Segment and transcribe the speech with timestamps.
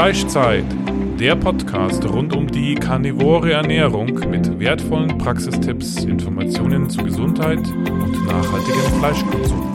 [0.00, 0.64] Fleischzeit,
[1.20, 8.80] der Podcast rund um die karnivore Ernährung mit wertvollen Praxistipps, Informationen zu Gesundheit und nachhaltigem
[8.98, 9.74] Fleischkonsum.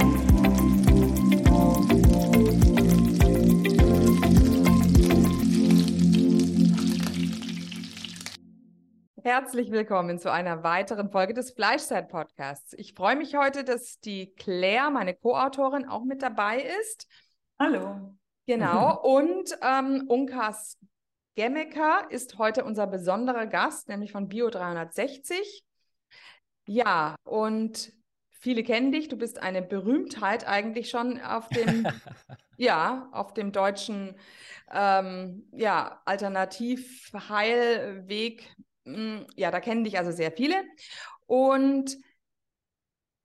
[9.21, 12.73] Herzlich willkommen zu einer weiteren Folge des Fleischzeit Podcasts.
[12.79, 17.07] Ich freue mich heute, dass die Claire, meine Co-Autorin, auch mit dabei ist.
[17.59, 18.15] Hallo.
[18.45, 19.01] Genau.
[19.01, 20.77] Und ähm, Unkas
[21.35, 25.63] Gemmecker ist heute unser besonderer Gast, nämlich von Bio 360.
[26.67, 27.93] Ja, und
[28.31, 29.07] viele kennen dich.
[29.09, 31.85] Du bist eine Berühmtheit eigentlich schon auf dem,
[32.57, 34.15] ja, auf dem deutschen
[34.71, 38.55] ähm, ja, Alternativheilweg.
[38.85, 40.63] Hm, ja, da kennen dich also sehr viele.
[41.25, 41.97] Und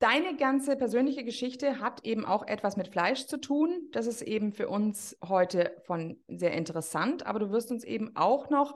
[0.00, 3.90] Deine ganze persönliche Geschichte hat eben auch etwas mit Fleisch zu tun.
[3.92, 8.48] Das ist eben für uns heute von sehr interessant, aber du wirst uns eben auch
[8.48, 8.74] noch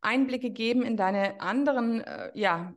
[0.00, 2.74] Einblicke geben in deine anderen äh, ja,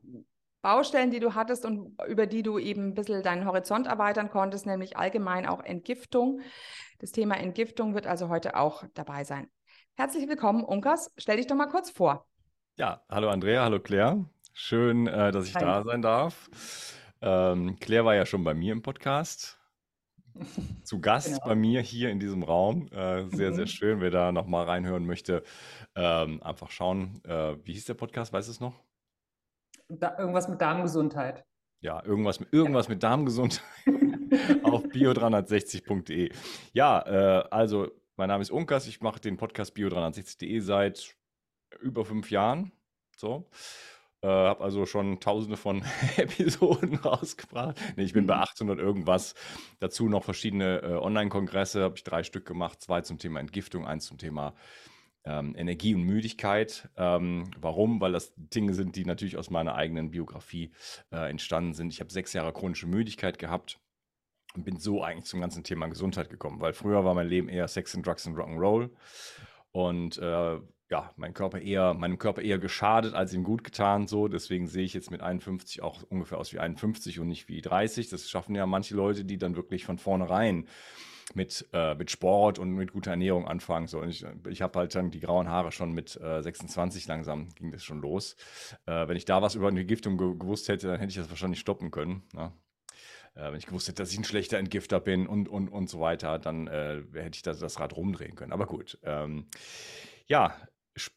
[0.62, 4.68] Baustellen, die du hattest und über die du eben ein bisschen deinen Horizont erweitern konntest,
[4.68, 6.42] nämlich allgemein auch Entgiftung.
[7.00, 9.50] Das Thema Entgiftung wird also heute auch dabei sein.
[9.96, 11.12] Herzlich willkommen, Unkas.
[11.18, 12.28] Stell dich doch mal kurz vor.
[12.76, 14.24] Ja, hallo Andrea, hallo Claire.
[14.54, 15.62] Schön, äh, dass ich Hi.
[15.62, 16.48] da sein darf.
[17.22, 19.60] Ähm, Claire war ja schon bei mir im Podcast.
[20.84, 21.46] Zu Gast genau.
[21.46, 22.88] bei mir hier in diesem Raum.
[22.92, 23.56] Äh, sehr, mhm.
[23.56, 24.02] sehr schön.
[24.02, 25.44] Wer da nochmal reinhören möchte,
[25.96, 27.22] ähm, einfach schauen.
[27.26, 28.34] Äh, wie hieß der Podcast?
[28.34, 28.76] Weißt du es noch?
[29.90, 31.46] Da, irgendwas mit Darmgesundheit.
[31.80, 32.94] Ja, irgendwas mit, irgendwas ja.
[32.94, 33.62] mit Darmgesundheit
[34.64, 36.32] auf bio360.de.
[36.74, 38.88] Ja, äh, also mein Name ist Unkas.
[38.88, 41.16] Ich mache den Podcast bio360.de seit
[41.80, 42.72] über fünf Jahren.
[43.16, 43.50] So.
[44.22, 45.84] Äh, habe also schon tausende von
[46.18, 47.78] Episoden rausgebracht.
[47.96, 48.84] Nee, ich bin bei 800 mhm.
[48.84, 49.36] irgendwas.
[49.80, 52.82] Dazu noch verschiedene äh, Online-Kongresse, habe ich drei Stück gemacht.
[52.82, 54.56] Zwei zum Thema Entgiftung, eins zum Thema
[55.24, 56.90] ähm, Energie und Müdigkeit.
[56.98, 58.02] Ähm, warum?
[58.02, 60.72] Weil das Dinge sind, die natürlich aus meiner eigenen Biografie
[61.12, 61.94] äh, entstanden sind.
[61.94, 63.80] Ich habe sechs Jahre chronische Müdigkeit gehabt
[64.56, 67.68] und bin so eigentlich zum ganzen Thema Gesundheit gekommen, weil früher war mein Leben eher
[67.68, 68.90] Sex and Drugs and Rock'n'Roll.
[69.72, 74.08] Und äh, ja, mein Körper eher, meinem Körper eher geschadet als ihm gut getan.
[74.08, 77.62] So, deswegen sehe ich jetzt mit 51 auch ungefähr aus wie 51 und nicht wie
[77.62, 78.10] 30.
[78.10, 80.68] Das schaffen ja manche Leute, die dann wirklich von vornherein
[81.34, 83.88] mit, äh, mit Sport und mit guter Ernährung anfangen.
[83.88, 87.50] So, und ich, ich habe halt dann die grauen Haare schon mit äh, 26 langsam
[87.56, 88.38] ging das schon los.
[88.86, 91.30] Äh, wenn ich da was über eine Giftung ge gewusst hätte, dann hätte ich das
[91.30, 92.24] wahrscheinlich stoppen können.
[92.34, 92.54] Ne?
[93.36, 96.00] Äh, wenn ich gewusst hätte, dass ich ein schlechter Entgifter bin und, und, und so
[96.00, 98.54] weiter, dann äh, hätte ich das, das Rad rumdrehen können.
[98.54, 98.98] Aber gut.
[99.04, 99.48] Ähm,
[100.28, 100.56] ja,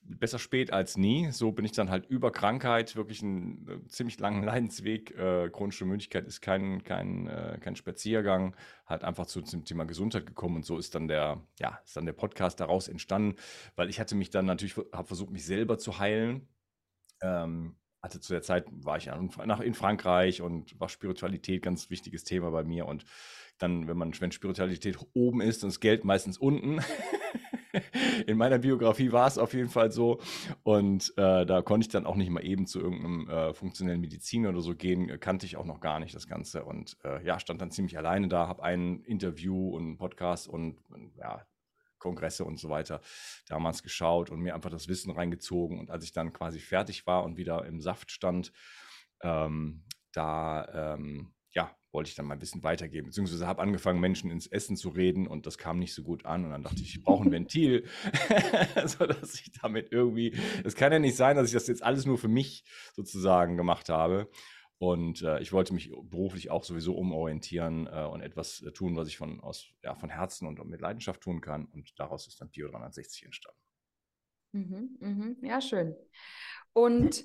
[0.02, 1.30] besser spät als nie.
[1.30, 5.16] So bin ich dann halt über Krankheit, wirklich einen äh, ziemlich langen Leidensweg.
[5.16, 10.26] Äh, chronische Müdigkeit ist kein, kein, äh, kein Spaziergang, halt einfach zu, zum Thema Gesundheit
[10.26, 13.36] gekommen und so ist dann der, ja, ist dann der Podcast daraus entstanden,
[13.76, 16.48] weil ich hatte mich dann natürlich, habe versucht, mich selber zu heilen.
[17.22, 22.50] Ähm, hatte zu der Zeit, war ich in Frankreich und war Spiritualität ganz wichtiges Thema
[22.50, 23.04] bei mir und
[23.58, 26.80] dann, wenn man, wenn Spiritualität oben ist, dann ist Geld meistens unten.
[28.26, 30.20] in meiner Biografie war es auf jeden Fall so.
[30.62, 34.47] Und äh, da konnte ich dann auch nicht mal eben zu irgendeinem äh, funktionellen Medizin
[34.47, 35.20] oder so gehen.
[35.20, 36.64] Kannte ich auch noch gar nicht das Ganze.
[36.64, 40.78] Und äh, ja, stand dann ziemlich alleine da, habe ein Interview und einen Podcast und
[41.16, 41.47] ja,
[41.98, 43.00] Kongresse und so weiter
[43.47, 45.78] damals geschaut und mir einfach das Wissen reingezogen.
[45.78, 48.53] Und als ich dann quasi fertig war und wieder im Saft stand,
[49.22, 51.32] ähm, da ähm,
[51.93, 53.09] wollte ich dann mal ein bisschen weitergeben.
[53.09, 56.45] Beziehungsweise habe angefangen, Menschen ins Essen zu reden und das kam nicht so gut an.
[56.45, 57.84] Und dann dachte ich, ich brauche ein Ventil,
[58.87, 60.37] sodass ich damit irgendwie.
[60.65, 62.65] Es kann ja nicht sein, dass ich das jetzt alles nur für mich
[62.95, 64.28] sozusagen gemacht habe.
[64.78, 69.09] Und äh, ich wollte mich beruflich auch sowieso umorientieren äh, und etwas äh, tun, was
[69.09, 71.67] ich von, aus, ja, von Herzen und mit Leidenschaft tun kann.
[71.67, 73.61] Und daraus ist dann Bio 360 entstanden.
[74.53, 75.95] Mhm, mhm, ja, schön.
[76.72, 77.25] Und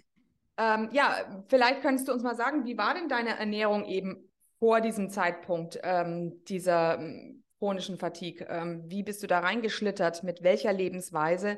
[0.57, 4.81] ähm, ja, vielleicht könntest du uns mal sagen, wie war denn deine Ernährung eben vor
[4.81, 8.47] diesem Zeitpunkt ähm, dieser ähm, chronischen Fatigue?
[8.49, 10.23] Ähm, wie bist du da reingeschlittert?
[10.23, 11.57] Mit welcher Lebensweise?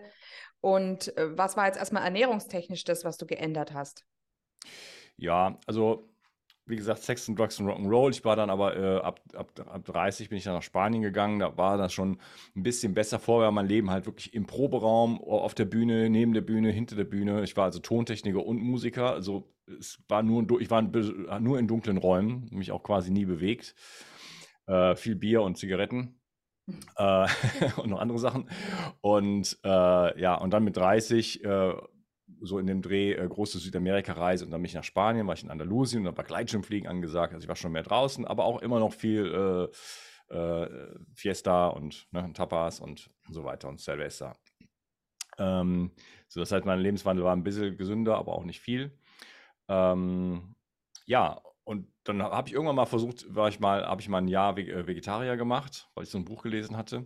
[0.62, 4.06] Und äh, was war jetzt erstmal ernährungstechnisch das, was du geändert hast?
[5.18, 6.10] Ja, also
[6.68, 8.12] wie gesagt, Sex and Drugs and Rock'n'Roll.
[8.12, 11.40] Ich war dann aber äh, ab, ab, ab 30 bin ich dann nach Spanien gegangen.
[11.40, 12.20] Da war das schon
[12.56, 13.20] ein bisschen besser.
[13.20, 17.06] Vorher mein Leben halt wirklich im Proberaum, auf der Bühne, neben der Bühne, hinter der
[17.06, 17.44] Bühne.
[17.44, 19.14] Ich war also Tontechniker und Musiker.
[19.14, 19.48] Also
[19.80, 23.76] es war nur, ich war nur in dunklen Räumen, mich auch quasi nie bewegt.
[24.66, 26.20] Äh, viel Bier und Zigaretten.
[26.98, 27.28] äh,
[27.78, 28.50] und noch andere Sachen.
[29.02, 31.74] Und äh, ja, und dann mit 30 äh,
[32.42, 35.44] so in dem Dreh äh, große Südamerika-Reise und dann bin ich nach Spanien, war ich
[35.44, 37.34] in Andalusien und da war Gleitschirmfliegen angesagt.
[37.34, 39.70] Also ich war schon mehr draußen, aber auch immer noch viel
[40.30, 44.36] äh, äh, Fiesta und ne, Tapas und so weiter und Silvester.
[45.38, 45.92] Ähm,
[46.28, 48.92] so, das heißt, mein Lebenswandel war ein bisschen gesünder, aber auch nicht viel.
[49.68, 50.56] Ähm,
[51.06, 54.28] ja, und dann habe ich irgendwann mal versucht, war ich mal, habe ich mal ein
[54.28, 57.06] Jahr äh, Vegetarier gemacht, weil ich so ein Buch gelesen hatte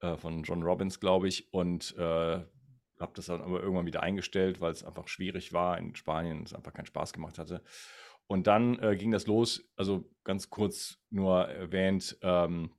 [0.00, 2.40] äh, von John Robbins, glaube ich, und äh,
[3.00, 6.54] habe das dann aber irgendwann wieder eingestellt, weil es einfach schwierig war in Spanien es
[6.54, 7.62] einfach keinen Spaß gemacht hatte.
[8.26, 12.70] Und dann äh, ging das los, also ganz kurz nur erwähnt, ähm,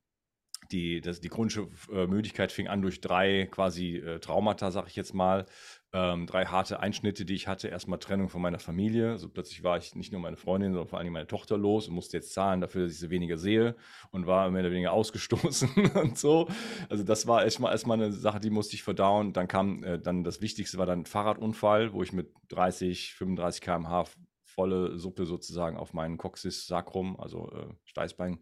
[0.71, 4.95] die, das, die chronische äh, Müdigkeit fing an durch drei quasi äh, Traumata, sag ich
[4.95, 5.45] jetzt mal.
[5.93, 7.67] Ähm, drei harte Einschnitte, die ich hatte.
[7.67, 9.17] Erstmal Trennung von meiner Familie.
[9.17, 11.95] So plötzlich war ich nicht nur meine Freundin, sondern vor allem meine Tochter los und
[11.95, 13.75] musste jetzt zahlen dafür, dass ich sie weniger sehe
[14.11, 16.47] und war mehr oder weniger ausgestoßen und so.
[16.89, 19.33] Also das war erstmal erstmal eine Sache, die musste ich verdauen.
[19.33, 23.61] Dann kam äh, dann das Wichtigste war dann ein Fahrradunfall, wo ich mit 30, 35
[23.61, 24.05] km/h
[24.45, 28.39] volle Suppe sozusagen auf meinen Coxis Sacrum, also äh, Steißbein,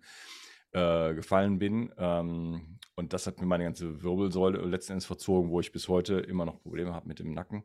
[0.72, 1.92] äh, gefallen bin.
[1.98, 6.16] Ähm, und das hat mir meine ganze Wirbelsäule letzten Endes verzogen, wo ich bis heute
[6.20, 7.64] immer noch Probleme habe mit dem Nacken.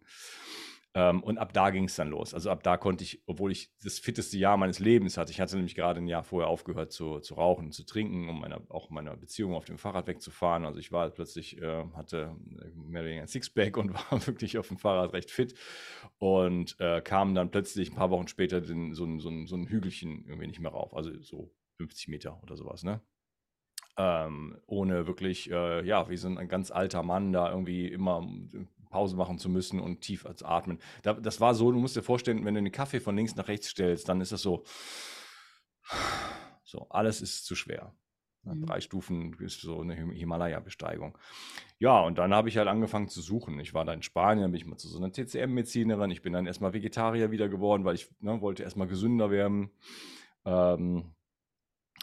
[0.96, 2.34] Ähm, und ab da ging es dann los.
[2.34, 5.56] Also ab da konnte ich, obwohl ich das fitteste Jahr meines Lebens hatte, ich hatte
[5.56, 9.16] nämlich gerade ein Jahr vorher aufgehört zu, zu rauchen, zu trinken, um meine, auch meine
[9.16, 10.64] Beziehung auf dem Fahrrad wegzufahren.
[10.64, 12.36] Also ich war plötzlich, äh, hatte
[12.76, 15.54] mehr oder weniger ein Sixpack und war wirklich auf dem Fahrrad recht fit
[16.18, 20.24] und äh, kam dann plötzlich ein paar Wochen später den, so, so, so ein Hügelchen
[20.26, 20.94] irgendwie nicht mehr rauf.
[20.94, 23.00] Also so 50 Meter oder sowas, ne?
[23.96, 28.26] Ähm, ohne wirklich, äh, ja, wie so ein ganz alter Mann da irgendwie immer
[28.90, 30.78] Pause machen zu müssen und tief als atmen.
[31.02, 33.48] Da, das war so, du musst dir vorstellen, wenn du den Kaffee von links nach
[33.48, 34.64] rechts stellst, dann ist das so,
[36.64, 37.94] so, alles ist zu schwer.
[38.44, 38.66] Mhm.
[38.66, 41.16] Drei Stufen ist so eine Himalaya-Besteigung.
[41.78, 43.58] Ja, und dann habe ich halt angefangen zu suchen.
[43.60, 46.10] Ich war da in Spanien, bin ich mal zu so einer TCM-Medizinerin.
[46.10, 49.70] Ich bin dann erstmal Vegetarier wieder geworden, weil ich ne, wollte erstmal gesünder werden.
[50.44, 51.14] Ähm,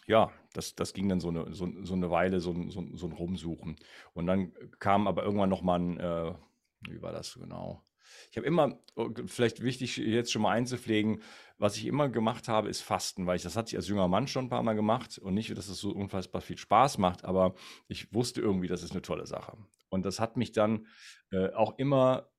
[0.07, 3.13] ja, das, das ging dann so eine, so, so eine Weile, so, so, so ein
[3.13, 3.75] Rumsuchen.
[4.13, 6.33] Und dann kam aber irgendwann nochmal ein, äh,
[6.89, 7.83] wie war das genau?
[8.29, 11.21] Ich habe immer, oh, vielleicht wichtig jetzt schon mal einzupflegen,
[11.57, 14.27] was ich immer gemacht habe, ist Fasten, weil ich das hatte ich als junger Mann
[14.27, 17.55] schon ein paar Mal gemacht und nicht, dass es so unfassbar viel Spaß macht, aber
[17.87, 19.57] ich wusste irgendwie, das ist eine tolle Sache.
[19.89, 20.87] Und das hat mich dann
[21.31, 22.29] äh, auch immer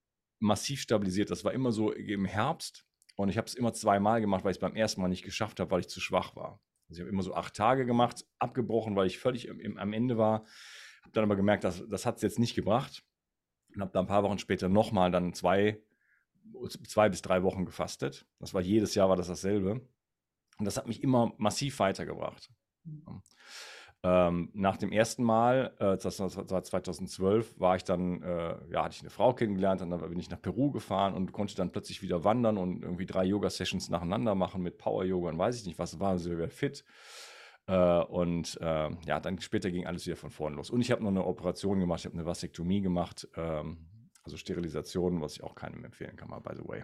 [0.40, 1.30] massiv stabilisiert.
[1.30, 2.84] Das war immer so im Herbst
[3.16, 5.60] und ich habe es immer zweimal gemacht, weil ich es beim ersten Mal nicht geschafft
[5.60, 6.60] habe, weil ich zu schwach war.
[6.92, 10.18] Also ich habe immer so acht Tage gemacht, abgebrochen, weil ich völlig im, am Ende
[10.18, 10.44] war.
[11.00, 13.02] Habe dann aber gemerkt, dass, das hat es jetzt nicht gebracht.
[13.74, 15.80] Und habe dann ein paar Wochen später nochmal dann zwei,
[16.86, 18.26] zwei bis drei Wochen gefastet.
[18.40, 19.80] Das war jedes Jahr war das dasselbe.
[20.58, 22.50] Und das hat mich immer massiv weitergebracht.
[22.84, 23.22] Mhm.
[24.04, 28.96] Ähm, nach dem ersten Mal, äh, das war 2012, war ich dann, äh, ja, hatte
[28.96, 32.24] ich eine Frau kennengelernt, dann bin ich nach Peru gefahren und konnte dann plötzlich wieder
[32.24, 36.10] wandern und irgendwie drei Yoga-Sessions nacheinander machen mit Power-Yoga und weiß ich nicht was, war
[36.10, 36.84] also wieder fit.
[37.68, 40.70] Äh, und äh, ja, dann später ging alles wieder von vorne los.
[40.70, 43.86] Und ich habe noch eine Operation gemacht, ich habe eine Vasektomie gemacht, ähm,
[44.24, 46.82] also Sterilisation, was ich auch keinem empfehlen kann, mal by the way.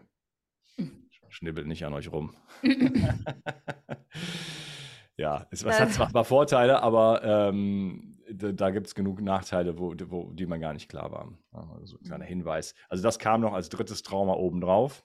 [0.76, 1.08] Hm.
[1.30, 2.36] Schnibbelt nicht an euch rum.
[5.18, 9.20] Ja, es, es hat zwar ein paar Vorteile, aber ähm, da, da gibt es genug
[9.20, 11.38] Nachteile, wo, wo, die man gar nicht klar waren.
[11.80, 12.28] Also ein kleiner mhm.
[12.28, 12.74] Hinweis.
[12.88, 15.04] Also das kam noch als drittes Trauma obendrauf.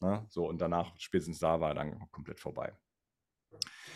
[0.00, 0.26] Ne?
[0.28, 2.72] So, und danach, spätestens da, war dann komplett vorbei.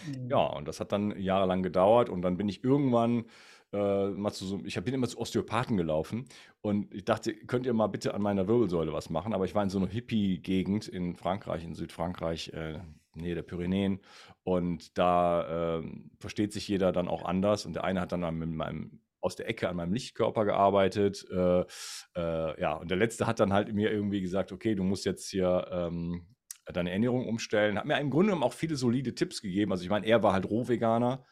[0.07, 0.31] Mhm.
[0.31, 3.25] Ja, und das hat dann jahrelang gedauert und dann bin ich irgendwann
[3.73, 6.27] äh, mal zu so, ich bin immer zu Osteopathen gelaufen
[6.61, 9.35] und ich dachte, könnt ihr mal bitte an meiner Wirbelsäule was machen?
[9.35, 12.79] Aber ich war in so einer Hippie-Gegend in Frankreich, in Südfrankreich, äh,
[13.23, 14.01] Nähe der Pyrenäen.
[14.45, 15.83] Und da äh,
[16.19, 17.67] versteht sich jeder dann auch anders.
[17.67, 21.27] Und der eine hat dann mit meinem aus der Ecke an meinem Lichtkörper gearbeitet.
[21.31, 21.65] Äh,
[22.15, 25.29] äh, ja, und der letzte hat dann halt mir irgendwie gesagt, okay, du musst jetzt
[25.29, 26.29] hier ähm,
[26.73, 27.77] deine Ernährung umstellen.
[27.77, 29.73] Hat mir im Grunde genommen auch viele solide Tipps gegeben.
[29.73, 31.25] Also ich meine, er war halt Rohveganer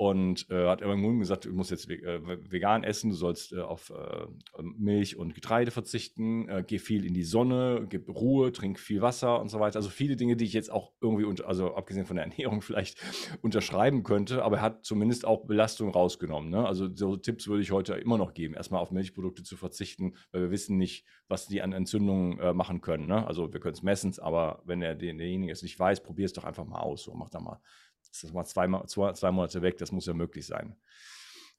[0.00, 3.90] und äh, hat irgendwann gesagt, du musst jetzt äh, vegan essen, du sollst äh, auf
[3.90, 9.02] äh, Milch und Getreide verzichten, äh, geh viel in die Sonne, gib Ruhe, trink viel
[9.02, 9.76] Wasser und so weiter.
[9.76, 12.98] Also viele Dinge, die ich jetzt auch irgendwie, unter, also abgesehen von der Ernährung vielleicht
[13.42, 16.48] unterschreiben könnte, aber er hat zumindest auch Belastung rausgenommen.
[16.48, 16.64] Ne?
[16.66, 20.44] Also so Tipps würde ich heute immer noch geben, erstmal auf Milchprodukte zu verzichten, weil
[20.44, 23.06] wir wissen nicht, was die an Entzündungen äh, machen können.
[23.06, 23.26] Ne?
[23.26, 26.44] Also wir können es messen, aber wenn der, derjenige es nicht weiß, probier es doch
[26.44, 27.02] einfach mal aus.
[27.02, 27.60] So, mach da mal
[28.10, 30.76] ist das mal zwei, zwei, zwei Monate weg, das muss ja möglich sein.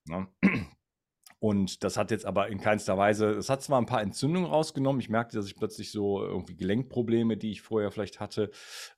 [0.07, 0.27] Ja.
[0.41, 0.67] Ne?
[1.43, 5.01] Und das hat jetzt aber in keinster Weise, es hat zwar ein paar Entzündungen rausgenommen.
[5.01, 8.51] Ich merkte, dass ich plötzlich so irgendwie Gelenkprobleme, die ich vorher vielleicht hatte,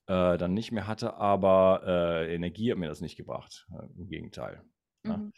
[0.08, 3.66] äh, dann nicht mehr hatte, aber äh, Energie hat mir das nicht gebracht.
[3.72, 4.62] Äh, Im Gegenteil.
[5.04, 5.10] Mhm.
[5.10, 5.32] Ja.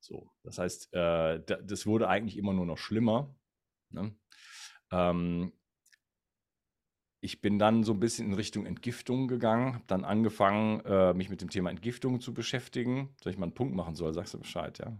[0.00, 3.34] So, das heißt, äh, das wurde eigentlich immer nur noch schlimmer.
[3.88, 4.14] Ne?
[4.92, 5.54] Ähm,
[7.20, 11.28] ich bin dann so ein bisschen in Richtung Entgiftung gegangen, habe dann angefangen, äh, mich
[11.28, 13.10] mit dem Thema Entgiftung zu beschäftigen.
[13.22, 14.96] Soll ich mal einen Punkt machen soll, sagst du Bescheid, ja?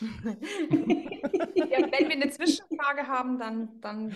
[2.14, 4.14] wir eine Zwischenfrage haben, dann, dann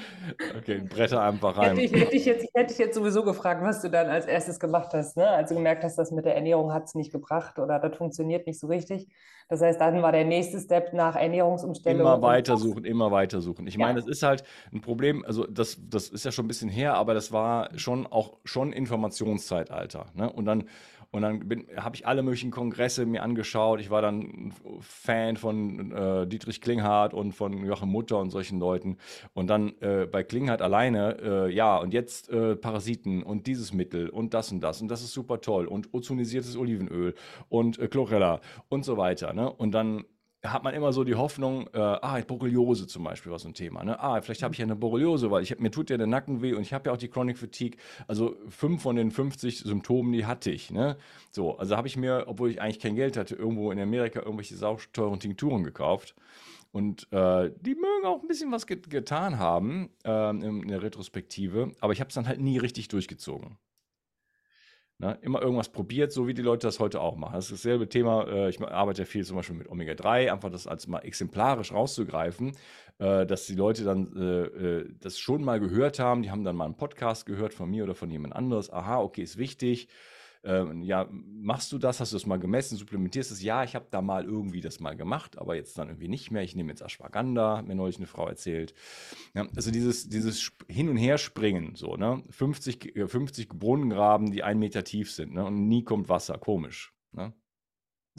[0.59, 1.76] Okay, Bretter einfach rein.
[1.76, 4.61] Hätte ich, hätte, ich jetzt, hätte ich jetzt sowieso gefragt, was du dann als erstes
[4.61, 5.28] gemacht hast, ne?
[5.28, 8.47] als du gemerkt hast, das mit der Ernährung hat es nicht gebracht oder das funktioniert
[8.47, 9.09] nicht so richtig.
[9.49, 12.00] Das heißt, dann war der nächste Step nach Ernährungsumstellung.
[12.00, 13.67] Immer weitersuchen, immer weitersuchen.
[13.67, 13.87] Ich Ja.
[13.87, 16.95] meine, das ist halt ein Problem, also das, das ist ja schon ein bisschen her,
[16.95, 20.07] aber das war schon auch schon Informationszeitalter.
[20.14, 20.31] Ne?
[20.31, 20.64] Und dann,
[21.10, 23.80] und dann habe ich alle möglichen Kongresse mir angeschaut.
[23.80, 28.98] Ich war dann Fan von äh, Dietrich Klinghardt und von Joachim Mutter und solchen Leuten.
[29.32, 34.10] Und dann äh, bei Klinghardt alleine, äh, ja, und jetzt äh, Parasiten und dieses Mittel
[34.10, 37.14] und das und das und das ist super toll und ozonisiertes Olivenöl
[37.48, 39.32] und äh, Chlorella und so weiter.
[39.32, 39.50] Ne?
[39.50, 40.04] Und dann
[40.45, 43.85] hat man immer so die Hoffnung, äh, ah, Borreliose zum Beispiel war so ein Thema.
[43.85, 43.99] Ne?
[44.00, 46.52] Ah, vielleicht habe ich ja eine Borreliose, weil ich mir tut ja der Nacken weh
[46.54, 47.78] und ich habe ja auch die Chronic Fatigue.
[48.07, 50.71] Also fünf von den 50 Symptomen, die hatte ich.
[50.71, 50.97] Ne?
[51.30, 54.57] So, also habe ich mir, obwohl ich eigentlich kein Geld hatte, irgendwo in Amerika irgendwelche
[54.57, 56.14] sauteuren Tinkturen gekauft.
[56.71, 61.73] Und äh, die mögen auch ein bisschen was get getan haben in, in der Retrospektive,
[61.80, 63.57] aber ich habe es dann halt nie richtig durchgezogen.
[65.00, 65.17] Ne?
[65.23, 67.35] Immer irgendwas probiert, so wie die Leute das heute auch machen.
[67.35, 68.26] Das ist dasselbe Thema.
[68.26, 72.57] Äh, ich arbeite ja viel zum Beispiel mit Omega-3, einfach das als mal exemplarisch rauszugreifen,
[72.99, 76.23] äh, dass die Leute dann äh, das schon mal gehört haben.
[76.23, 78.73] Die haben dann mal einen Podcast gehört von mir oder von jemand anderes.
[78.73, 79.88] Aha, okay, ist wichtig.
[80.45, 82.00] Ähm, ja, machst du das?
[82.00, 82.76] Hast du das mal gemessen?
[82.76, 83.42] Supplementierst es?
[83.42, 86.42] Ja, ich habe da mal irgendwie das mal gemacht, aber jetzt dann irgendwie nicht mehr.
[86.42, 88.75] Ich nehme jetzt Ashwagandha, mir neulich eine Frau erzählt.
[89.35, 92.23] Ja, also dieses, dieses Hin- und Herspringen, so, ne?
[92.30, 95.45] 50, äh, 50 Brunnen graben, die einen Meter tief sind, ne?
[95.45, 96.38] Und nie kommt Wasser.
[96.38, 96.95] Komisch.
[97.12, 97.33] Ne?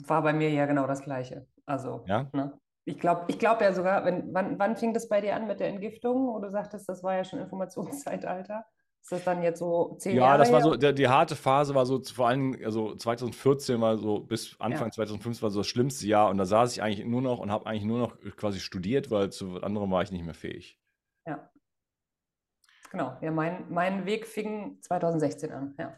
[0.06, 1.46] War bei mir ja genau das Gleiche.
[1.66, 2.28] Also, Ja?
[2.32, 2.58] ne?
[2.86, 5.60] Ich glaube ich glaub ja sogar, wenn, wann, wann fing das bei dir an mit
[5.60, 6.26] der Entgiftung?
[6.28, 8.64] Wo du sagtest, das war ja schon Informationszeitalter.
[9.02, 11.74] Ist das dann jetzt so zehn Ja, Jahre das war so, der, die harte Phase
[11.74, 14.92] war so, vor allem, also 2014 war so, bis Anfang Ja.
[14.92, 17.66] 2015 war so das schlimmste Jahr und da saß ich eigentlich nur noch und habe
[17.66, 20.78] eigentlich nur noch quasi studiert, weil zu anderem war ich nicht mehr fähig.
[21.26, 21.50] Ja.
[22.90, 23.16] Genau.
[23.22, 25.74] Ja, mein, mein Weg fing 2016 an.
[25.78, 25.96] Ja.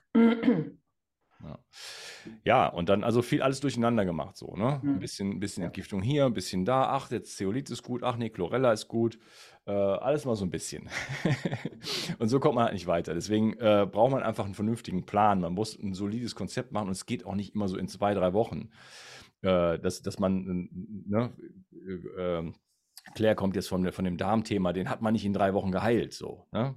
[1.44, 1.59] Ja.
[2.44, 4.80] Ja, und dann also viel alles durcheinander gemacht, so, ne?
[4.85, 4.99] Ein Mhm.
[5.00, 5.66] bisschen, ein bisschen Ja.
[5.66, 9.18] Entgiftung hier, ein bisschen da, ach, jetzt Zeolit ist gut, ach nee, Chlorella ist gut.
[9.64, 10.88] Äh, alles mal so ein bisschen.
[12.19, 13.14] und so kommt man halt nicht weiter.
[13.14, 15.40] Deswegen äh, braucht man einfach einen vernünftigen Plan.
[15.40, 18.14] Man muss ein solides Konzept machen und es geht auch nicht immer so in zwei,
[18.14, 18.71] drei Wochen.
[19.42, 20.69] Äh, dass, dass man,
[21.07, 21.33] ne,
[21.73, 22.52] äh, äh,
[23.14, 26.12] Claire kommt jetzt von, von dem Darmthema, den hat man nicht in drei Wochen geheilt,
[26.12, 26.76] so, ne?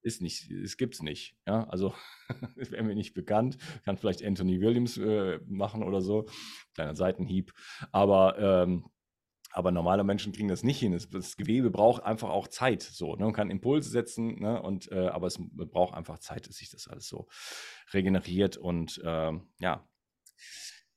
[0.00, 1.36] Ist nicht, es gibt's nicht.
[1.44, 1.92] Ja, also
[2.54, 3.58] wäre mir nicht bekannt.
[3.84, 6.26] Kann vielleicht Anthony Williams äh, machen oder so.
[6.74, 7.52] Kleiner Seitenhieb.
[7.90, 8.88] Aber, ähm,
[9.58, 10.92] aber normale Menschen kriegen das nicht hin.
[10.92, 12.80] Das, das Gewebe braucht einfach auch Zeit.
[12.80, 13.24] So, ne?
[13.24, 14.62] Man kann Impulse setzen, ne?
[14.62, 17.26] und, äh, aber es braucht einfach Zeit, dass sich das alles so
[17.92, 18.56] regeneriert.
[18.56, 19.84] Und ähm, ja,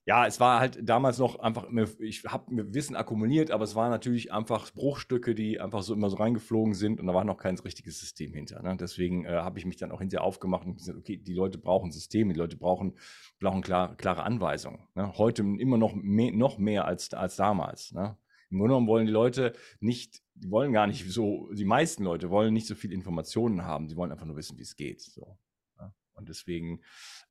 [0.06, 1.68] ja, es war halt damals noch einfach,
[2.00, 6.18] ich habe Wissen akkumuliert, aber es waren natürlich einfach Bruchstücke, die einfach so immer so
[6.18, 8.62] reingeflogen sind und da war noch kein richtiges System hinter.
[8.62, 8.78] Ne?
[8.80, 11.92] Deswegen äh, habe ich mich dann auch hinterher aufgemacht und gesagt, okay, die Leute brauchen
[11.92, 12.96] Systeme, die Leute brauchen,
[13.40, 14.88] brauchen klar, klare Anweisungen.
[14.94, 15.18] Ne?
[15.18, 17.92] Heute immer noch mehr, noch mehr als, als damals.
[17.92, 18.18] Ne?
[18.52, 22.30] Im Grunde genommen wollen die Leute nicht, die wollen gar nicht so, die meisten Leute
[22.30, 25.02] wollen nicht so viel Informationen haben, die wollen einfach nur wissen, wie es geht.
[25.02, 25.38] So.
[25.80, 25.94] Ne?
[26.14, 26.82] Und deswegen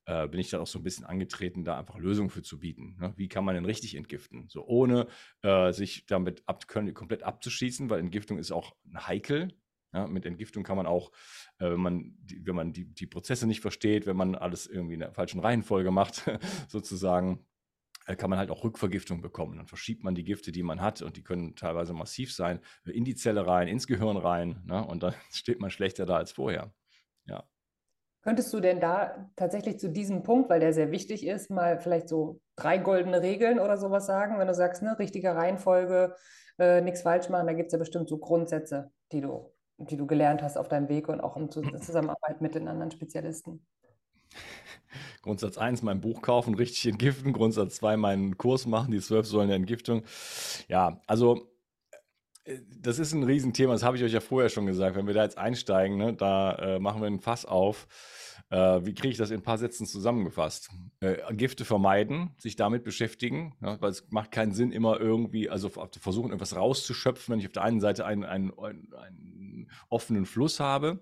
[0.05, 2.97] äh, bin ich dann auch so ein bisschen angetreten, da einfach Lösungen für zu bieten.
[2.99, 3.13] Ne?
[3.17, 4.47] Wie kann man denn richtig entgiften?
[4.49, 5.07] So ohne
[5.43, 9.53] äh, sich damit ab, können, komplett abzuschießen, weil Entgiftung ist auch heikel.
[9.93, 10.07] Ja?
[10.07, 11.11] Mit Entgiftung kann man auch,
[11.59, 14.95] äh, wenn man, die, wenn man die, die Prozesse nicht versteht, wenn man alles irgendwie
[14.95, 16.23] in der falschen Reihenfolge macht,
[16.67, 17.45] sozusagen,
[18.05, 19.57] kann man halt auch Rückvergiftung bekommen.
[19.57, 23.05] Dann verschiebt man die Gifte, die man hat, und die können teilweise massiv sein, in
[23.05, 24.85] die Zelle rein, ins Gehirn rein, ne?
[24.85, 26.73] und dann steht man schlechter da als vorher.
[27.25, 27.43] Ja.
[28.23, 32.07] Könntest du denn da tatsächlich zu diesem Punkt, weil der sehr wichtig ist, mal vielleicht
[32.07, 36.15] so drei goldene Regeln oder sowas sagen, wenn du sagst, ne, richtige Reihenfolge,
[36.59, 40.05] äh, nichts falsch machen, da gibt es ja bestimmt so Grundsätze, die du, die du
[40.05, 41.49] gelernt hast auf deinem Weg und auch in
[41.81, 43.65] Zusammenarbeit mit den anderen Spezialisten.
[45.21, 47.33] Grundsatz 1, mein Buch kaufen, richtig entgiften.
[47.33, 50.03] Grundsatz 2, meinen Kurs machen, die zwölf Säulen der Entgiftung.
[50.67, 51.51] Ja, also
[52.45, 54.95] äh, das ist ein Riesenthema, das habe ich euch ja vorher schon gesagt.
[54.95, 57.87] Wenn wir da jetzt einsteigen, ne, da äh, machen wir ein Fass auf.
[58.49, 60.69] Äh, wie kriege ich das in ein paar Sätzen zusammengefasst?
[60.99, 65.69] Äh, Gifte vermeiden, sich damit beschäftigen, ja, weil es macht keinen Sinn, immer irgendwie, also
[65.69, 70.59] versuchen, irgendwas rauszuschöpfen, wenn ich auf der einen Seite einen, einen, einen, einen offenen Fluss
[70.59, 70.99] habe.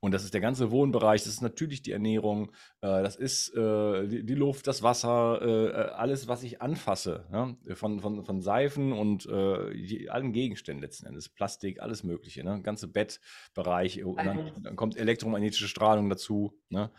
[0.00, 4.08] Und das ist der ganze Wohnbereich, das ist natürlich die Ernährung, äh, das ist äh,
[4.08, 7.54] die, die, Luft, das Wasser, äh, alles, was ich anfasse, ja?
[7.74, 12.62] von, von, von Seifen und äh, allen Gegenständen letzten Endes, Plastik, alles Mögliche, ne?
[12.62, 16.90] ganze Bettbereich, und dann, dann, kommt elektromagnetische Strahlung dazu, ne?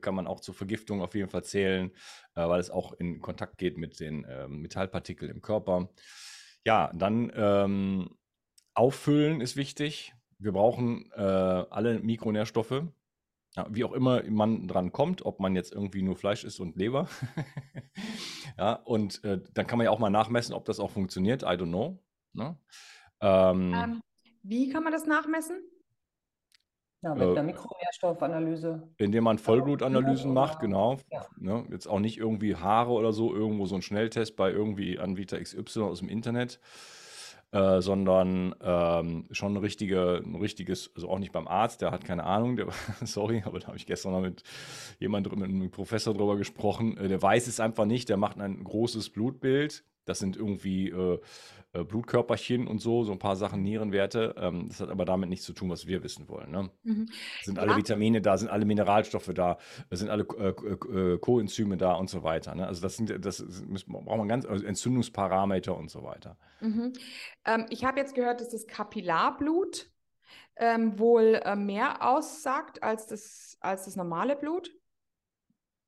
[0.00, 1.90] kann man auch zur Vergiftung auf jeden Fall zählen,
[2.34, 5.90] äh, weil es auch in Kontakt geht mit den ähm, Metallpartikeln im Körper.
[6.64, 8.10] Ja, dann ähm,
[8.74, 10.14] auffüllen ist wichtig.
[10.40, 12.82] Wir brauchen äh, alle Mikronährstoffe.
[13.56, 16.76] Ja, wie auch immer man dran kommt, ob man jetzt irgendwie nur Fleisch isst und
[16.76, 17.08] Leber.
[18.58, 21.42] ja, und äh, dann kann man ja auch mal nachmessen, ob das auch funktioniert.
[21.42, 21.98] I don't know.
[22.32, 22.56] Ne?
[23.20, 24.02] Ähm, ähm,
[24.42, 25.62] wie kann man das nachmessen?
[27.02, 28.88] Ja, mit äh, einer Mikronährstoffanalyse.
[28.98, 30.98] Indem man Vollblutanalysen macht, genau.
[31.10, 31.26] Ja.
[31.38, 35.40] Ne, jetzt auch nicht irgendwie Haare oder so, irgendwo so ein Schnelltest bei irgendwie Anbieter
[35.40, 36.60] XY aus dem Internet.
[37.52, 42.04] Äh, sondern ähm, schon ein, richtige, ein richtiges, also auch nicht beim Arzt, der hat
[42.04, 42.68] keine Ahnung, der,
[43.04, 44.44] sorry, aber da habe ich gestern noch mit
[45.00, 48.62] jemandem, mit einem Professor drüber gesprochen, äh, der weiß es einfach nicht, der macht ein
[48.62, 51.20] großes Blutbild, das sind irgendwie äh,
[51.72, 54.34] äh, Blutkörperchen und so, so ein paar Sachen, Nierenwerte.
[54.36, 56.50] Ähm, das hat aber damit nichts zu tun, was wir wissen wollen.
[56.50, 56.70] Ne?
[56.82, 57.08] Mhm.
[57.42, 57.76] Sind alle ja.
[57.76, 59.58] Vitamine da, sind alle Mineralstoffe da,
[59.90, 62.54] sind alle äh, äh, Coenzyme da und so weiter.
[62.56, 62.66] Ne?
[62.66, 63.44] Also das sind, das
[63.86, 66.36] braucht man ganz, also Entzündungsparameter und so weiter.
[66.60, 66.92] Mhm.
[67.44, 69.90] Ähm, ich habe jetzt gehört, dass das Kapillarblut
[70.56, 74.72] ähm, wohl äh, mehr aussagt als das, als das normale Blut.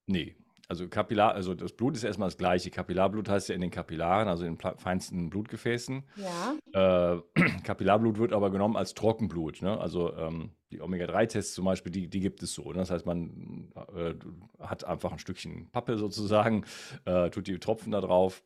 [0.07, 0.37] Nee,
[0.73, 2.71] also Kapillar, also das Blut ist erstmal das gleiche.
[2.71, 6.02] Kapillarblut heißt ja in den Kapillaren, also in den feinsten Blutgefäßen.
[6.17, 7.14] Ja.
[7.14, 7.21] Äh,
[7.62, 9.61] Kapillarblut wird aber genommen als Trockenblut.
[9.61, 9.79] Ne?
[9.79, 12.73] Also ähm, die Omega-3-Tests zum Beispiel, die, die gibt es so.
[12.73, 12.79] Ne?
[12.79, 14.14] Das heißt, man äh,
[14.61, 16.64] hat einfach ein Stückchen Pappe sozusagen,
[17.05, 18.43] äh, tut die Tropfen da drauf.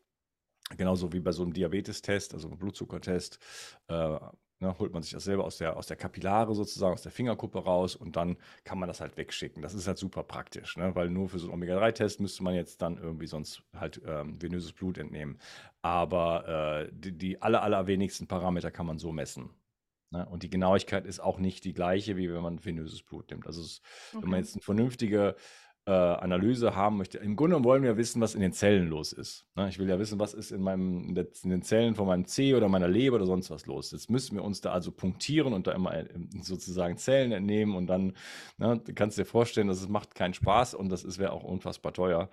[0.77, 3.39] Genauso wie bei so einem Diabetestest, also einem Blutzuckertest.
[3.87, 4.19] Äh,
[4.59, 7.59] Ne, holt man sich das selber aus der, aus der Kapillare sozusagen, aus der Fingerkuppe
[7.59, 9.61] raus und dann kann man das halt wegschicken.
[9.61, 10.95] Das ist halt super praktisch, ne?
[10.95, 14.73] weil nur für so einen Omega-3-Test müsste man jetzt dann irgendwie sonst halt ähm, venöses
[14.73, 15.39] Blut entnehmen.
[15.83, 19.51] Aber äh, die, die aller, allerwenigsten Parameter kann man so messen.
[20.11, 20.27] Ne?
[20.27, 23.47] Und die Genauigkeit ist auch nicht die gleiche, wie wenn man venöses Blut nimmt.
[23.47, 23.83] Also es,
[24.15, 24.23] okay.
[24.23, 25.37] wenn man jetzt eine vernünftige
[25.87, 27.19] äh, Analyse haben möchte.
[27.19, 29.47] Im Grunde wollen wir wissen, was in den Zellen los ist.
[29.55, 29.69] Ne?
[29.69, 32.69] Ich will ja wissen, was ist in, meinem, in den Zellen von meinem C oder
[32.69, 33.93] meiner Leber oder sonst was los.
[33.93, 36.09] Jetzt müssen wir uns da also punktieren und da immer äh,
[36.43, 38.15] sozusagen Zellen entnehmen und dann
[38.59, 41.93] ne, du kannst dir vorstellen, dass es macht keinen Spaß und das wäre auch unfassbar
[41.93, 42.31] teuer.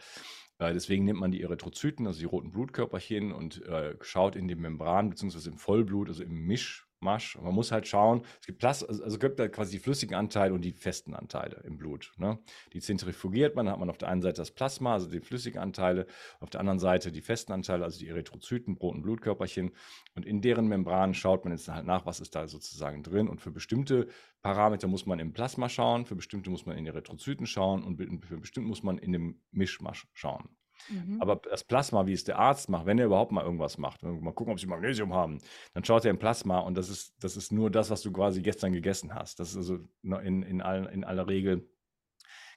[0.60, 4.56] Äh, deswegen nimmt man die Erythrozyten, also die roten Blutkörperchen, und äh, schaut in die
[4.56, 5.50] Membran bzw.
[5.50, 7.38] im Vollblut, also im Misch, Masch.
[7.42, 10.54] Man muss halt schauen, es gibt Plas also, also gibt da quasi die flüssigen Anteile
[10.54, 12.14] und die festen Anteile im Blut.
[12.18, 12.40] Ne?
[12.74, 16.08] Die zentrifugiert man, hat man auf der einen Seite das Plasma, also die flüssigen Anteile,
[16.40, 19.72] auf der anderen Seite die festen Anteile, also die Erythrozyten, roten Blutkörperchen.
[20.16, 23.28] Und in deren Membranen schaut man jetzt halt nach, was ist da sozusagen drin.
[23.28, 24.08] Und für bestimmte
[24.42, 28.38] Parameter muss man im Plasma schauen, für bestimmte muss man in Erythrozyten schauen und für
[28.38, 30.50] bestimmte muss man in dem Mischmasch schauen.
[30.90, 31.22] Mhm.
[31.22, 34.34] Aber das Plasma, wie es der Arzt macht, wenn er überhaupt mal irgendwas macht, mal
[34.34, 35.40] gucken, ob sie Magnesium haben,
[35.74, 38.42] dann schaut er im Plasma und das ist, das ist nur das, was du quasi
[38.42, 39.40] gestern gegessen hast.
[39.40, 41.70] Das ist also in, in, all, in aller Regel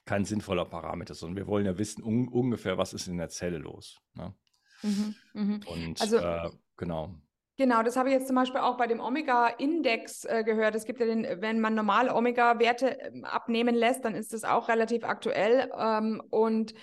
[0.05, 3.57] kein sinnvoller Parameter, sondern wir wollen ja wissen un, ungefähr, was ist in der Zelle
[3.57, 3.99] los.
[4.13, 4.33] Ne?
[4.81, 5.59] Mhm, mh.
[5.67, 7.15] Und also, äh, genau.
[7.59, 10.75] Genau, das habe ich jetzt zum Beispiel auch bei dem Omega-Index äh, gehört.
[10.75, 14.69] Es gibt ja den, wenn man normale Omega-Werte äh, abnehmen lässt, dann ist das auch
[14.69, 15.71] relativ aktuell.
[15.75, 16.75] Ähm, und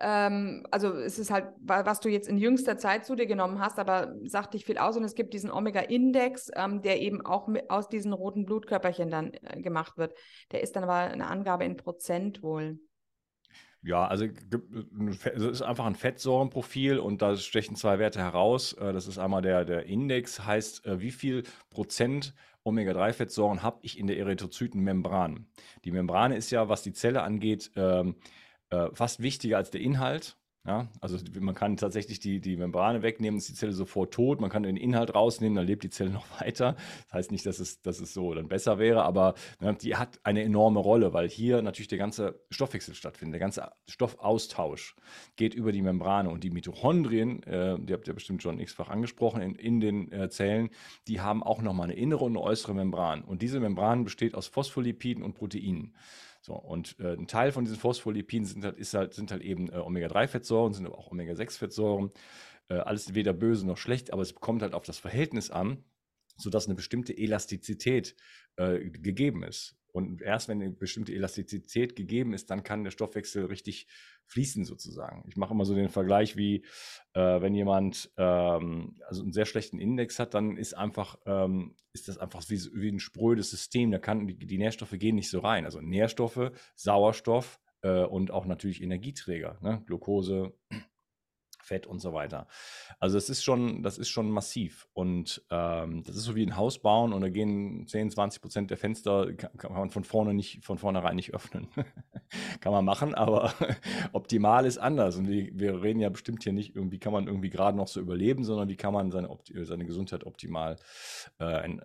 [0.00, 3.78] ähm, also es ist halt, was du jetzt in jüngster Zeit zu dir genommen hast,
[3.78, 7.88] aber sagt dich viel aus und es gibt diesen Omega-Index, ähm, der eben auch aus
[7.88, 10.14] diesen roten Blutkörperchen dann äh, gemacht wird.
[10.52, 12.78] Der ist dann aber eine Angabe in Prozent wohl.
[13.82, 18.72] Ja, also es ist einfach ein Fettsäurenprofil und da stechen zwei Werte heraus.
[18.74, 23.98] Äh, das ist einmal der, der Index, heißt, äh, wie viel Prozent Omega-3-Fettsäuren habe ich
[23.98, 25.46] in der Erythrozytenmembran.
[25.84, 28.16] Die Membrane ist ja, was die Zelle angeht, ähm,
[28.70, 30.36] äh, fast wichtiger als der Inhalt.
[30.66, 34.42] Ja, also man kann tatsächlich die, die Membrane wegnehmen, ist die Zelle sofort tot.
[34.42, 36.76] Man kann den Inhalt rausnehmen, dann lebt die Zelle noch weiter.
[37.04, 40.20] Das heißt nicht, dass es, dass es so dann besser wäre, aber ja, die hat
[40.22, 43.34] eine enorme Rolle, weil hier natürlich der ganze Stoffwechsel stattfindet.
[43.34, 44.96] Der ganze Stoffaustausch
[45.36, 49.40] geht über die Membrane und die Mitochondrien, äh, die habt ihr bestimmt schon x-fach angesprochen,
[49.40, 50.68] in, in den äh, Zellen,
[51.08, 53.22] die haben auch nochmal eine innere und eine äußere Membran.
[53.22, 55.94] Und diese Membran besteht aus Phospholipiden und Proteinen.
[56.40, 59.68] So, und äh, ein Teil von diesen Phospholipiden sind halt, ist halt, sind halt eben
[59.70, 62.10] äh, Omega-3-Fettsäuren, sind aber auch Omega-6-Fettsäuren.
[62.68, 65.84] Äh, alles weder böse noch schlecht, aber es kommt halt auf das Verhältnis an,
[66.36, 68.16] sodass eine bestimmte Elastizität
[68.56, 69.79] äh, gegeben ist.
[69.92, 73.86] Und erst wenn eine bestimmte Elastizität gegeben ist, dann kann der Stoffwechsel richtig
[74.26, 75.24] fließen sozusagen.
[75.28, 76.64] Ich mache immer so den Vergleich wie,
[77.14, 82.08] äh, wenn jemand ähm, also einen sehr schlechten Index hat, dann ist einfach, ähm, ist
[82.08, 83.90] das einfach wie, wie ein sprödes System.
[83.90, 85.64] Da kann die, die, Nährstoffe gehen nicht so rein.
[85.64, 89.82] Also Nährstoffe, Sauerstoff äh, und auch natürlich Energieträger, ne?
[89.86, 90.52] Glucose,
[91.70, 92.48] Fett und so weiter.
[92.98, 94.88] Also das ist schon, das ist schon massiv.
[94.92, 98.70] Und ähm, das ist so wie ein Haus bauen und da gehen 10, 20 Prozent
[98.70, 101.68] der Fenster, kann, kann man von vorne nicht, von vornherein nicht öffnen.
[102.60, 103.54] kann man machen, aber
[104.12, 105.16] optimal ist anders.
[105.16, 108.00] Und wir, wir, reden ja bestimmt hier nicht, irgendwie kann man irgendwie gerade noch so
[108.00, 109.30] überleben, sondern wie kann man seine,
[109.62, 110.76] seine Gesundheit optimal
[111.38, 111.78] äh,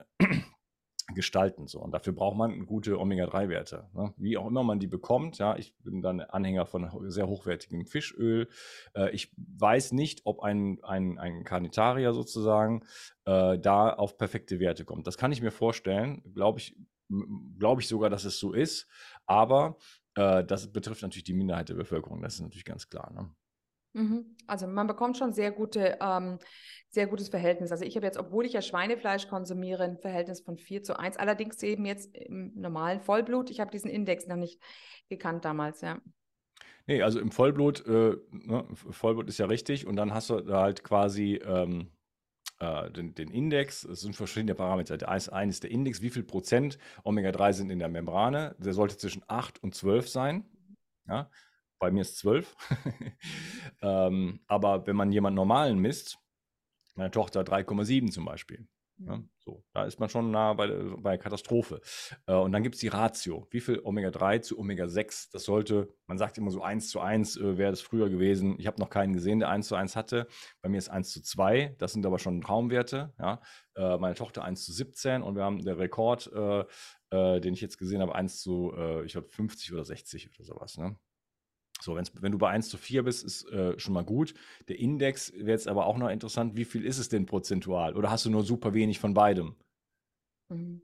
[1.14, 1.68] gestalten.
[1.68, 1.80] So.
[1.80, 3.90] Und dafür braucht man gute Omega-3-Werte.
[3.94, 4.14] Ne?
[4.18, 5.38] Wie auch immer man die bekommt.
[5.38, 8.50] Ja, ich bin dann Anhänger von sehr hochwertigem Fischöl.
[8.96, 12.84] Äh, ich weiß nicht, ob ein, ein, ein Carnitarier sozusagen
[13.26, 15.06] äh, da auf perfekte Werte kommt.
[15.06, 16.24] Das kann ich mir vorstellen.
[16.34, 16.76] Glaube ich,
[17.60, 18.88] glaube ich sogar, dass es so ist.
[19.28, 19.78] Aber
[20.16, 22.22] äh, das betrifft natürlich die Minderheit der Bevölkerung.
[22.22, 23.12] Das ist natürlich ganz klar.
[23.14, 23.30] Ne?
[23.96, 24.36] Mhm.
[24.46, 26.38] Also man bekommt schon sehr gute, ähm,
[26.90, 27.72] sehr gutes Verhältnis.
[27.72, 31.16] Also ich habe jetzt, obwohl ich ja Schweinefleisch konsumiere, ein Verhältnis von 4 zu 1.
[31.16, 33.50] Allerdings eben jetzt im normalen Vollblut.
[33.50, 34.62] Ich habe diesen Index noch nicht
[35.10, 36.02] gekannt damals, ja.
[36.88, 40.62] Nee, also im Vollblut, äh, ne, Vollblut ist ja richtig und dann hast du da
[40.62, 41.92] halt quasi ähm,
[42.60, 43.86] äh, den, den, Index.
[43.86, 44.98] Es sind verschiedene Parameter.
[44.98, 48.56] Der eine ist der Index, wie viel Prozent Omega-3 sind in der Membrane.
[48.60, 50.46] Der sollte zwischen 8 und 12 sein.
[51.08, 51.32] Ja?
[51.86, 52.56] Bei mir ist 12.
[53.84, 56.18] ähm, aber wenn man jemanden normalen misst,
[56.96, 58.68] meine Tochter 3,7 zum Beispiel.
[58.98, 59.30] Ja, mhm.
[59.38, 60.68] so, da ist man schon nah bei,
[60.98, 61.82] bei Katastrophe.
[62.26, 63.46] Äh, und dann gibt es die Ratio.
[63.52, 65.32] Wie viel Omega-3 zu Omega-6?
[65.32, 68.56] Das sollte, man sagt immer so 1 zu 1 äh, wäre das früher gewesen.
[68.58, 70.28] Ich habe noch keinen gesehen, der 1 zu 1 hatte.
[70.64, 71.76] Bei mir ist 1 zu 2.
[71.78, 73.14] Das sind aber schon Traumwerte.
[73.20, 73.42] Ja?
[73.76, 76.64] Äh, meine Tochter 1 zu 17 und wir haben der Rekord, äh,
[77.12, 80.46] äh, den ich jetzt gesehen habe, 1 zu, äh, ich glaube, 50 oder 60 oder
[80.46, 80.78] sowas.
[80.78, 80.98] Ne?
[81.82, 84.34] So, wenn du bei 1 zu 4 bist, ist äh, schon mal gut.
[84.68, 86.56] Der Index wäre jetzt aber auch noch interessant.
[86.56, 87.96] Wie viel ist es denn prozentual?
[87.96, 89.56] Oder hast du nur super wenig von beidem?
[90.50, 90.82] Mhm.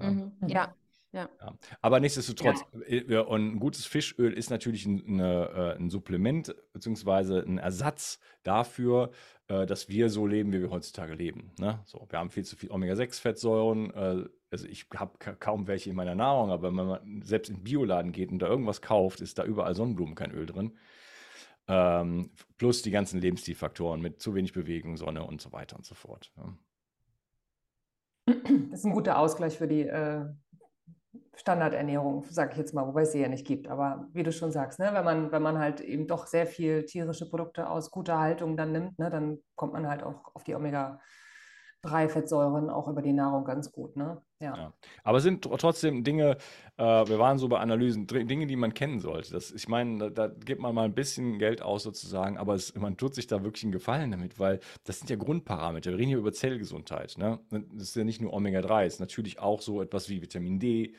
[0.00, 0.10] Ja.
[0.10, 0.32] Mhm.
[0.46, 0.74] ja.
[1.14, 1.28] Ja.
[1.40, 1.54] ja.
[1.80, 3.20] Aber nichtsdestotrotz, ja.
[3.20, 8.18] Äh, und ein gutes Fischöl ist natürlich ein, eine, äh, ein Supplement beziehungsweise ein Ersatz
[8.42, 9.12] dafür,
[9.46, 11.52] äh, dass wir so leben, wie wir heutzutage leben.
[11.58, 11.80] Ne?
[11.84, 13.92] So, wir haben viel zu viel Omega-6-Fettsäuren,
[14.50, 18.12] also ich habe kaum welche in meiner Nahrung, aber wenn man selbst in den Bioladen
[18.12, 20.76] geht und da irgendwas kauft, ist da überall Sonnenblumen kein Öl drin.
[21.66, 25.94] Ähm, plus die ganzen Lebensstilfaktoren mit zu wenig Bewegung, Sonne und so weiter und so
[25.94, 26.32] fort.
[26.36, 26.56] Ja.
[28.70, 30.26] Das ist ein guter Ausgleich für die äh,
[31.36, 33.68] Standardernährung, sage ich jetzt mal, wobei es sie ja nicht gibt.
[33.68, 36.84] Aber wie du schon sagst, ne, wenn, man, wenn man halt eben doch sehr viel
[36.84, 40.54] tierische Produkte aus guter Haltung dann nimmt, ne, dann kommt man halt auch auf die
[40.54, 41.00] Omega-
[41.84, 43.96] drei Fettsäuren auch über die Nahrung ganz gut.
[43.96, 44.20] Ne?
[44.40, 44.56] Ja.
[44.56, 44.72] ja.
[45.02, 46.38] Aber es sind trotzdem Dinge,
[46.76, 49.32] äh, wir waren so bei Analysen, Dinge, die man kennen sollte.
[49.32, 52.74] Das, ich meine, da, da, gibt man mal ein bisschen Geld aus sozusagen, aber es,
[52.74, 55.90] man tut sich da wirklich einen Gefallen damit, weil das sind ja Grundparameter.
[55.90, 57.16] Wir reden hier über Zellgesundheit.
[57.18, 57.38] Ne?
[57.50, 60.94] Das ist ja nicht nur Omega-3, es ist natürlich auch so etwas wie Vitamin D.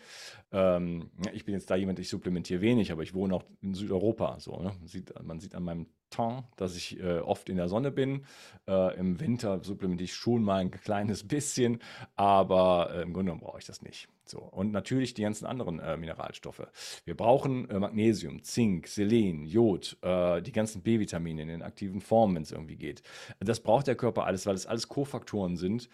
[0.52, 4.40] Ähm, ich bin jetzt da jemand, ich supplementiere wenig, aber ich wohne auch in Südeuropa.
[4.40, 4.72] So, ne?
[4.80, 8.26] man, sieht, man sieht an meinem Temps, dass ich äh, oft in der Sonne bin.
[8.68, 11.80] Äh, Im Winter supplementiere ich schon mal ein kleines bisschen,
[12.16, 14.08] aber äh, im Grunde genommen brauche ich das nicht.
[14.28, 16.68] So, und natürlich die ganzen anderen äh, Mineralstoffe.
[17.06, 22.36] Wir brauchen äh, Magnesium, Zink, Selen, Jod, äh, die ganzen B-Vitamine in den aktiven Formen,
[22.36, 23.04] wenn es irgendwie geht.
[23.40, 25.90] Das braucht der Körper alles, weil es alles Kofaktoren sind,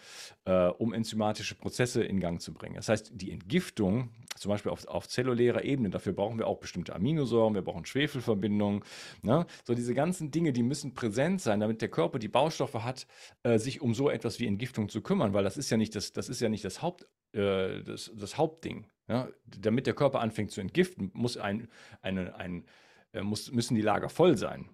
[0.46, 2.76] äh, um enzymatische Prozesse in Gang zu bringen.
[2.76, 6.94] Das heißt, die Entgiftung, zum Beispiel auf, auf zellulärer Ebene, dafür brauchen wir auch bestimmte
[6.94, 8.82] Aminosäuren, wir brauchen Schwefelverbindungen.
[9.20, 9.46] Ne?
[9.64, 13.06] So diese ganzen Dinge, die müssen präsent sein, damit der Körper die Baustoffe hat,
[13.42, 16.14] äh, sich um so etwas wie Entgiftung zu kümmern, weil das ist ja nicht das,
[16.14, 18.86] das ist ja nicht das Haupt, äh, das, das Hauptding.
[19.08, 19.28] Ja?
[19.46, 21.68] Damit der Körper anfängt zu entgiften, muss ein,
[22.00, 22.64] eine, ein,
[23.12, 24.68] äh, muss, müssen die Lager voll sein.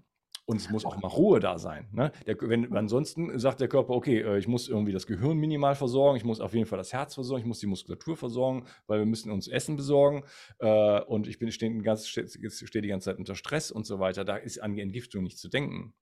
[0.47, 1.89] Und es muss auch mal Ruhe da sein.
[1.93, 2.11] Ne?
[2.27, 6.17] Der, wenn, ansonsten sagt der Körper, okay, äh, ich muss irgendwie das Gehirn minimal versorgen,
[6.17, 9.05] ich muss auf jeden Fall das Herz versorgen, ich muss die Muskulatur versorgen, weil wir
[9.05, 10.25] müssen uns Essen besorgen
[10.59, 14.25] äh, und ich bin stehe, stehe die ganze Zeit unter Stress und so weiter.
[14.25, 15.93] Da ist an die Entgiftung nicht zu denken.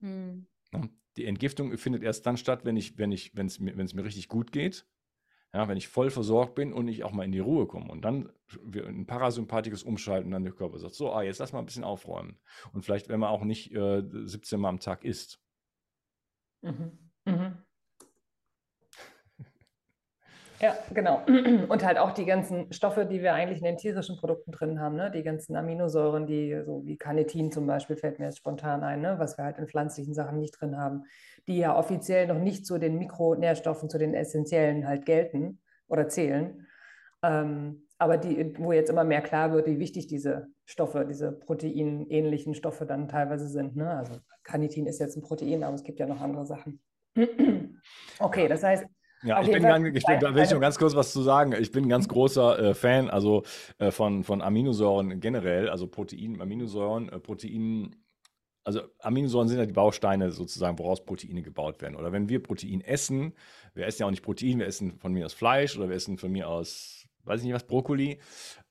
[0.00, 0.46] Hm.
[1.18, 3.92] Die Entgiftung findet erst dann statt, wenn ich, wenn ich, wenn es mir, wenn es
[3.92, 4.86] mir richtig gut geht
[5.54, 8.02] ja, wenn ich voll versorgt bin und ich auch mal in die Ruhe komme und
[8.02, 8.32] dann
[8.64, 12.38] ein parasympathisches Umschalten, dann der Körper sagt, so, ah, jetzt lass mal ein bisschen aufräumen.
[12.72, 15.40] Und vielleicht, wenn man auch nicht äh, 17 Mal am Tag isst.
[16.62, 17.10] Mhm.
[17.26, 17.58] Mhm.
[20.62, 21.22] Ja, genau.
[21.68, 24.94] Und halt auch die ganzen Stoffe, die wir eigentlich in den tierischen Produkten drin haben,
[24.94, 25.10] ne?
[25.10, 29.16] die ganzen Aminosäuren, die so wie Carnitin zum Beispiel, fällt mir jetzt spontan ein, ne?
[29.18, 31.02] was wir halt in pflanzlichen Sachen nicht drin haben,
[31.48, 36.68] die ja offiziell noch nicht zu den Mikronährstoffen, zu den essentiellen halt gelten oder zählen.
[37.24, 42.54] Ähm, aber die, wo jetzt immer mehr klar wird, wie wichtig diese Stoffe, diese proteinähnlichen
[42.54, 43.74] Stoffe dann teilweise sind.
[43.74, 43.90] Ne?
[43.90, 44.12] Also
[44.44, 46.80] Carnitin ist jetzt ein Protein, aber es gibt ja noch andere Sachen.
[48.20, 48.86] okay, das heißt,
[49.22, 51.54] ja, ich bin ganz, ich, da will ich noch ganz kurz was zu sagen.
[51.58, 53.42] Ich bin ein ganz großer äh, Fan also
[53.78, 57.96] äh, von, von Aminosäuren generell, also Protein, Aminosäuren, äh, Proteinen
[58.64, 61.96] also Aminosäuren sind ja die Bausteine sozusagen, woraus Proteine gebaut werden.
[61.96, 63.34] Oder wenn wir Protein essen,
[63.74, 66.16] wir essen ja auch nicht Protein, wir essen von mir aus Fleisch oder wir essen
[66.16, 68.18] von mir aus weiß ich nicht was, Brokkoli,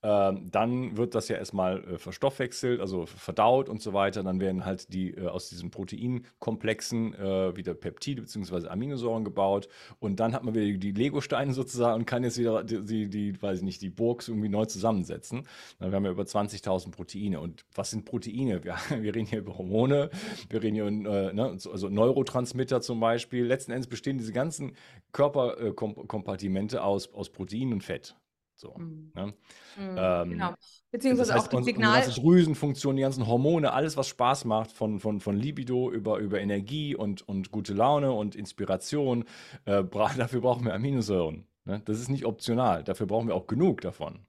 [0.04, 4.24] ähm, dann wird das ja erstmal äh, verstoffwechselt, also verdaut und so weiter.
[4.24, 8.68] Dann werden halt die äh, aus diesen Proteinkomplexen äh, wieder Peptide bzw.
[8.68, 9.68] Aminosäuren gebaut.
[10.00, 13.42] Und dann hat man wieder die Lego-Steine sozusagen und kann jetzt wieder die, die, die,
[13.42, 15.44] weiß ich nicht, die Burgs irgendwie neu zusammensetzen.
[15.80, 17.40] Dann haben wir über 20.000 Proteine.
[17.40, 18.64] Und was sind Proteine?
[18.64, 20.10] Wir, wir reden hier über Hormone,
[20.50, 23.46] wir reden hier über ne, also Neurotransmitter zum Beispiel.
[23.46, 24.76] Letzten Endes bestehen diese ganzen
[25.12, 28.16] Körperkompartimente aus, aus Protein und Fett.
[28.62, 29.12] So, mhm.
[29.15, 29.34] ne?
[29.76, 30.54] mhm, ähm, genau.
[30.91, 32.00] Beziehungsweise das heißt, auch die Signal.
[32.00, 36.19] Die ganzen Drüsenfunktionen, die ganzen Hormone, alles, was Spaß macht, von, von, von Libido über,
[36.19, 39.26] über Energie und, und gute Laune und Inspiration,
[39.65, 41.47] äh, bra dafür brauchen wir Aminosäuren.
[41.65, 41.82] Ne?
[41.86, 44.19] Das ist nicht optional, dafür brauchen wir auch genug davon.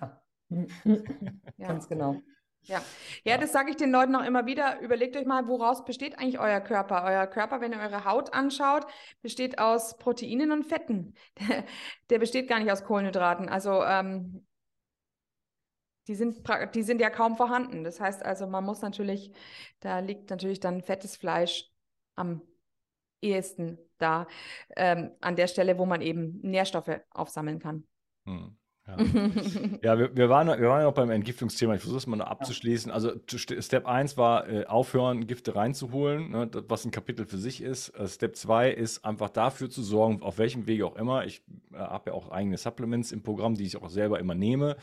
[0.00, 0.20] Ja.
[1.58, 2.20] Ganz genau.
[2.64, 2.80] Ja,
[3.24, 4.80] ja, das sage ich den Leuten auch immer wieder.
[4.80, 7.04] Überlegt euch mal, woraus besteht eigentlich euer Körper?
[7.04, 8.86] Euer Körper, wenn ihr eure Haut anschaut,
[9.20, 11.14] besteht aus Proteinen und Fetten.
[11.40, 11.64] Der,
[12.10, 13.48] der besteht gar nicht aus Kohlenhydraten.
[13.48, 14.46] Also ähm,
[16.06, 16.42] die, sind,
[16.74, 17.82] die sind ja kaum vorhanden.
[17.82, 19.32] Das heißt also, man muss natürlich,
[19.80, 21.68] da liegt natürlich dann fettes Fleisch
[22.14, 22.42] am
[23.20, 24.26] ehesten da,
[24.76, 27.86] ähm, an der Stelle, wo man eben Nährstoffe aufsammeln kann.
[28.26, 28.56] Hm.
[29.82, 31.74] Ja, wir, wir, waren, wir waren ja noch beim Entgiftungsthema.
[31.74, 32.90] Ich versuche es mal noch abzuschließen.
[32.90, 37.90] Also Step 1 war äh, aufhören, Gifte reinzuholen, ne, was ein Kapitel für sich ist.
[37.90, 41.24] Äh, Step 2 ist einfach dafür zu sorgen, auf welchem Wege auch immer.
[41.24, 44.76] Ich äh, habe ja auch eigene Supplements im Programm, die ich auch selber immer nehme.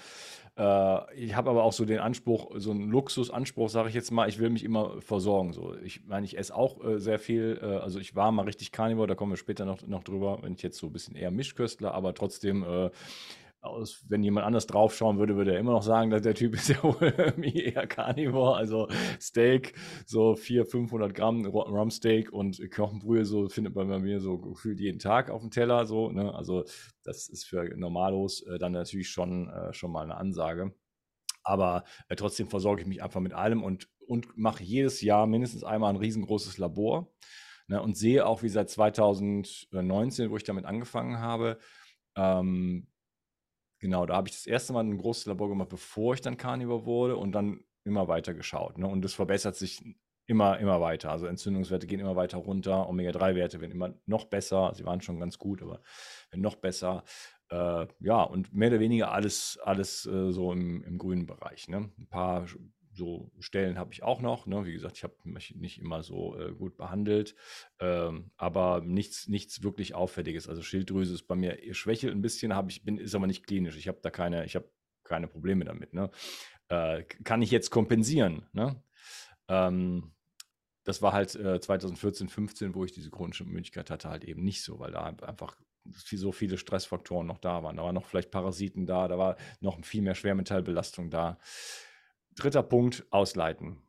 [0.59, 4.27] Äh, ich habe aber auch so den Anspruch, so einen Luxusanspruch, sage ich jetzt mal,
[4.27, 5.53] ich will mich immer versorgen.
[5.53, 5.75] So.
[5.83, 7.59] Ich meine, ich esse auch äh, sehr viel.
[7.61, 10.53] Äh, also ich war mal richtig Carnivore, da kommen wir später noch, noch drüber, wenn
[10.53, 12.65] ich jetzt so ein bisschen eher Mischköstler, aber trotzdem
[13.61, 16.69] aus, wenn jemand anders draufschauen würde, würde er immer noch sagen, dass der Typ ist
[16.69, 18.55] ja wohl eher Carnivore.
[18.55, 18.87] Also
[19.19, 19.73] Steak,
[20.05, 24.99] so 400, 500 Gramm Rumsteak und Knochenbrühe, so findet man bei mir so gefühlt jeden
[24.99, 25.85] Tag auf dem Teller.
[25.85, 26.33] So, ne?
[26.33, 26.63] Also
[27.03, 30.73] das ist für Normalos äh, dann natürlich schon, äh, schon mal eine Ansage.
[31.43, 35.63] Aber äh, trotzdem versorge ich mich einfach mit allem und, und mache jedes Jahr mindestens
[35.63, 37.11] einmal ein riesengroßes Labor.
[37.67, 37.81] Ne?
[37.81, 41.59] Und sehe auch, wie seit 2019, wo ich damit angefangen habe,
[42.15, 42.87] ähm,
[43.79, 46.85] Genau, da habe ich das erste Mal ein großes Labor gemacht, bevor ich dann Carnivore
[46.85, 48.77] wurde und dann immer weiter geschaut.
[48.77, 48.87] Ne?
[48.87, 49.81] Und es verbessert sich
[50.25, 51.11] immer, immer weiter.
[51.11, 54.73] Also Entzündungswerte gehen immer weiter runter, Omega-3-Werte werden immer noch besser.
[54.75, 55.81] Sie waren schon ganz gut, aber
[56.29, 57.03] werden noch besser.
[57.49, 61.67] Äh, ja, und mehr oder weniger alles, alles äh, so im, im grünen Bereich.
[61.67, 61.89] Ne?
[61.97, 62.45] Ein paar
[62.99, 64.45] so Stellen habe ich auch noch.
[64.45, 64.65] Ne?
[64.65, 67.35] Wie gesagt, ich habe mich nicht immer so äh, gut behandelt,
[67.79, 70.47] ähm, aber nichts, nichts wirklich Auffälliges.
[70.47, 73.77] Also Schilddrüse ist bei mir schwächelt ein bisschen, habe ich bin ist aber nicht klinisch.
[73.77, 74.69] Ich habe da keine, ich habe
[75.03, 75.93] keine Probleme damit.
[75.93, 76.11] Ne?
[76.67, 78.45] Äh, kann ich jetzt kompensieren?
[78.53, 78.83] Ne?
[79.47, 80.11] Ähm,
[80.83, 84.61] das war halt äh, 2014, 15, wo ich diese chronische Möglichkeit hatte, halt eben nicht
[84.63, 87.77] so, weil da einfach so viele Stressfaktoren noch da waren.
[87.77, 91.39] Da waren noch vielleicht Parasiten da, da war noch viel mehr Schwermetallbelastung da.
[92.39, 93.81] Dritter Punkt, ausleiten.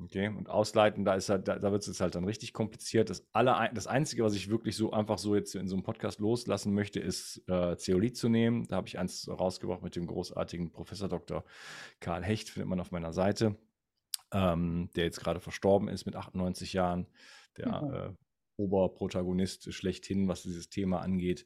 [0.00, 3.10] Okay, und ausleiten, da, ist halt, da, da wird es jetzt halt dann richtig kompliziert.
[3.10, 6.18] Das, aller, das Einzige, was ich wirklich so einfach so jetzt in so einem Podcast
[6.18, 8.66] loslassen möchte, ist äh, Zeolit zu nehmen.
[8.68, 11.44] Da habe ich eins rausgebracht mit dem großartigen Professor Dr.
[12.00, 13.58] Karl Hecht, findet man auf meiner Seite,
[14.32, 17.06] ähm, der jetzt gerade verstorben ist mit 98 Jahren,
[17.58, 17.94] der mhm.
[17.94, 18.12] äh,
[18.56, 21.44] Oberprotagonist schlechthin, was dieses Thema angeht.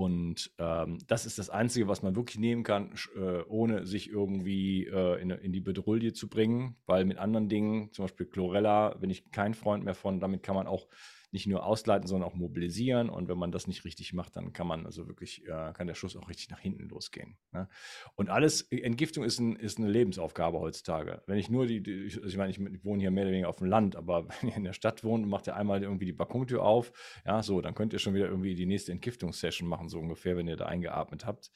[0.00, 4.86] Und ähm, das ist das Einzige, was man wirklich nehmen kann, äh, ohne sich irgendwie
[4.86, 9.10] äh, in, in, die Bedrulle zu bringen, weil mit anderen Dingen, zum Beispiel Chlorella, bin
[9.10, 10.88] ich kein Freund mehr von, damit kann man auch
[11.32, 13.08] nicht nur ausleiten, sondern auch mobilisieren.
[13.08, 15.94] Und wenn man das nicht richtig macht, dann kann man also wirklich, äh, kann der
[15.94, 17.36] Schuss auch richtig nach hinten losgehen.
[17.52, 17.68] Ne?
[18.14, 21.22] Und alles, Entgiftung ist, ein, ist, eine Lebensaufgabe heutzutage.
[21.26, 23.56] Wenn ich nur die, die also ich meine, ich wohne hier mehr oder weniger auf
[23.56, 26.62] dem Land, aber wenn ihr in der Stadt wohnt, macht ihr einmal irgendwie die Balkontür
[26.62, 26.92] auf,
[27.24, 30.48] ja, so, dann könnt ihr schon wieder irgendwie die nächste Entgiftungssession machen, so ungefähr, wenn
[30.48, 31.50] ihr da eingeatmet habt.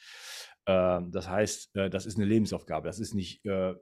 [0.66, 2.86] Ähm, das heißt, äh, das ist eine Lebensaufgabe.
[2.86, 3.74] Das ist nicht, äh,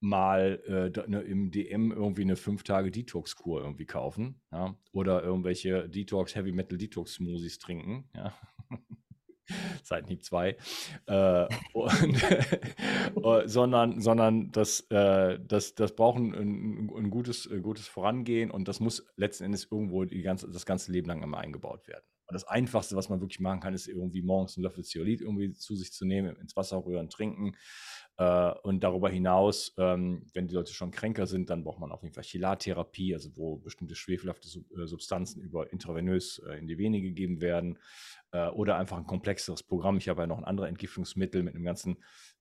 [0.00, 5.88] mal äh, ne, im DM irgendwie eine fünf Tage Detox-Kur irgendwie kaufen, ja, oder irgendwelche
[5.88, 8.34] Detox, Heavy Metal Detox Smoothies trinken, ja.
[9.82, 10.56] Seitenhieb 2,
[11.06, 11.46] äh,
[13.46, 18.80] sondern, sondern das, äh, das, das braucht ein, ein, gutes, äh, gutes Vorangehen und das
[18.80, 22.04] muss letzten Endes irgendwo die ganze, das ganze Leben lang immer eingebaut werden.
[22.28, 25.52] Und das Einfachste, was man wirklich machen kann, ist irgendwie morgens einen Löffel Zeolit irgendwie
[25.52, 27.52] zu sich zu nehmen, ins Wasser rühren, trinken.
[28.18, 32.02] Äh, und darüber hinaus, ähm, wenn die Leute schon kränker sind, dann braucht man auf
[32.02, 37.00] jeden Fall Chelartherapie, also wo bestimmte schwefelhafte äh, Substanzen über intravenös äh, in die Vene
[37.00, 37.78] gegeben werden.
[38.54, 39.96] oder einfach ein komplexeres Programm.
[39.96, 41.96] Ich habe ja noch ein anderes Entgiftungsmittel mit einem ganzen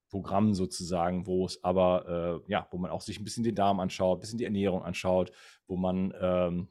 [0.10, 3.80] Programm sozusagen, wo es aber, äh, ja, wo man auch sich ein bisschen den Darm
[3.80, 5.32] anschaut, ein bisschen die Ernährung anschaut,
[5.68, 6.68] wo man ähm,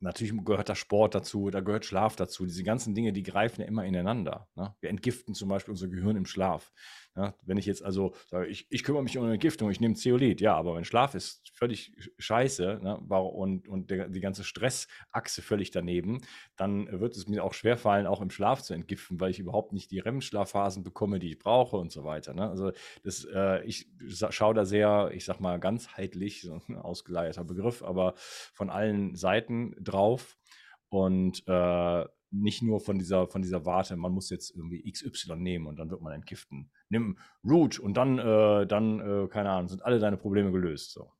[0.00, 2.44] Natürlich gehört da Sport dazu, da gehört Schlaf dazu.
[2.46, 4.48] Diese ganzen Dinge, die greifen ja immer ineinander.
[4.54, 4.72] Ne?
[4.80, 6.72] Wir entgiften zum Beispiel unser Gehirn im Schlaf.
[7.18, 10.40] Ja, wenn ich jetzt also sage, ich, ich kümmere mich um Entgiftung, ich nehme Zeolit,
[10.40, 15.72] ja, aber mein Schlaf ist völlig scheiße ne, und, und der, die ganze Stressachse völlig
[15.72, 16.20] daneben,
[16.54, 19.90] dann wird es mir auch schwerfallen, auch im Schlaf zu entgiften, weil ich überhaupt nicht
[19.90, 22.34] die REM-Schlafphasen bekomme, die ich brauche und so weiter.
[22.34, 22.48] Ne?
[22.48, 22.70] Also
[23.02, 23.88] das, äh, ich
[24.30, 29.74] schaue da sehr, ich sag mal, ganzheitlich, so ein ausgeleierter Begriff, aber von allen Seiten
[29.80, 30.36] drauf.
[30.88, 35.66] Und äh, nicht nur von dieser, von dieser Warte, man muss jetzt irgendwie XY nehmen
[35.66, 36.70] und dann wird man entgiften.
[36.88, 40.92] Nimm Root und dann, äh, dann äh, keine Ahnung, sind alle deine Probleme gelöst.
[40.92, 41.12] So.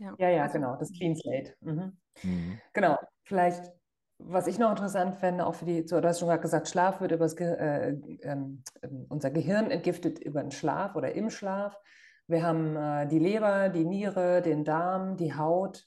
[0.00, 1.54] Ja, ja, ja genau, das Clean Slate.
[1.60, 1.92] Mhm.
[2.22, 2.58] Mhm.
[2.72, 3.70] Genau, vielleicht,
[4.18, 7.12] was ich noch interessant fände, auch für die, du hast schon gerade gesagt, Schlaf wird
[7.12, 7.90] über das Ge äh,
[8.22, 8.62] ähm,
[9.08, 11.78] unser Gehirn entgiftet über den Schlaf oder im Schlaf.
[12.26, 15.86] Wir haben äh, die Leber, die Niere, den Darm, die Haut,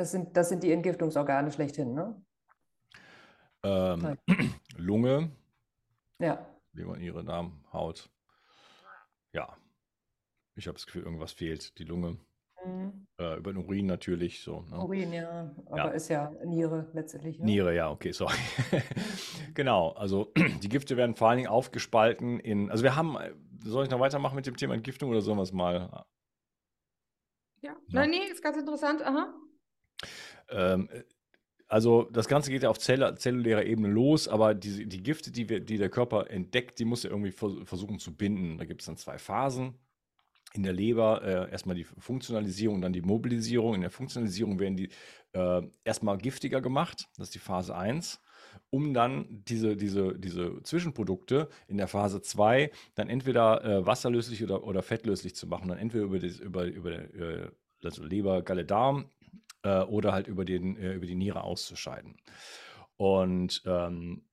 [0.00, 2.20] das sind, das sind die Entgiftungsorgane schlechthin, ne?
[3.62, 4.16] Ähm,
[4.78, 5.30] Lunge.
[6.18, 6.46] Ja.
[6.72, 8.08] Leber, Niere, Darm, Haut.
[9.32, 9.54] Ja.
[10.56, 11.78] Ich habe das Gefühl, irgendwas fehlt.
[11.78, 12.16] Die Lunge.
[12.64, 13.06] Mhm.
[13.18, 14.40] Äh, über den Urin natürlich.
[14.40, 14.78] So, ne?
[14.78, 15.54] Urin, ja.
[15.66, 15.88] Aber ja.
[15.88, 17.38] ist ja Niere letztendlich.
[17.38, 17.44] Ne?
[17.44, 18.38] Niere, ja, okay, sorry.
[19.54, 19.90] genau.
[19.90, 20.32] Also
[20.62, 22.70] die Gifte werden vor allen Dingen aufgespalten in.
[22.70, 23.18] Also wir haben.
[23.62, 26.06] Soll ich noch weitermachen mit dem Thema Entgiftung oder sollen wir es mal.
[27.60, 27.72] Ja.
[27.72, 27.76] ja.
[27.88, 29.02] Nein, nee, ist ganz interessant.
[29.02, 29.34] Aha.
[30.50, 30.88] Ähm,
[31.70, 35.48] also das Ganze geht ja auf Zell zellulärer Ebene los, aber die, die Gifte, die,
[35.48, 38.58] wir, die der Körper entdeckt, die muss er irgendwie versuchen zu binden.
[38.58, 39.74] Da gibt es dann zwei Phasen.
[40.52, 43.76] In der Leber äh, erstmal die Funktionalisierung dann die Mobilisierung.
[43.76, 44.88] In der Funktionalisierung werden die
[45.32, 48.20] äh, erstmal giftiger gemacht, das ist die Phase 1,
[48.70, 54.64] um dann diese, diese, diese Zwischenprodukte in der Phase 2 dann entweder äh, wasserlöslich oder,
[54.64, 55.68] oder fettlöslich zu machen.
[55.68, 57.48] Dann entweder über, das, über, über äh,
[57.84, 59.08] also Leber, Galle, Darm
[59.62, 62.16] äh, oder halt über, den, äh, über die Niere auszuscheiden.
[62.96, 64.24] Und ähm,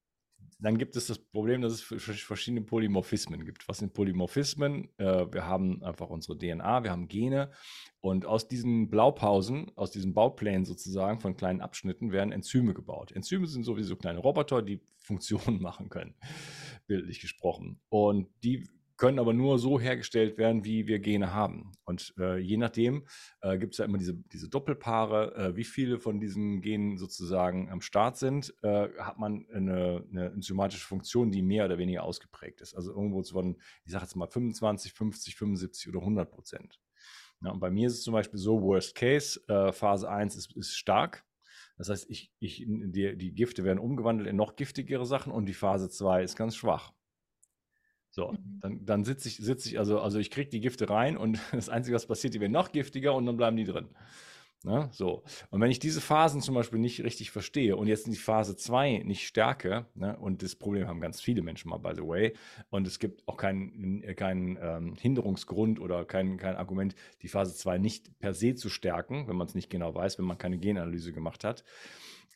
[0.60, 3.68] dann gibt es das Problem, dass es verschiedene Polymorphismen gibt.
[3.68, 4.90] Was sind Polymorphismen?
[4.98, 7.52] Äh, wir haben einfach unsere DNA, wir haben Gene
[8.00, 13.12] und aus diesen Blaupausen, aus diesen Bauplänen sozusagen von kleinen Abschnitten werden Enzyme gebaut.
[13.12, 16.16] Enzyme sind sowieso kleine Roboter, die Funktionen machen können,
[16.88, 17.80] bildlich gesprochen.
[17.90, 21.72] Und die können aber nur so hergestellt werden, wie wir Gene haben.
[21.86, 23.06] Und äh, je nachdem
[23.42, 27.70] äh, gibt es ja immer diese, diese Doppelpaare, äh, wie viele von diesen Genen sozusagen
[27.70, 32.62] am Start sind, äh, hat man eine, eine, enzymatische Funktion, die mehr oder weniger ausgeprägt
[32.62, 32.76] ist.
[32.76, 36.80] Also irgendwo von, ich sage jetzt mal 25, 50, 75 oder 100 Prozent.
[37.42, 40.56] Ja, und bei mir ist es zum Beispiel so, Worst Case, äh, Phase 1 ist,
[40.58, 41.24] ist stark.
[41.78, 45.54] Das heißt, ich, ich, die, die Gifte werden umgewandelt in noch giftigere Sachen und die
[45.54, 46.94] Phase 2 ist ganz schwach.
[48.18, 48.60] So, mhm.
[48.62, 51.70] dann, dann sitze ich, sitz ich, also, also ich kriege die Gifte rein und das
[51.70, 53.90] Einzige, was passiert, die werden noch giftiger und dann bleiben die drin.
[54.64, 54.90] Ne?
[54.92, 55.24] So.
[55.52, 58.56] Und wenn ich diese Phasen zum Beispiel nicht richtig verstehe und jetzt in die Phase
[58.56, 60.18] 2 nicht stärke, ne?
[60.18, 62.34] und das Problem haben ganz viele Menschen mal, by the way,
[62.72, 67.78] und es gibt auch keinen kein, ähm, Hinderungsgrund oder kein, kein Argument, die Phase 2
[67.78, 71.14] nicht per se zu stärken, wenn man es nicht genau weiß, wenn man keine Genanalyse
[71.14, 71.64] gemacht hat,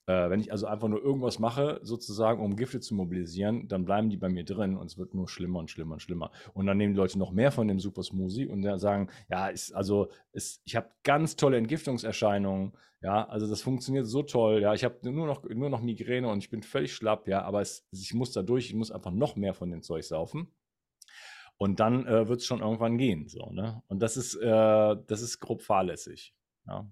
[0.07, 4.09] äh, wenn ich also einfach nur irgendwas mache, sozusagen, um Gifte zu mobilisieren, dann bleiben
[4.09, 6.31] die bei mir drin und es wird nur schlimmer und schlimmer und schlimmer.
[6.53, 9.47] Und dann nehmen die Leute noch mehr von dem Super Smoothie und dann sagen, ja,
[9.47, 14.73] ist, also ist, ich habe ganz tolle Entgiftungserscheinungen, ja, also das funktioniert so toll, ja,
[14.73, 17.87] ich habe nur noch, nur noch Migräne und ich bin völlig schlapp, ja, aber es,
[17.91, 20.51] ich muss da durch, ich muss einfach noch mehr von dem Zeug saufen.
[21.57, 23.27] Und dann äh, wird es schon irgendwann gehen.
[23.27, 23.83] So, ne?
[23.87, 26.33] Und das ist, äh, das ist grob fahrlässig.
[26.65, 26.89] Ja.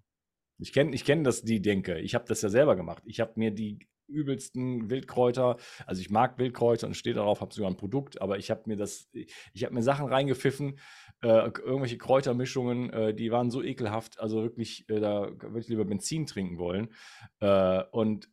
[0.59, 1.99] Ich kenne ich kenn das, die Denke.
[1.99, 3.03] Ich habe das ja selber gemacht.
[3.05, 7.69] Ich habe mir die übelsten Wildkräuter, also ich mag Wildkräuter und stehe darauf, habe sogar
[7.69, 10.79] ein Produkt, aber ich habe mir das, ich habe mir Sachen reingepfiffen,
[11.21, 15.85] äh, irgendwelche Kräutermischungen, äh, die waren so ekelhaft, also wirklich, äh, da würde ich lieber
[15.85, 16.89] Benzin trinken wollen.
[17.39, 18.29] Äh, und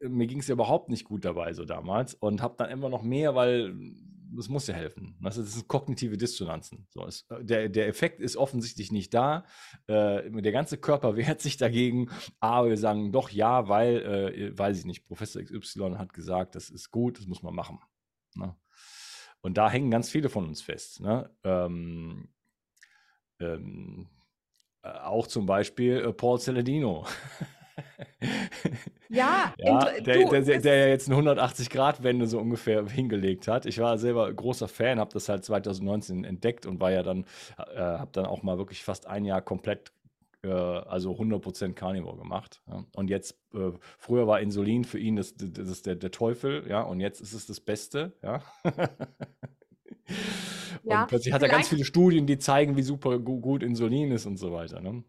[0.00, 3.02] mir ging es ja überhaupt nicht gut dabei so damals und habe dann immer noch
[3.02, 3.74] mehr, weil
[4.36, 5.16] das muss ja helfen.
[5.20, 6.86] Das sind kognitive Dissonanzen.
[6.90, 9.44] So, es, äh, der, der Effekt ist offensichtlich nicht da.
[9.86, 12.10] Äh, der ganze Körper wehrt sich dagegen.
[12.40, 16.70] Aber wir sagen doch ja, weil, äh, weiß ich nicht, Professor XY hat gesagt, das
[16.70, 17.78] ist gut, das muss man machen.
[18.34, 18.54] Ne?
[19.40, 21.00] Und da hängen ganz viele von uns fest.
[21.00, 21.30] Ne?
[21.44, 22.28] Ähm,
[23.40, 24.08] ähm,
[24.82, 27.06] äh, auch zum Beispiel äh, Paul Celadino.
[29.10, 33.64] Ja, ja der, du, der, der, der, ja jetzt eine 180-Grad-Wende so ungefähr hingelegt hat.
[33.64, 37.24] Ich war selber großer Fan, habe das halt 2019 entdeckt und war ja dann,
[37.56, 39.92] äh, habe dann auch mal wirklich fast ein Jahr komplett
[40.42, 42.62] äh, also 100% Carnivore gemacht.
[42.68, 42.84] Ja.
[42.94, 46.82] Und jetzt, äh, früher war Insulin für ihn das, das, das der, der Teufel, ja,
[46.82, 48.42] und jetzt ist es das Beste, ja.
[50.84, 54.36] und plötzlich hat er ganz viele Studien, die zeigen, wie super gut Insulin ist und
[54.36, 54.80] so weiter.
[54.80, 55.02] Ne?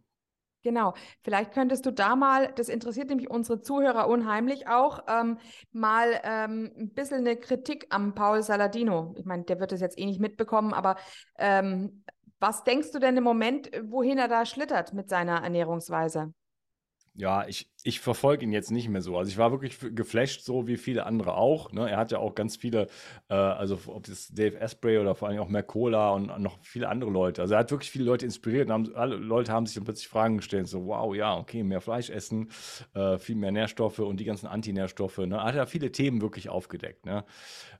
[0.69, 0.93] Genau,
[1.23, 5.39] vielleicht könntest du da mal, das interessiert nämlich unsere Zuhörer unheimlich auch, ähm,
[5.71, 9.15] mal ähm, ein bisschen eine Kritik am Paul Saladino.
[9.17, 10.97] Ich meine, der wird das jetzt eh nicht mitbekommen, aber
[11.39, 12.03] ähm,
[12.39, 16.33] was denkst du denn im Moment, wohin er da schlittert mit seiner Ernährungsweise?
[17.19, 19.17] Ja, ich, ich verfolge ihn jetzt nicht mehr so.
[19.17, 21.73] Also ich war wirklich geflasht, so wie viele andere auch.
[21.73, 21.89] Ne?
[21.89, 22.87] Er hat ja auch ganz viele,
[23.27, 27.11] äh, also ob das Dave Asprey oder vor allem auch Mercola und noch viele andere
[27.11, 27.41] Leute.
[27.41, 28.67] Also er hat wirklich viele Leute inspiriert.
[28.67, 31.81] Und haben, alle Leute haben sich dann plötzlich Fragen gestellt, so wow, ja, okay, mehr
[31.81, 32.51] Fleisch essen,
[32.93, 35.17] äh, viel mehr Nährstoffe und die ganzen Antinährstoffe.
[35.17, 35.35] Ne?
[35.35, 37.05] Er hat ja viele Themen wirklich aufgedeckt.
[37.05, 37.25] Ne?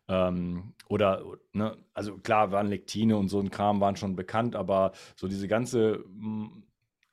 [0.09, 1.23] Ähm, oder,
[1.53, 1.77] ne?
[1.93, 6.03] also klar, waren Lektine und so ein Kram waren schon bekannt, aber so diese ganze
[6.03, 6.63] hm,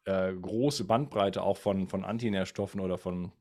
[0.07, 3.33] äh, große Bandbreite auch von, von Antinährstoffen oder von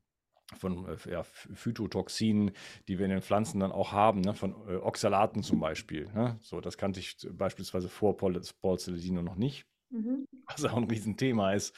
[0.58, 2.52] von äh, ja, Phytotoxinen,
[2.86, 4.32] die wir in den Pflanzen dann auch haben, ne?
[4.32, 6.08] von äh, Oxalaten zum Beispiel.
[6.14, 6.38] Ne?
[6.40, 8.40] So, das kannte ich beispielsweise vor Paul
[8.78, 9.66] Celestino noch nicht.
[9.96, 10.26] Mhm.
[10.46, 11.74] Was auch ein Riesenthema ist.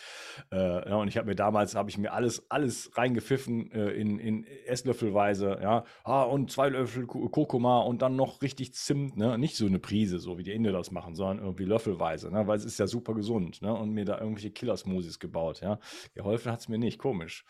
[0.50, 4.18] Äh, ja, und ich habe mir damals, habe ich mir alles, alles reingepfiffen äh, in,
[4.18, 5.84] in Esslöffelweise, ja.
[6.04, 9.38] Ah, und zwei Löffel Kurkuma und dann noch richtig Zimt, ne?
[9.38, 12.46] Nicht so eine Prise, so wie die Inder das machen, sondern irgendwie löffelweise, ne?
[12.46, 13.72] Weil es ist ja super gesund, ne?
[13.72, 15.78] Und mir da irgendwelche Killersmoothies gebaut, ja.
[16.14, 17.44] Geholfen hat es mir nicht, komisch.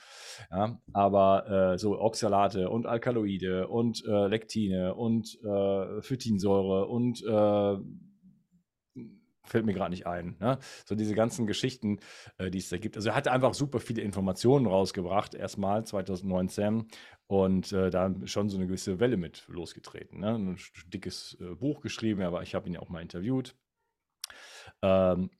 [0.50, 8.07] Ja, aber äh, so Oxalate und Alkaloide und äh, Lektine und äh, Phytinsäure und äh,
[9.48, 10.36] fällt mir gerade nicht ein.
[10.40, 10.58] Ne?
[10.84, 11.98] So diese ganzen Geschichten,
[12.38, 12.96] äh, die es da gibt.
[12.96, 16.86] Also er hat einfach super viele Informationen rausgebracht, erstmal 2019
[17.26, 20.20] und äh, da schon so eine gewisse Welle mit losgetreten.
[20.20, 20.34] Ne?
[20.34, 23.54] Ein dickes äh, Buch geschrieben, aber ich habe ihn ja auch mal interviewt.
[24.82, 25.30] Ähm,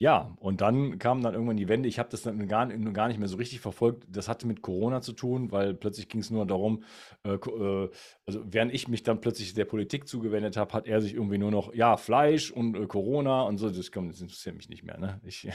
[0.00, 1.88] ja, und dann kam dann irgendwann die Wende.
[1.88, 4.04] Ich habe das dann gar, gar nicht mehr so richtig verfolgt.
[4.08, 6.84] Das hatte mit Corona zu tun, weil plötzlich ging es nur darum,
[7.24, 7.90] äh, äh,
[8.24, 11.50] also während ich mich dann plötzlich der Politik zugewendet habe, hat er sich irgendwie nur
[11.50, 13.68] noch, ja, Fleisch und äh, Corona und so.
[13.70, 14.98] Das, komm, das interessiert mich nicht mehr.
[14.98, 15.20] Ne?
[15.24, 15.48] Ich,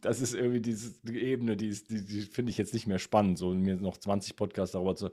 [0.00, 3.54] das ist irgendwie diese Ebene, die, die, die finde ich jetzt nicht mehr spannend, so
[3.54, 5.10] mir noch 20 Podcasts darüber zu,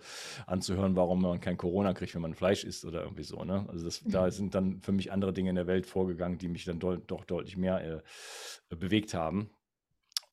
[0.47, 3.43] anzuhören, warum man kein Corona kriegt, wenn man Fleisch isst oder irgendwie so.
[3.43, 3.65] Ne?
[3.69, 4.31] Also das, da mhm.
[4.31, 7.25] sind dann für mich andere Dinge in der Welt vorgegangen, die mich dann do, doch
[7.25, 8.01] deutlich mehr
[8.69, 9.49] äh, bewegt haben.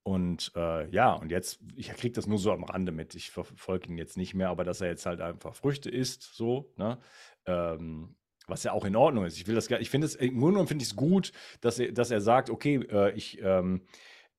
[0.05, 3.15] Und äh, ja, und jetzt, ich kriege das nur so am Rande mit.
[3.15, 6.73] Ich verfolge ihn jetzt nicht mehr, aber dass er jetzt halt einfach Früchte isst, so,
[6.77, 6.99] ne?
[7.47, 8.17] Ähm,
[8.47, 9.37] was ja auch in Ordnung ist.
[9.37, 11.93] Ich will das ich finde es, im Grunde genommen finde ich es gut, dass er,
[11.93, 13.83] dass er sagt, okay, äh, ich, ähm,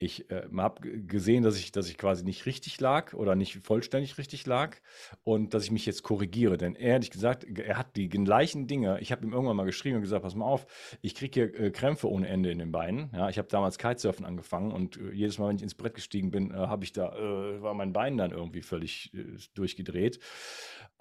[0.03, 4.17] ich äh, habe gesehen, dass ich, dass ich quasi nicht richtig lag oder nicht vollständig
[4.17, 4.75] richtig lag
[5.23, 6.57] und dass ich mich jetzt korrigiere.
[6.57, 8.99] Denn ehrlich gesagt, er hat die gleichen Dinge.
[8.99, 10.67] Ich habe ihm irgendwann mal geschrieben und gesagt, pass mal auf,
[11.01, 13.11] ich kriege hier äh, Krämpfe ohne Ende in den Beinen.
[13.13, 16.31] Ja, ich habe damals Kitesurfen angefangen und äh, jedes Mal, wenn ich ins Brett gestiegen
[16.31, 20.19] bin, äh, habe ich da, äh, war mein Bein dann irgendwie völlig äh, durchgedreht.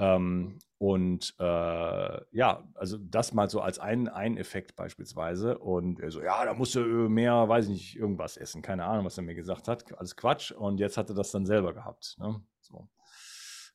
[0.02, 5.58] Ähm, und äh, ja, also das mal so als ein, ein Effekt beispielsweise.
[5.58, 8.62] Und er so, ja, da musst du mehr, weiß ich nicht, irgendwas essen.
[8.62, 9.96] Keine Ahnung, was er mir gesagt hat.
[9.96, 10.50] Alles Quatsch.
[10.50, 12.16] Und jetzt hat er das dann selber gehabt.
[12.18, 12.42] Ne?
[12.60, 12.88] So.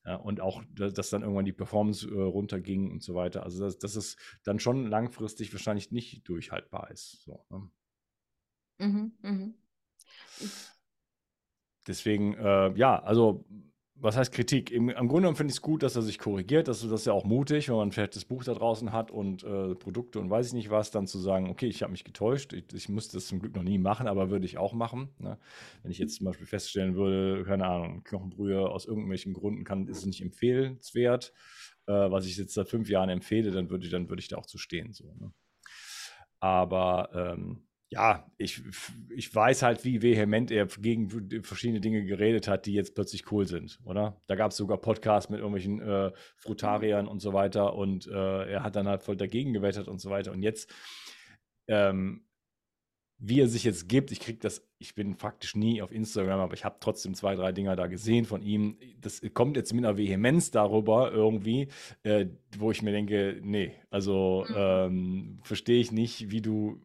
[0.04, 3.42] Ja, und auch, dass dann irgendwann die Performance äh, runterging und so weiter.
[3.42, 7.22] Also, dass, dass es dann schon langfristig wahrscheinlich nicht durchhaltbar ist.
[7.24, 7.70] So, ne?
[8.78, 9.54] mhm, mh.
[11.86, 13.46] Deswegen, äh, ja, also
[14.00, 14.70] was heißt Kritik?
[14.70, 16.68] Im, Im Grunde finde ich es gut, dass er sich korrigiert.
[16.68, 19.42] Das, das ist ja auch mutig, wenn man vielleicht das Buch da draußen hat und
[19.42, 22.52] äh, Produkte und weiß ich nicht was, dann zu sagen, okay, ich habe mich getäuscht.
[22.52, 25.08] Ich, ich, musste das zum Glück noch nie machen, aber würde ich auch machen.
[25.18, 25.38] Ne?
[25.82, 29.98] Wenn ich jetzt zum Beispiel feststellen würde, keine Ahnung, Knochenbrühe aus irgendwelchen Gründen kann, ist
[29.98, 31.32] es nicht empfehlenswert,
[31.86, 34.36] äh, was ich jetzt seit fünf Jahren empfehle, dann würde ich, dann würde ich da
[34.36, 34.92] auch zu stehen.
[34.92, 35.32] So, ne?
[36.40, 38.62] Aber ähm, ja, ich,
[39.08, 43.46] ich weiß halt, wie vehement er gegen verschiedene Dinge geredet hat, die jetzt plötzlich cool
[43.46, 44.20] sind, oder?
[44.26, 48.62] Da gab es sogar Podcasts mit irgendwelchen äh, Frutariern und so weiter und äh, er
[48.62, 50.32] hat dann halt voll dagegen gewettet und so weiter.
[50.32, 50.70] Und jetzt,
[51.66, 52.24] ähm,
[53.16, 56.54] wie er sich jetzt gibt, ich kriege das, ich bin faktisch nie auf Instagram, aber
[56.54, 58.78] ich habe trotzdem zwei, drei Dinger da gesehen von ihm.
[59.00, 61.68] Das kommt jetzt mit einer Vehemenz darüber irgendwie,
[62.02, 62.26] äh,
[62.58, 64.54] wo ich mir denke, nee, also mhm.
[64.56, 66.82] ähm, verstehe ich nicht, wie du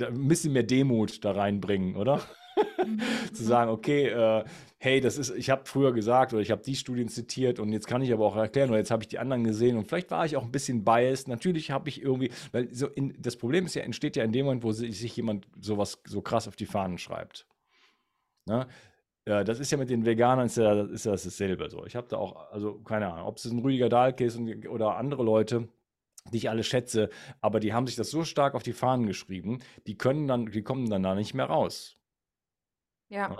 [0.00, 2.22] ein bisschen mehr Demut da reinbringen, oder?
[2.84, 3.00] Mhm.
[3.32, 4.44] zu sagen, okay, äh,
[4.78, 7.86] hey, das ist, ich habe früher gesagt oder ich habe die Studien zitiert und jetzt
[7.86, 10.24] kann ich aber auch erklären oder jetzt habe ich die anderen gesehen und vielleicht war
[10.24, 11.28] ich auch ein bisschen biased.
[11.28, 14.46] Natürlich habe ich irgendwie, weil so in, das Problem ist ja, entsteht ja in dem
[14.46, 17.46] Moment, wo sich, jemand sowas so krass auf die Fahnen schreibt.
[18.46, 18.66] Ne?
[19.26, 21.68] Ja, das ist ja mit den Veganern ist ja, ist ja dasselbe.
[21.68, 21.84] So.
[21.84, 24.38] Ich habe da auch, also keine Ahnung, ob es ein Rüdiger Dahlke ist
[24.68, 25.68] oder andere Leute,
[26.32, 27.10] die ich alle schätze,
[27.40, 30.62] aber die haben sich das so stark auf die Fahnen geschrieben, die können dann, die
[30.62, 31.96] kommen dann da nicht mehr raus.
[33.08, 33.38] Ja, ja.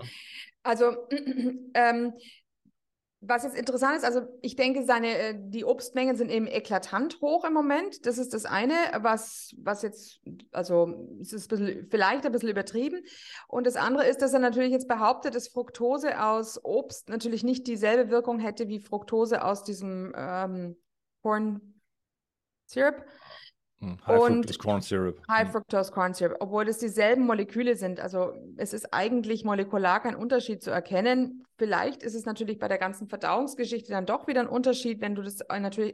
[0.63, 1.09] also
[1.75, 2.13] ähm,
[3.29, 7.45] was jetzt interessant ist, also ich denke, seine, äh, die Obstmengen sind eben eklatant hoch
[7.45, 8.07] im Moment.
[8.07, 10.21] Das ist das eine, was, was jetzt,
[10.53, 13.03] also es ist ein bisschen, vielleicht ein bisschen übertrieben.
[13.49, 17.67] Und das andere ist, dass er natürlich jetzt behauptet, dass Fructose aus Obst natürlich nicht
[17.67, 20.77] dieselbe Wirkung hätte wie Fructose aus diesem ähm,
[21.23, 21.76] Corn
[22.67, 23.05] Syrup.
[23.79, 25.23] Hm, High Fructose Corn Syrup.
[25.29, 25.53] High hm.
[25.53, 28.01] Fructose Corn Syrup, obwohl es dieselben Moleküle sind.
[28.01, 31.45] Also es ist eigentlich molekular kein Unterschied zu erkennen.
[31.59, 35.23] Vielleicht ist es natürlich bei der ganzen Verdauungsgeschichte dann doch wieder ein Unterschied, wenn du
[35.23, 35.41] das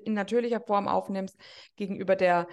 [0.04, 1.36] in natürlicher Form aufnimmst
[1.76, 2.46] gegenüber der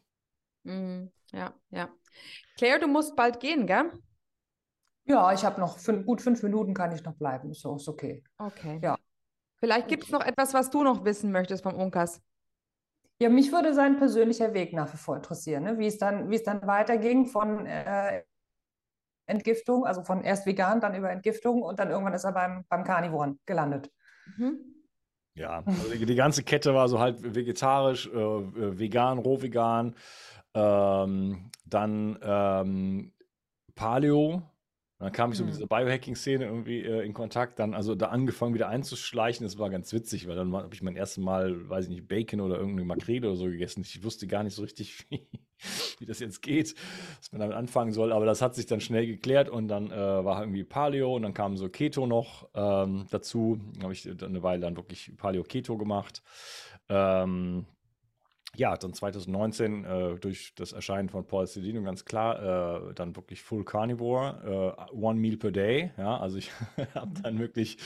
[0.64, 1.90] Mm, ja, ja.
[2.58, 3.92] Claire, du musst bald gehen, gell?
[5.06, 7.54] Ja, ich habe noch fün gut fünf Minuten, kann ich noch bleiben.
[7.54, 8.24] So ist okay.
[8.38, 8.80] Okay.
[8.84, 8.98] Ja.
[9.60, 12.22] Vielleicht gibt es noch etwas, was du noch wissen möchtest vom Unkas.
[13.20, 15.80] Ja, mich würde sein persönlicher Weg nach wie vor interessieren, ne?
[15.80, 18.22] wie es dann, wie es dann weiterging von äh,
[19.26, 22.84] Entgiftung, also von erst vegan, dann über Entgiftung und dann irgendwann ist er beim, beim
[22.84, 23.92] Carnivoren gelandet.
[24.38, 24.60] Mhm.
[25.34, 29.96] Ja, also die, die, ganze Kette war so halt vegetarisch, äh, äh vegan, rohvegan,
[30.54, 33.14] ähm, dann ähm,
[33.76, 34.44] Paleo,
[35.00, 38.56] dann kam ich so mit dieser Biohacking-Szene irgendwie äh, in Kontakt, dann also da angefangen
[38.56, 39.46] wieder einzuschleichen.
[39.46, 42.42] Das war ganz witzig, weil dann habe ich mein erstes Mal, weiß ich nicht, Bacon
[42.42, 43.82] oder irgendeine Makrele oder so gegessen.
[43.82, 45.28] Ich wusste gar nicht so richtig, wie,
[46.00, 46.74] wie das jetzt geht,
[47.20, 48.12] was man damit anfangen soll.
[48.12, 51.36] Aber das hat sich dann schnell geklärt und dann äh, war irgendwie Paleo und dann
[51.36, 53.60] kam so Keto noch ähm, dazu.
[53.76, 56.24] Dann habe ich eine Weile dann wirklich Paleo-Keto gemacht.
[56.90, 57.68] Ähm,
[58.58, 63.42] ja, dann 2019 äh, durch das Erscheinen von Paul Sedino ganz klar, äh, dann wirklich
[63.44, 65.92] Full Carnivore, äh, One Meal per Day.
[65.98, 66.52] Ja, also ich
[66.96, 67.78] habe dann wirklich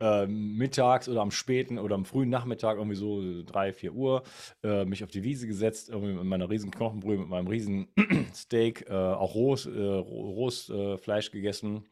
[0.00, 4.22] ähm, mittags oder am späten oder am frühen Nachmittag irgendwie so drei, vier Uhr
[4.62, 7.88] äh, mich auf die Wiese gesetzt, irgendwie mit meiner riesen Knochenbrühe, mit meinem riesen
[8.34, 11.86] Steak, äh, auch rohes, äh, rohes Fleisch gegessen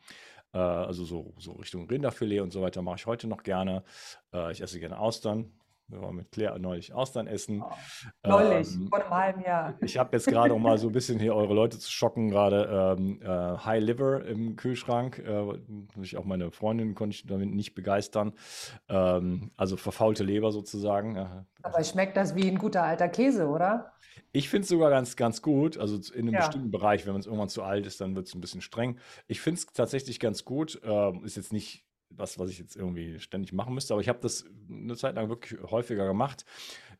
[0.52, 3.82] also so, so Richtung Rinderfilet und so weiter mache ich heute noch gerne.
[4.50, 5.52] ich esse gerne Austern,
[5.88, 7.62] wir waren mit Claire neulich Austern essen.
[7.62, 9.74] Oh, neulich, ähm, vor einem halben Jahr.
[9.80, 12.96] Ich habe jetzt gerade, um mal so ein bisschen hier eure Leute zu schocken, gerade
[12.98, 15.18] ähm, äh, High Liver im Kühlschrank.
[15.18, 15.58] Äh,
[16.02, 18.34] ich auch meine Freundin konnte ich damit nicht begeistern.
[18.88, 21.46] Ähm, also verfaulte Leber sozusagen.
[21.62, 23.92] Aber schmeckt das wie ein guter alter Käse, oder?
[24.32, 25.78] Ich finde es sogar ganz, ganz gut.
[25.78, 26.40] Also in einem ja.
[26.40, 28.98] bestimmten Bereich, wenn man es irgendwann zu alt ist, dann wird es ein bisschen streng.
[29.28, 30.80] Ich finde es tatsächlich ganz gut.
[30.84, 33.94] Ähm, ist jetzt nicht was, was ich jetzt irgendwie ständig machen müsste.
[33.94, 36.44] Aber ich habe das eine Zeit lang wirklich häufiger gemacht.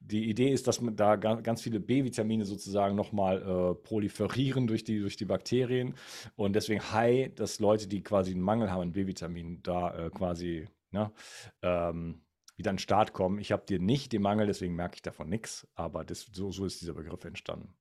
[0.00, 5.00] Die Idee ist, dass man da ganz viele B-Vitamine sozusagen nochmal äh, proliferieren durch die,
[5.00, 5.94] durch die Bakterien.
[6.36, 10.68] Und deswegen high, dass Leute, die quasi einen Mangel haben an B-Vitaminen, da äh, quasi
[10.90, 11.12] ne,
[11.62, 12.22] ähm,
[12.56, 13.38] wieder an den Start kommen.
[13.38, 15.66] Ich habe dir nicht den Mangel, deswegen merke ich davon nichts.
[15.74, 17.74] Aber das, so, so ist dieser Begriff entstanden.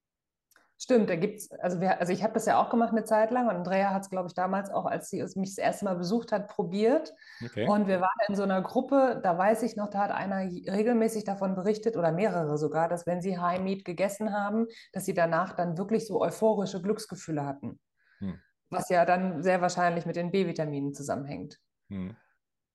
[0.77, 3.47] Stimmt, da gibt's, also, wir, also ich habe das ja auch gemacht eine Zeit lang
[3.47, 6.33] und Andrea hat es, glaube ich, damals auch, als sie mich das erste Mal besucht
[6.33, 7.13] hat, probiert.
[7.43, 7.65] Okay.
[7.67, 11.23] Und wir waren in so einer Gruppe, da weiß ich noch, da hat einer regelmäßig
[11.23, 15.53] davon berichtet oder mehrere sogar, dass wenn sie High Meat gegessen haben, dass sie danach
[15.53, 17.79] dann wirklich so euphorische Glücksgefühle hatten.
[18.19, 18.37] Hm.
[18.69, 21.57] Was ja dann sehr wahrscheinlich mit den B-Vitaminen zusammenhängt.
[21.87, 22.17] Hm.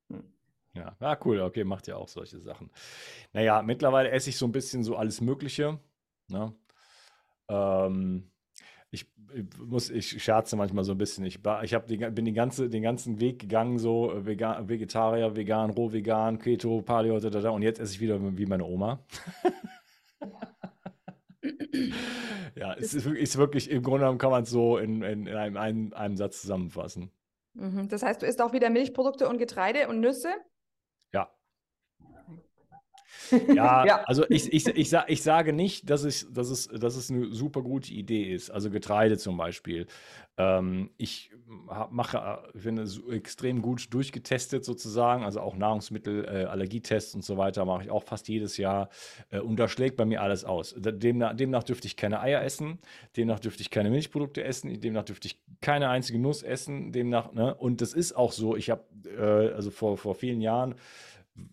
[0.09, 0.33] Hm.
[0.73, 2.71] Ja, ah, cool, okay, macht ja auch solche Sachen.
[3.35, 5.81] Naja, mittlerweile esse ich so ein bisschen so alles Mögliche.
[6.29, 6.55] Ne?
[7.51, 8.31] Ähm,
[8.91, 11.25] ich, ich, muss, ich scherze manchmal so ein bisschen.
[11.25, 15.71] Ich, ich hab die, bin die ganze, den ganzen Weg gegangen, so vegan, Vegetarier, vegan,
[15.71, 19.05] roh vegan, Keto, Paleo, da, da, da, und jetzt esse ich wieder wie meine Oma.
[22.57, 25.37] ja, es ist, ist, wirklich, im Grunde genommen kann man es so in, in, in
[25.37, 27.11] einem, einem, einem, Satz zusammenfassen.
[27.55, 27.89] Mhm.
[27.89, 30.31] Das heißt, du isst auch wieder Milchprodukte und Getreide und Nüsse?
[33.55, 33.85] Ja.
[33.91, 37.33] Ja, also ich, ich, ich, ich sage nicht, dass es, dass, es, dass es eine
[37.33, 38.51] super gute Idee ist.
[38.51, 39.87] Also Getreide zum Beispiel.
[40.37, 41.31] Ähm, ich
[41.91, 45.25] mache, ich finde, extrem gut durchgetestet sozusagen.
[45.25, 48.89] Also auch Nahrungsmittel, äh, Allergietests und so weiter mache ich auch fast jedes Jahr.
[49.31, 50.75] Äh, und da schlägt bei mir alles aus.
[50.79, 52.79] Demnach, demnach dürfte ich keine Eier essen,
[53.17, 57.55] demnach dürfte ich keine Milchprodukte essen, demnach dürfte ich keine einzige Nuss essen, demnach, ne?
[57.55, 58.57] Und das ist auch so.
[58.57, 60.75] Ich habe, äh, also vor, vor vielen Jahren,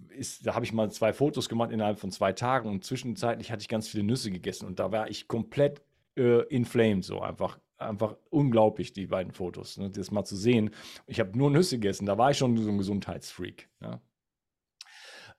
[0.09, 3.61] ist, da habe ich mal zwei Fotos gemacht innerhalb von zwei Tagen und zwischenzeitlich hatte
[3.61, 5.81] ich ganz viele Nüsse gegessen und da war ich komplett
[6.15, 10.71] äh, inflamed, so einfach, einfach unglaublich, die beiden Fotos, ne, das mal zu sehen.
[11.05, 13.69] Ich habe nur Nüsse gegessen, da war ich schon so ein Gesundheitsfreak.
[13.81, 14.01] Ja.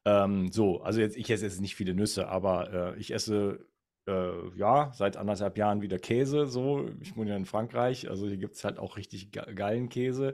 [0.05, 3.67] Ähm, so, also jetzt, ich esse jetzt nicht viele Nüsse, aber äh, ich esse
[4.09, 6.47] äh, ja, seit anderthalb Jahren wieder Käse.
[6.47, 10.33] So, ich wohne ja in Frankreich, also hier gibt es halt auch richtig geilen Käse.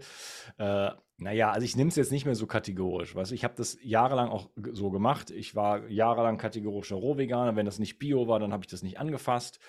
[0.58, 3.14] Äh, naja, also ich nehme es jetzt nicht mehr so kategorisch.
[3.14, 3.32] Weißt?
[3.32, 5.30] Ich habe das jahrelang auch so gemacht.
[5.30, 7.54] Ich war jahrelang kategorischer Rohveganer.
[7.54, 9.60] Wenn das nicht Bio war, dann habe ich das nicht angefasst.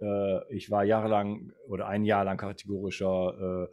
[0.00, 3.68] Äh, ich war jahrelang oder ein Jahr lang kategorischer,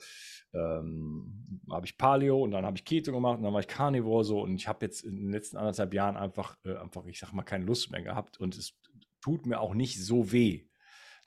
[0.54, 3.68] äh, ähm, habe ich Paleo und dann habe ich Keto gemacht und dann war ich
[3.68, 7.20] Carnivore so und ich habe jetzt in den letzten anderthalb Jahren einfach, äh, einfach, ich
[7.20, 8.80] sag mal, keine Lust mehr gehabt und es
[9.22, 10.68] tut mir auch nicht so weh.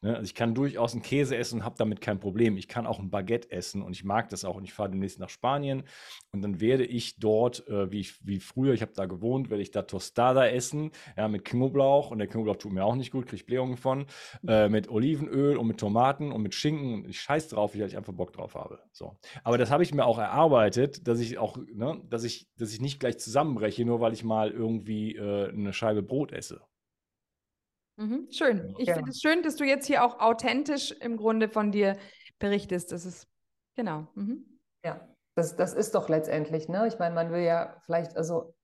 [0.01, 0.17] Ne?
[0.17, 2.57] Also ich kann durchaus einen Käse essen und habe damit kein Problem.
[2.57, 4.57] Ich kann auch ein Baguette essen und ich mag das auch.
[4.57, 5.85] Und ich fahre demnächst nach Spanien
[6.33, 9.63] und dann werde ich dort, äh, wie, ich, wie früher, ich habe da gewohnt, werde
[9.63, 12.11] ich da Tostada essen, ja, mit Knoblauch.
[12.11, 14.07] Und der Knoblauch tut mir auch nicht gut, kriege ich Blähungen von.
[14.47, 17.05] Äh, mit Olivenöl und mit Tomaten und mit Schinken.
[17.05, 18.81] Und ich scheiß drauf, weil ich einfach Bock drauf habe.
[18.93, 19.17] So.
[19.43, 22.81] Aber das habe ich mir auch erarbeitet, dass ich auch, ne, dass ich, dass ich
[22.81, 26.61] nicht gleich zusammenbreche, nur weil ich mal irgendwie äh, eine Scheibe Brot esse.
[27.99, 28.75] Mhm, schön.
[28.79, 28.95] Ich ja.
[28.95, 31.97] finde es schön, dass du jetzt hier auch authentisch im Grunde von dir
[32.39, 32.93] berichtest.
[32.93, 33.27] Das ist,
[33.75, 34.07] genau.
[34.15, 34.61] Mhm.
[34.85, 35.01] Ja,
[35.35, 36.87] das, das ist doch letztendlich, ne?
[36.87, 38.55] Ich meine, man will ja vielleicht, also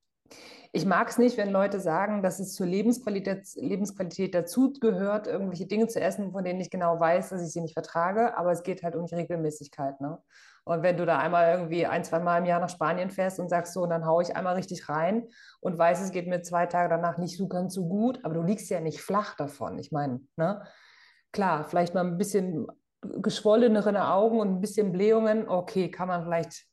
[0.72, 5.88] ich mag es nicht, wenn Leute sagen, dass es zur Lebensqualität, Lebensqualität dazugehört, irgendwelche Dinge
[5.88, 8.84] zu essen, von denen ich genau weiß, dass ich sie nicht vertrage, aber es geht
[8.84, 10.00] halt um die Regelmäßigkeit.
[10.00, 10.18] Ne?
[10.64, 13.50] Und wenn du da einmal irgendwie ein, zwei Mal im Jahr nach Spanien fährst und
[13.50, 15.28] sagst so, und dann haue ich einmal richtig rein
[15.60, 18.42] und weiß, es geht mir zwei Tage danach nicht so ganz so gut, aber du
[18.42, 19.78] liegst ja nicht flach davon.
[19.78, 20.62] Ich meine, ne?
[21.32, 22.66] klar, vielleicht mal ein bisschen
[23.02, 26.66] geschwollenere Augen und ein bisschen Blähungen, okay, kann man vielleicht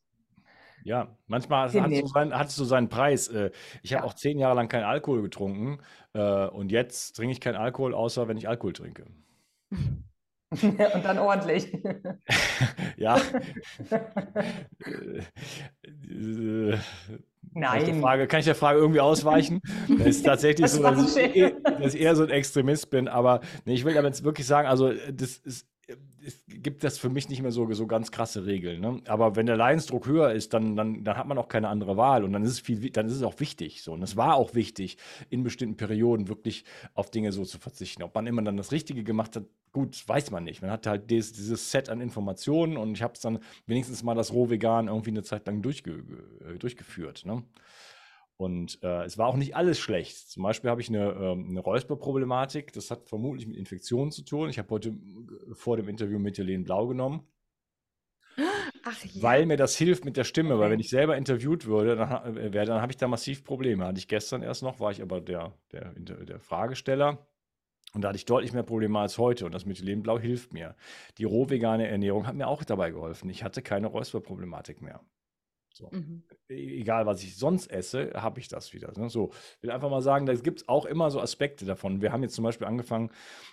[0.83, 3.27] ja, manchmal hat es, so seinen, hat es so seinen Preis.
[3.27, 3.51] Äh,
[3.83, 4.09] ich habe ja.
[4.09, 5.79] auch zehn Jahre lang keinen Alkohol getrunken
[6.13, 9.05] äh, und jetzt trinke ich keinen Alkohol, außer wenn ich Alkohol trinke.
[10.61, 11.71] und dann ordentlich.
[12.97, 13.21] ja.
[17.53, 17.85] Nein.
[17.85, 19.61] Kann ich, Frage, kann ich der Frage irgendwie ausweichen?
[19.97, 23.07] Das ist tatsächlich das so, dass ich, eher, dass ich, eher, so ein Extremist bin.
[23.07, 25.67] Aber nee, ich will jetzt wirklich sagen, also das ist
[26.47, 28.81] gibt das für mich nicht mehr so, so ganz krasse Regeln.
[28.81, 29.01] Ne?
[29.07, 32.23] Aber wenn der Leidensdruck höher ist, dann, dann, dann hat man auch keine andere Wahl
[32.23, 33.81] und dann ist es viel, dann ist es auch wichtig.
[33.81, 33.93] So.
[33.93, 34.97] Und es war auch wichtig,
[35.29, 36.63] in bestimmten Perioden wirklich
[36.93, 38.03] auf Dinge so zu verzichten.
[38.03, 40.61] Ob man immer dann das Richtige gemacht hat, gut, weiß man nicht.
[40.61, 44.15] Man hat halt dieses, dieses Set an Informationen und ich habe es dann wenigstens mal
[44.15, 46.03] das Rohvegan irgendwie eine Zeit lang durchge
[46.59, 47.25] durchgeführt.
[47.25, 47.43] Ne?
[48.41, 50.17] Und äh, es war auch nicht alles schlecht.
[50.31, 52.73] Zum Beispiel habe ich eine, äh, eine Räusperproblematik.
[52.73, 54.49] Das hat vermutlich mit Infektionen zu tun.
[54.49, 54.95] Ich habe heute
[55.53, 57.21] vor dem Interview Methylen Blau genommen.
[58.83, 59.21] Ach, ja.
[59.21, 62.49] Weil mir das hilft mit der Stimme, weil wenn ich selber interviewt würde, dann, äh,
[62.49, 63.85] dann habe ich da massiv Probleme.
[63.85, 67.27] Hatte ich gestern erst noch, war ich aber der, der, der Fragesteller.
[67.93, 69.45] Und da hatte ich deutlich mehr Probleme als heute.
[69.45, 70.75] Und das Methylenblau hilft mir.
[71.19, 73.29] Die rohvegane Ernährung hat mir auch dabei geholfen.
[73.29, 75.01] Ich hatte keine Räusperproblematik mehr.
[75.81, 75.89] So.
[75.91, 76.23] Mhm.
[76.49, 78.93] E-, egal, was ich sonst esse, habe ich das wieder.
[78.95, 79.09] Ne?
[79.09, 82.01] So, ich will einfach mal sagen, da gibt es auch immer so Aspekte davon.
[82.01, 83.09] Wir haben jetzt zum Beispiel angefangen,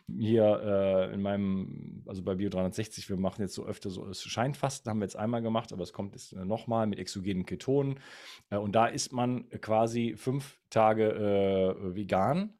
[0.06, 4.22] hier äh, in meinem, also bei Bio 360, wir machen jetzt so öfter so das
[4.22, 7.98] Scheinfasten, haben wir jetzt einmal gemacht, aber es kommt jetzt äh, nochmal mit exogenen Ketonen.
[8.50, 12.57] Äh, und da isst man quasi fünf Tage äh, vegan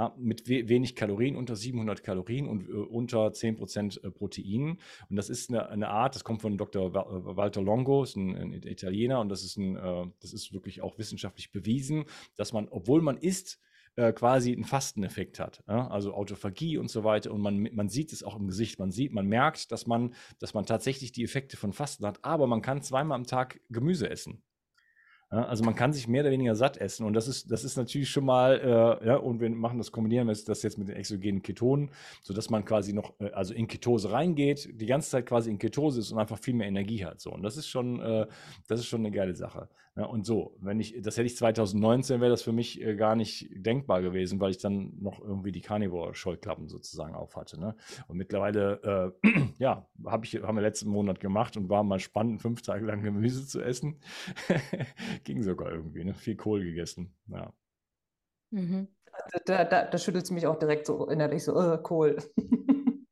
[0.00, 4.78] ja, mit we wenig Kalorien, unter 700 Kalorien und äh, unter 10% äh, Protein.
[5.10, 6.88] Und das ist eine, eine, Art, das kommt von Dr.
[6.88, 10.80] Äh, Walter Longo, ist ein, ein Italiener, und das ist, ein, äh, das ist wirklich
[10.80, 13.60] auch wissenschaftlich bewiesen, dass man, obwohl man isst,
[13.96, 15.62] äh, quasi einen Fasteneffekt hat.
[15.68, 17.32] Also Autophagie und so weiter.
[17.32, 18.78] Und man, man sieht es auch im Gesicht.
[18.78, 22.24] Man sieht, man merkt, dass man, dass man tatsächlich die Effekte von Fasten hat.
[22.24, 24.42] Aber man kann zweimal am Tag Gemüse essen.
[25.32, 27.76] Ja, also man kann sich mehr oder weniger satt essen und das ist, das ist
[27.76, 30.96] natürlich schon mal, äh, ja, und wir machen das, kombinieren wir das jetzt mit den
[30.96, 31.90] exogenen Ketonen,
[32.22, 36.00] sodass man quasi noch, äh, also in Ketose reingeht, die ganze Zeit quasi in Ketose
[36.00, 37.20] ist und einfach viel mehr Energie hat.
[37.20, 37.30] So.
[37.32, 38.26] Und das ist schon, äh,
[38.66, 39.68] das ist schon eine geile Sache.
[40.00, 43.16] Ja, und so, wenn ich, das hätte ich 2019, wäre das für mich äh, gar
[43.16, 47.60] nicht denkbar gewesen, weil ich dann noch irgendwie die Carnivore-Scheuklappen sozusagen auf hatte.
[47.60, 47.76] Ne?
[48.08, 49.28] Und mittlerweile, äh,
[49.58, 53.02] ja, hab ich, haben wir letzten Monat gemacht und war mal spannend, fünf Tage lang
[53.02, 54.00] Gemüse zu essen.
[55.24, 56.14] Ging sogar irgendwie, ne?
[56.14, 57.14] Viel Kohl gegessen.
[57.26, 57.52] Ja.
[58.52, 58.88] Mhm.
[59.44, 62.16] Da, da, da, schüttelt es mich auch direkt so innerlich so, uh, cool.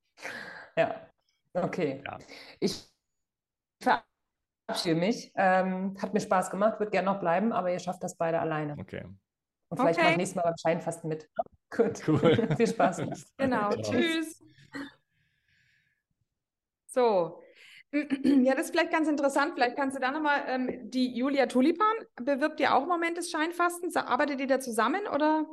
[0.78, 1.06] ja,
[1.52, 2.02] okay.
[2.06, 2.18] Ja.
[2.60, 2.88] Ich
[4.68, 5.32] verabschiede mich.
[5.34, 8.76] Ähm, hat mir Spaß gemacht, würde gerne noch bleiben, aber ihr schafft das beide alleine.
[8.78, 9.04] Okay.
[9.70, 10.04] Und vielleicht okay.
[10.04, 11.28] mache ich nächstes Mal beim Scheinfasten mit.
[11.70, 12.02] Gut.
[12.06, 12.48] Cool.
[12.56, 13.02] Viel Spaß.
[13.36, 13.70] genau.
[13.70, 14.44] Tschüss.
[16.86, 17.42] So.
[17.90, 19.54] Ja, das ist vielleicht ganz interessant.
[19.54, 23.30] Vielleicht kannst du da nochmal, ähm, die Julia Tulipan bewirbt ja auch im Moment des
[23.30, 23.96] Scheinfastens.
[23.96, 25.46] Arbeitet ihr da zusammen oder?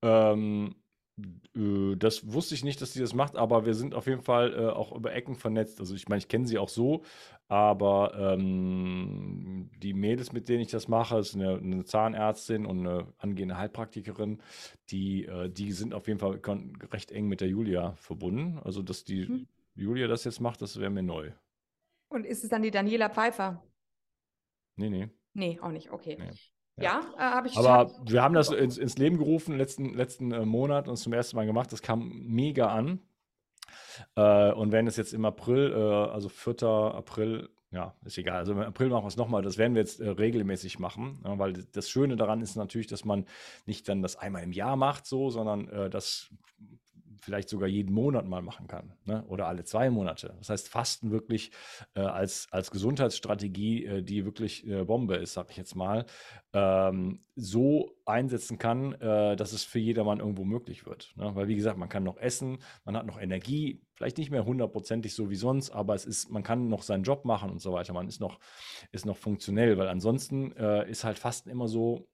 [0.00, 0.85] Ähm, äh,
[1.16, 4.66] das wusste ich nicht, dass sie das macht, aber wir sind auf jeden Fall äh,
[4.68, 5.80] auch über Ecken vernetzt.
[5.80, 7.04] Also ich meine, ich kenne sie auch so,
[7.48, 13.06] aber ähm, die Mädels, mit denen ich das mache, ist eine, eine Zahnärztin und eine
[13.16, 14.42] angehende Heilpraktikerin,
[14.90, 16.40] die, äh, die sind auf jeden Fall
[16.92, 18.58] recht eng mit der Julia verbunden.
[18.62, 19.46] Also dass die hm.
[19.74, 21.32] Julia das jetzt macht, das wäre mir neu.
[22.08, 23.62] Und ist es dann die Daniela Pfeiffer?
[24.76, 25.08] Nee, nee.
[25.32, 26.16] Nee, auch nicht, okay.
[26.18, 26.30] Nee.
[26.78, 27.56] Ja, ja äh, habe ich.
[27.56, 28.10] Aber schon...
[28.10, 31.46] wir haben das ins, ins Leben gerufen letzten, letzten äh, Monat und zum ersten Mal
[31.46, 31.72] gemacht.
[31.72, 33.00] Das kam mega an.
[34.14, 36.62] Äh, und wenn es jetzt im April, äh, also 4.
[36.62, 38.36] April, ja, ist egal.
[38.36, 39.42] Also im April machen wir es nochmal.
[39.42, 43.04] Das werden wir jetzt äh, regelmäßig machen, ja, weil das Schöne daran ist natürlich, dass
[43.04, 43.26] man
[43.64, 46.30] nicht dann das einmal im Jahr macht, so, sondern äh, das
[47.26, 49.24] vielleicht sogar jeden Monat mal machen kann ne?
[49.26, 50.36] oder alle zwei Monate.
[50.38, 51.50] Das heißt, Fasten wirklich
[51.94, 56.06] äh, als, als Gesundheitsstrategie, äh, die wirklich äh, Bombe ist, sag ich jetzt mal,
[56.52, 61.12] ähm, so einsetzen kann, äh, dass es für jedermann irgendwo möglich wird.
[61.16, 61.34] Ne?
[61.34, 65.12] Weil, wie gesagt, man kann noch essen, man hat noch Energie, vielleicht nicht mehr hundertprozentig
[65.12, 67.92] so wie sonst, aber es ist, man kann noch seinen Job machen und so weiter.
[67.92, 68.38] Man ist noch,
[68.92, 72.08] ist noch funktionell, weil ansonsten äh, ist halt Fasten immer so,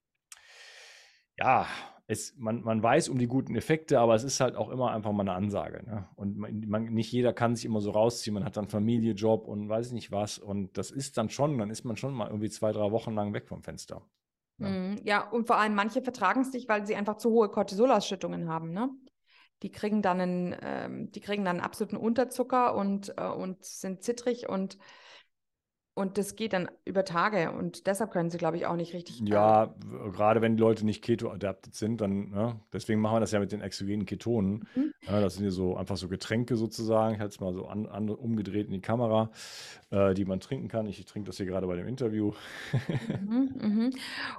[1.37, 1.67] ja,
[2.07, 5.11] es, man, man weiß um die guten Effekte, aber es ist halt auch immer einfach
[5.13, 5.83] mal eine Ansage.
[5.85, 6.07] Ne?
[6.15, 8.33] Und man, man, nicht jeder kann sich immer so rausziehen.
[8.33, 10.37] Man hat dann Familie, Job und weiß nicht was.
[10.37, 13.33] Und das ist dann schon, dann ist man schon mal irgendwie zwei, drei Wochen lang
[13.33, 14.01] weg vom Fenster.
[14.57, 17.49] Ja, mhm, ja und vor allem manche vertragen es nicht, weil sie einfach zu hohe
[17.49, 18.71] Cortisolausschüttungen haben.
[18.71, 18.89] Ne?
[19.61, 24.03] Die kriegen dann einen, ähm, die kriegen dann einen absoluten Unterzucker und, äh, und sind
[24.03, 24.77] zittrig und
[25.95, 29.21] und das geht dann über Tage und deshalb können sie, glaube ich, auch nicht richtig.
[29.25, 32.59] Ja, äh, gerade wenn die Leute nicht keto-adapted sind, dann, ne?
[32.71, 34.67] deswegen machen wir das ja mit den exogenen Ketonen.
[34.73, 34.93] Mhm.
[35.07, 37.13] Ja, das sind ja so einfach so Getränke sozusagen.
[37.13, 39.29] Ich halte es mal so an, an, umgedreht in die Kamera,
[39.91, 40.87] äh, die man trinken kann.
[40.87, 42.31] Ich trinke das hier gerade bei dem Interview.
[43.21, 43.89] mhm, mh.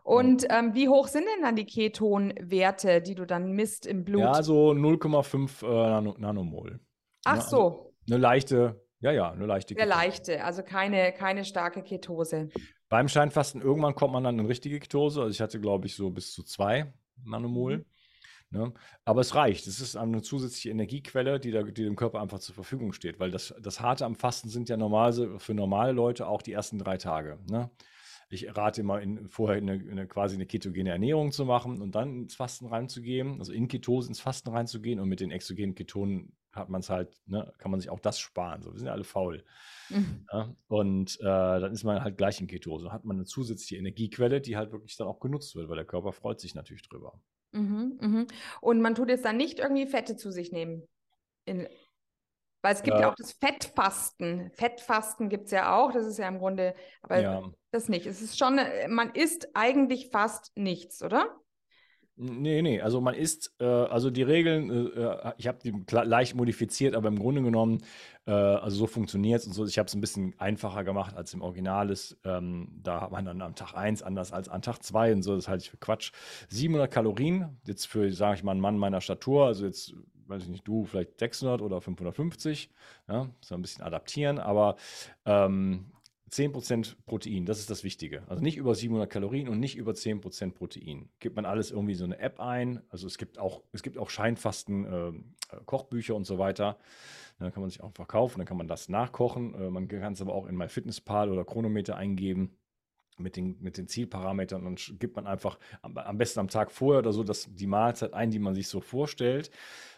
[0.02, 4.22] Und ähm, wie hoch sind denn dann die Ketonwerte, die du dann misst im Blut?
[4.22, 6.80] Ja, so 0,5 äh, Nanomol.
[7.24, 7.94] Ach ja, also so.
[8.08, 9.92] eine leichte ja, ja, eine leichte Ketose.
[9.92, 12.48] Eine leichte, also keine, keine starke Ketose.
[12.88, 15.20] Beim Scheinfasten irgendwann kommt man dann in richtige Ketose.
[15.20, 16.90] Also ich hatte, glaube ich, so bis zu zwei
[17.22, 17.78] Nanomol.
[17.78, 17.84] Mhm.
[18.58, 18.72] Ne?
[19.04, 19.66] Aber es reicht.
[19.66, 23.20] Es ist eine zusätzliche Energiequelle, die, da, die dem Körper einfach zur Verfügung steht.
[23.20, 26.78] Weil das, das Harte am Fasten sind ja normal, für normale Leute auch die ersten
[26.78, 27.38] drei Tage.
[27.50, 27.70] Ne?
[28.30, 32.22] Ich rate immer, in, vorher eine, eine, quasi eine ketogene Ernährung zu machen und dann
[32.22, 36.68] ins Fasten reinzugehen, also in Ketose ins Fasten reinzugehen und mit den exogenen Ketonen hat
[36.68, 38.62] man es halt, ne, kann man sich auch das sparen.
[38.62, 39.44] So, wir sind ja alle faul.
[39.90, 40.26] Mhm.
[40.32, 42.92] Ja, und äh, dann ist man halt gleich in Ketose.
[42.92, 46.12] Hat man eine zusätzliche Energiequelle, die halt wirklich dann auch genutzt wird, weil der Körper
[46.12, 47.20] freut sich natürlich drüber.
[47.52, 48.26] Mhm, mh.
[48.60, 50.86] Und man tut jetzt dann nicht irgendwie Fette zu sich nehmen.
[51.44, 51.68] In,
[52.62, 54.50] weil es gibt äh, ja auch das Fettfasten.
[54.54, 57.42] Fettfasten gibt es ja auch, das ist ja im Grunde, aber ja.
[57.70, 58.06] das nicht.
[58.06, 61.28] Es ist schon, man isst eigentlich fast nichts, oder?
[62.16, 66.36] Nee, nee, also man isst, äh, also die Regeln, äh, äh ich habe die leicht
[66.36, 67.82] modifiziert, aber im Grunde genommen,
[68.26, 69.66] äh, also so funktioniert es und so.
[69.66, 72.16] Ich habe es ein bisschen einfacher gemacht, als im Original ist.
[72.24, 75.34] Ähm, da hat man dann am Tag 1 anders als an Tag 2 und so,
[75.34, 76.12] das halte ich für Quatsch.
[76.50, 79.94] 700 Kalorien, jetzt für, sage ich mal, einen Mann meiner Statur, also jetzt,
[80.28, 82.70] weiß ich nicht, du vielleicht 600 oder 550,
[83.08, 84.76] ja, so ein bisschen adaptieren, aber
[85.26, 85.86] ähm,
[86.30, 88.22] 10% Protein, das ist das Wichtige.
[88.28, 91.08] Also nicht über 700 Kalorien und nicht über 10% Protein.
[91.20, 92.82] Gibt man alles irgendwie so eine App ein.
[92.88, 95.12] Also es gibt auch, es gibt auch Scheinfasten, äh,
[95.66, 96.78] Kochbücher und so weiter.
[97.38, 99.54] Dann kann man sich auch verkaufen, dann kann man das nachkochen.
[99.54, 102.56] Äh, man kann es aber auch in MyFitnessPal oder Chronometer eingeben
[103.18, 107.00] mit den, mit den Zielparametern und gibt man einfach am, am, besten am Tag vorher
[107.00, 109.50] oder so das, die Mahlzeit ein, die man sich so vorstellt.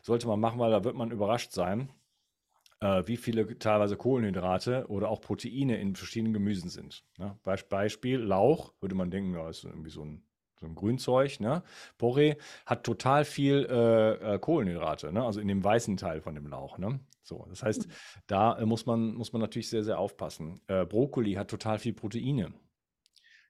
[0.02, 1.90] Sollte man machen, weil da wird man überrascht sein
[2.80, 7.04] äh, wie viele teilweise Kohlenhydrate oder auch Proteine in verschiedenen Gemüsen sind.
[7.18, 7.38] Ne?
[7.68, 10.22] Beispiel Lauch, würde man denken, ja, ist irgendwie so ein,
[10.60, 11.40] so ein Grünzeug.
[11.40, 11.62] Ne?
[11.98, 15.24] Porree hat total viel äh, äh, Kohlenhydrate, ne?
[15.24, 16.78] also in dem weißen Teil von dem Lauch.
[16.78, 17.00] Ne?
[17.22, 17.90] So, das heißt, hm.
[18.26, 20.60] da äh, muss, man, muss man natürlich sehr, sehr aufpassen.
[20.66, 22.52] Äh, Brokkoli hat total viel Proteine.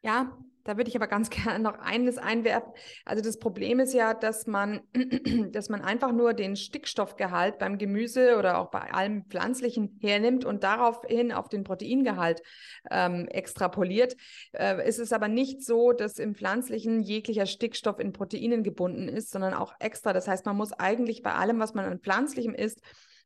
[0.02, 0.36] Ja,
[0.66, 2.72] Da würde ich aber ganz gerne noch eines einwerfen.
[3.04, 4.80] Also das Problem ist ja, dass man,
[5.52, 10.64] dass man einfach nur den Stickstoffgehalt beim Gemüse oder auch bei allem Pflanzlichen hernimmt und
[10.64, 12.42] daraufhin auf den Proteingehalt
[12.90, 14.16] ähm, extrapoliert.
[14.52, 19.30] Äh, es ist aber nicht so, dass im Pflanzlichen jeglicher Stickstoff in Proteinen gebunden ist,
[19.30, 20.12] sondern auch extra.
[20.12, 22.80] Das heißt, man muss eigentlich bei allem, was man an Pflanzlichem isst,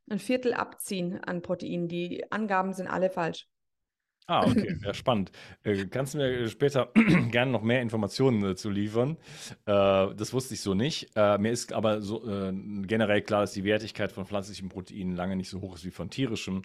[0.09, 1.87] ein Viertel abziehen an Proteinen.
[1.87, 3.47] Die Angaben sind alle falsch.
[4.27, 5.31] Ah, okay, ja, spannend.
[5.63, 6.91] Äh, kannst du mir später
[7.31, 9.17] gerne noch mehr Informationen dazu äh, liefern?
[9.65, 11.11] Äh, das wusste ich so nicht.
[11.15, 15.49] Äh, mir ist aber so generell klar, dass die Wertigkeit von pflanzlichen Proteinen lange nicht
[15.49, 16.61] so hoch ist wie von tierischem.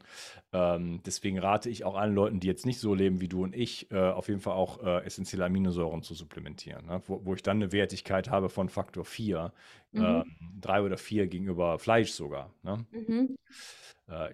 [0.53, 3.55] Ähm, deswegen rate ich auch allen Leuten, die jetzt nicht so leben wie du und
[3.55, 7.03] ich, auf jeden Fall auch essentielle Aminosäuren zu supplementieren, ne?
[7.07, 9.53] wo, wo, ich dann eine Wertigkeit habe von Faktor 4,
[9.93, 10.25] mhm.
[10.61, 12.51] 3 oder 4 gegenüber Fleisch sogar.
[12.63, 12.85] Ne?
[12.93, 13.37] Mhm.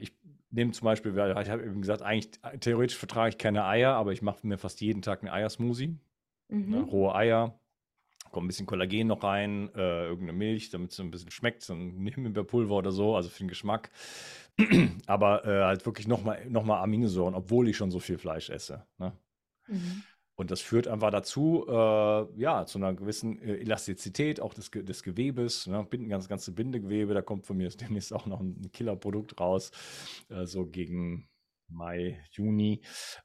[0.00, 0.12] ich
[0.52, 2.30] nehme zum Beispiel, ich habe eben gesagt, eigentlich
[2.60, 5.98] theoretisch vertrage ich keine Eier, aber ich mache mir fast jeden Tag einen Eiersmoothie.
[6.48, 6.70] Ne, mhm.
[6.70, 7.58] Ne, rohe Eier,
[8.30, 11.62] kommt ein bisschen Kollagen noch rein, äh, irgendeine Milch, damit es so ein bisschen schmeckt,
[11.62, 13.90] so ein Himbeerpulver oder so, also für den Geschmack.
[15.06, 18.84] aber äh, halt wirklich nochmal noch mal Aminosäuren, obwohl ich schon so viel Fleisch esse.
[18.98, 19.12] Ne?
[19.66, 20.02] Mhm.
[20.34, 25.02] Und das führt einfach dazu, äh, ja, zu einer gewissen äh, Elastizität auch des, des
[25.02, 25.86] Gewebes, ne?
[25.88, 27.14] Binden, ganz ganze Bindegewebe.
[27.14, 29.70] Da kommt von mir demnächst auch noch ein Killerprodukt raus,
[30.30, 31.28] äh, so gegen
[31.72, 32.82] Mai, Juni.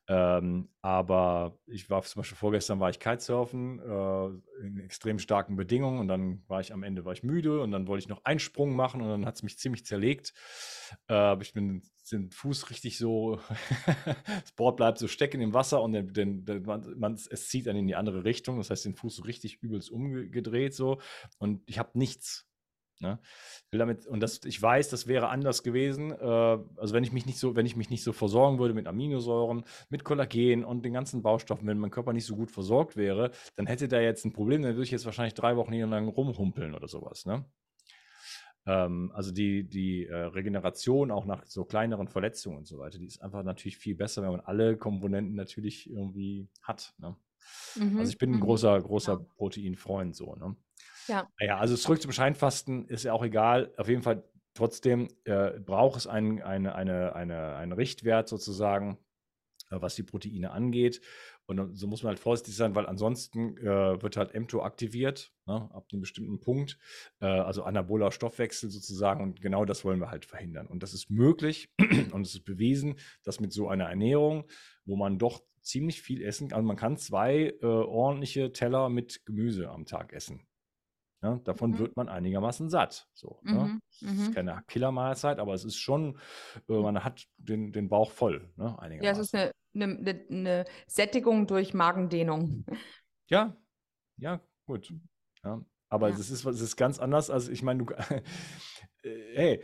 [0.08, 6.00] Ähm, aber ich war zum Beispiel vorgestern war ich Kitesurfen äh, in extrem starken Bedingungen
[6.00, 8.40] und dann war ich am Ende war ich müde und dann wollte ich noch einen
[8.40, 10.34] Sprung machen und dann hat es mich ziemlich zerlegt.
[11.10, 13.40] Äh, ich bin den Fuß richtig so,
[14.26, 17.68] das Board bleibt so stecken im Wasser und den, den, den, man, man, es zieht
[17.68, 18.58] dann in die andere Richtung.
[18.58, 21.00] Das heißt, den Fuß so richtig übelst umgedreht so
[21.38, 22.48] und ich habe nichts.
[23.00, 23.20] Ne?
[23.70, 26.12] will damit, und das, ich weiß, das wäre anders gewesen.
[26.12, 28.88] Äh, also wenn ich mich nicht so, wenn ich mich nicht so versorgen würde mit
[28.88, 33.32] Aminosäuren, mit Kollagen und den ganzen Baustoffen, wenn mein Körper nicht so gut versorgt wäre,
[33.56, 36.74] dann hätte der jetzt ein Problem, dann würde ich jetzt wahrscheinlich drei Wochen lang rumhumpeln
[36.74, 37.26] oder sowas.
[37.26, 37.46] Ne?
[38.66, 43.06] Ähm, also die, die äh, Regeneration auch nach so kleineren Verletzungen und so weiter, die
[43.06, 46.94] ist einfach natürlich viel besser, wenn man alle Komponenten natürlich irgendwie hat.
[46.98, 47.16] Ne?
[47.76, 48.00] Mhm.
[48.00, 48.42] Also ich bin ein mhm.
[48.42, 49.26] großer, großer ja.
[49.36, 50.36] Proteinfreund so.
[50.36, 50.56] Ne?
[51.08, 51.30] Ja.
[51.40, 53.74] Ja, also zurück zum Scheinfasten ist ja auch egal.
[53.78, 58.98] Auf jeden Fall trotzdem äh, braucht es einen, eine, eine, eine, einen Richtwert sozusagen,
[59.70, 61.02] äh, was die Proteine angeht.
[61.46, 65.70] Und so muss man halt vorsichtig sein, weil ansonsten äh, wird halt mTOR aktiviert, ne,
[65.74, 66.78] ab einem bestimmten Punkt,
[67.22, 69.24] äh, also anaboler Stoffwechsel sozusagen.
[69.24, 70.68] Und genau das wollen wir halt verhindern.
[70.68, 71.70] Und das ist möglich
[72.12, 74.46] und es ist bewiesen, dass mit so einer Ernährung,
[74.86, 79.26] wo man doch ziemlich viel essen kann, also man kann zwei äh, ordentliche Teller mit
[79.26, 80.47] Gemüse am Tag essen.
[81.28, 81.42] Ne?
[81.44, 81.80] Davon mhm.
[81.80, 83.10] wird man einigermaßen satt.
[83.14, 83.52] So, ne?
[83.52, 83.58] mhm.
[83.58, 83.80] ne?
[83.92, 84.34] Es ist mhm.
[84.34, 86.18] keine Killermahlzeit, aber es ist schon,
[86.70, 88.50] äh, man hat den, den Bauch voll.
[88.56, 88.78] Ne?
[89.02, 92.66] Ja, es ist eine, eine, eine Sättigung durch Magendehnung.
[93.30, 93.58] Ja,
[94.18, 94.94] ja, gut.
[95.44, 95.62] Ja.
[95.90, 96.16] Aber ja.
[96.16, 97.94] es, ist, es ist ganz anders, als ich meine, du,
[99.04, 99.62] hey,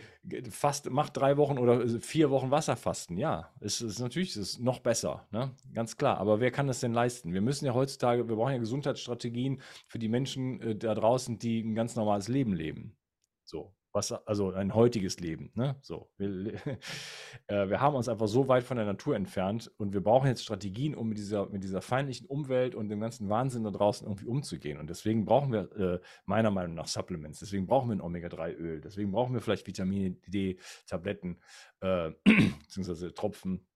[0.50, 3.18] fast, mach drei Wochen oder vier Wochen Wasserfasten.
[3.18, 5.52] Ja, es ist natürlich ist noch besser, ne?
[5.74, 6.18] ganz klar.
[6.18, 7.34] Aber wer kann das denn leisten?
[7.34, 11.62] Wir müssen ja heutzutage, wir brauchen ja Gesundheitsstrategien für die Menschen äh, da draußen, die
[11.62, 12.96] ein ganz normales Leben leben.
[13.44, 15.52] So was, also ein heutiges Leben.
[15.54, 15.76] Ne?
[15.82, 16.54] So, wir,
[17.48, 20.44] äh, wir haben uns einfach so weit von der Natur entfernt und wir brauchen jetzt
[20.44, 24.26] Strategien, um mit dieser, mit dieser feindlichen Umwelt und dem ganzen Wahnsinn da draußen irgendwie
[24.26, 24.80] umzugehen.
[24.80, 29.12] Und deswegen brauchen wir äh, meiner Meinung nach Supplements, deswegen brauchen wir ein Omega-3-Öl, deswegen
[29.12, 31.40] brauchen wir vielleicht Vitamin D-Tabletten
[31.82, 33.68] äh, beziehungsweise Tropfen.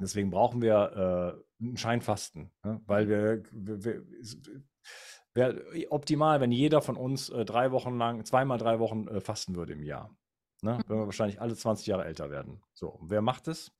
[0.00, 2.80] Deswegen brauchen wir äh, ein Scheinfasten, ne?
[2.86, 4.04] weil wir, wir, wir
[5.34, 9.56] Wäre optimal, wenn jeder von uns äh, drei Wochen lang, zweimal drei Wochen äh, fasten
[9.56, 10.16] würde im Jahr.
[10.62, 10.78] Ne?
[10.86, 12.62] Wenn wir wahrscheinlich alle 20 Jahre älter werden.
[12.72, 13.72] So, wer macht es?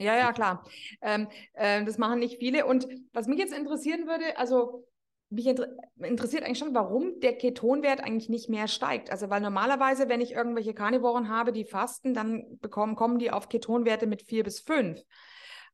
[0.00, 0.64] Ja, ja, klar.
[1.00, 2.66] Ähm, äh, das machen nicht viele.
[2.66, 4.86] Und was mich jetzt interessieren würde, also
[5.30, 9.10] mich inter interessiert eigentlich schon, warum der Ketonwert eigentlich nicht mehr steigt.
[9.10, 13.48] Also, weil normalerweise, wenn ich irgendwelche Karnivoren habe, die fasten, dann bekommen, kommen die auf
[13.48, 15.00] Ketonwerte mit vier bis fünf.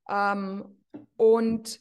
[0.08, 0.80] Ähm,
[1.16, 1.80] und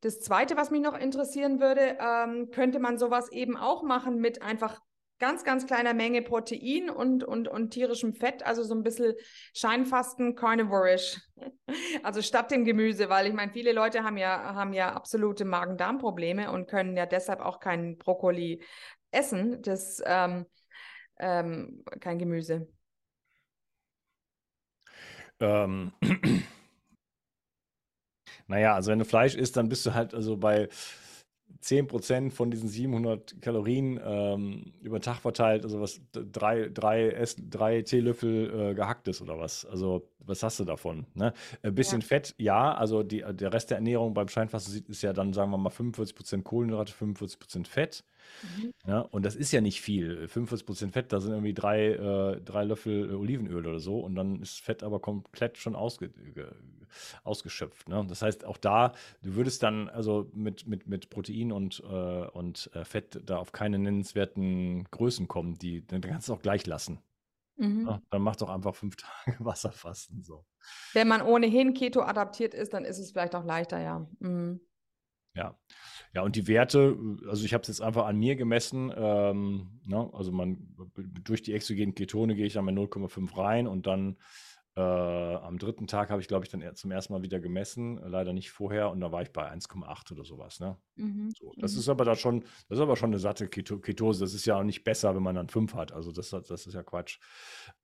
[0.00, 4.42] das Zweite, was mich noch interessieren würde, ähm, könnte man sowas eben auch machen mit
[4.42, 4.80] einfach
[5.18, 9.14] ganz, ganz kleiner Menge Protein und, und, und tierischem Fett, also so ein bisschen
[9.54, 11.20] Scheinfasten, carnivorisch.
[12.02, 16.50] Also statt dem Gemüse, weil ich meine, viele Leute haben ja, haben ja absolute Magen-Darm-Probleme
[16.50, 18.62] und können ja deshalb auch keinen Brokkoli
[19.12, 20.46] essen, das ähm,
[21.18, 22.66] ähm, kein Gemüse.
[25.38, 25.92] Ähm.
[28.50, 30.68] Naja, also wenn du Fleisch isst, dann bist du halt also bei
[31.62, 37.36] 10% von diesen 700 Kalorien ähm, über den Tag verteilt, also was, drei, drei, Ess,
[37.38, 39.64] drei Teelöffel äh, gehacktes oder was.
[39.66, 41.06] Also, was hast du davon?
[41.14, 41.32] Ne?
[41.62, 42.06] Ein bisschen ja.
[42.06, 45.58] Fett, ja, also die, der Rest der Ernährung beim Scheinfasten ist ja dann, sagen wir
[45.58, 48.04] mal, 45% Kohlenhydrate, 45% Fett.
[48.42, 48.72] Mhm.
[48.86, 50.26] Ja, und das ist ja nicht viel.
[50.26, 54.60] 45% Fett, da sind irgendwie drei, äh, drei Löffel Olivenöl oder so und dann ist
[54.60, 56.10] Fett aber komplett schon ausge,
[57.24, 57.88] ausgeschöpft.
[57.88, 58.04] Ne?
[58.08, 62.70] Das heißt, auch da, du würdest dann also mit, mit, mit Protein und, äh, und
[62.74, 67.00] äh, Fett da auf keine nennenswerten Größen kommen, die dann kannst du auch gleich lassen.
[67.56, 67.86] Mhm.
[67.86, 70.22] Ja, dann mach doch einfach fünf Tage Wasserfasten.
[70.22, 70.44] So.
[70.94, 74.06] Wenn man ohnehin Keto adaptiert ist, dann ist es vielleicht auch leichter, ja.
[74.18, 74.60] Mhm.
[75.34, 75.56] Ja.
[76.12, 78.92] Ja, und die Werte, also ich habe es jetzt einfach an mir gemessen.
[78.96, 80.10] Ähm, ne?
[80.12, 84.16] Also man durch die exogenen Ketone gehe ich dann mit 0,5 rein und dann
[84.76, 88.32] äh, am dritten Tag habe ich, glaube ich, dann zum ersten Mal wieder gemessen, leider
[88.32, 90.60] nicht vorher, und da war ich bei 1,8 oder sowas.
[90.60, 90.76] Ne?
[90.96, 91.30] Mhm.
[91.36, 91.80] So, das mhm.
[91.80, 94.24] ist aber da schon, das ist aber schon eine satte Keto Ketose.
[94.24, 95.92] Das ist ja auch nicht besser, wenn man dann 5 hat.
[95.92, 97.18] Also das, das ist ja Quatsch.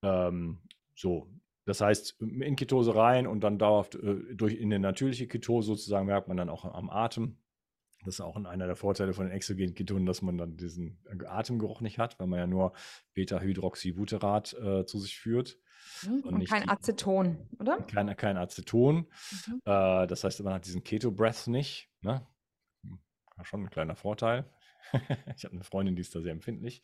[0.03, 0.59] Ähm,
[0.95, 1.29] so,
[1.67, 6.07] das heißt, in Ketose rein und dann dauerhaft äh, durch in eine natürliche Ketose sozusagen
[6.07, 7.39] merkt man dann auch am Atem.
[8.05, 11.81] Das ist auch einer der Vorteile von den exogenen Ketonen, dass man dann diesen Atemgeruch
[11.81, 12.73] nicht hat, weil man ja nur
[13.15, 15.59] Beta-Hydroxybutyrat äh, zu sich führt.
[16.03, 17.79] Mhm, und, und kein die, Aceton, oder?
[17.83, 19.09] Kein, kein Aceton.
[19.49, 19.61] Mhm.
[19.65, 21.91] Äh, das heißt, man hat diesen Keto-Breath nicht.
[22.01, 22.25] Ne?
[22.85, 23.01] Hm,
[23.43, 24.49] schon ein kleiner Vorteil.
[25.37, 26.83] ich habe eine Freundin, die ist da sehr empfindlich.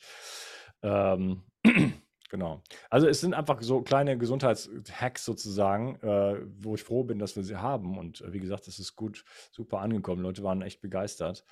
[0.83, 1.45] Ähm,
[2.33, 2.62] Genau.
[2.89, 7.43] Also es sind einfach so kleine Gesundheitshacks sozusagen, äh, wo ich froh bin, dass wir
[7.43, 7.99] sie haben.
[7.99, 10.22] Und äh, wie gesagt, es ist gut, super angekommen.
[10.22, 11.45] Leute waren echt begeistert,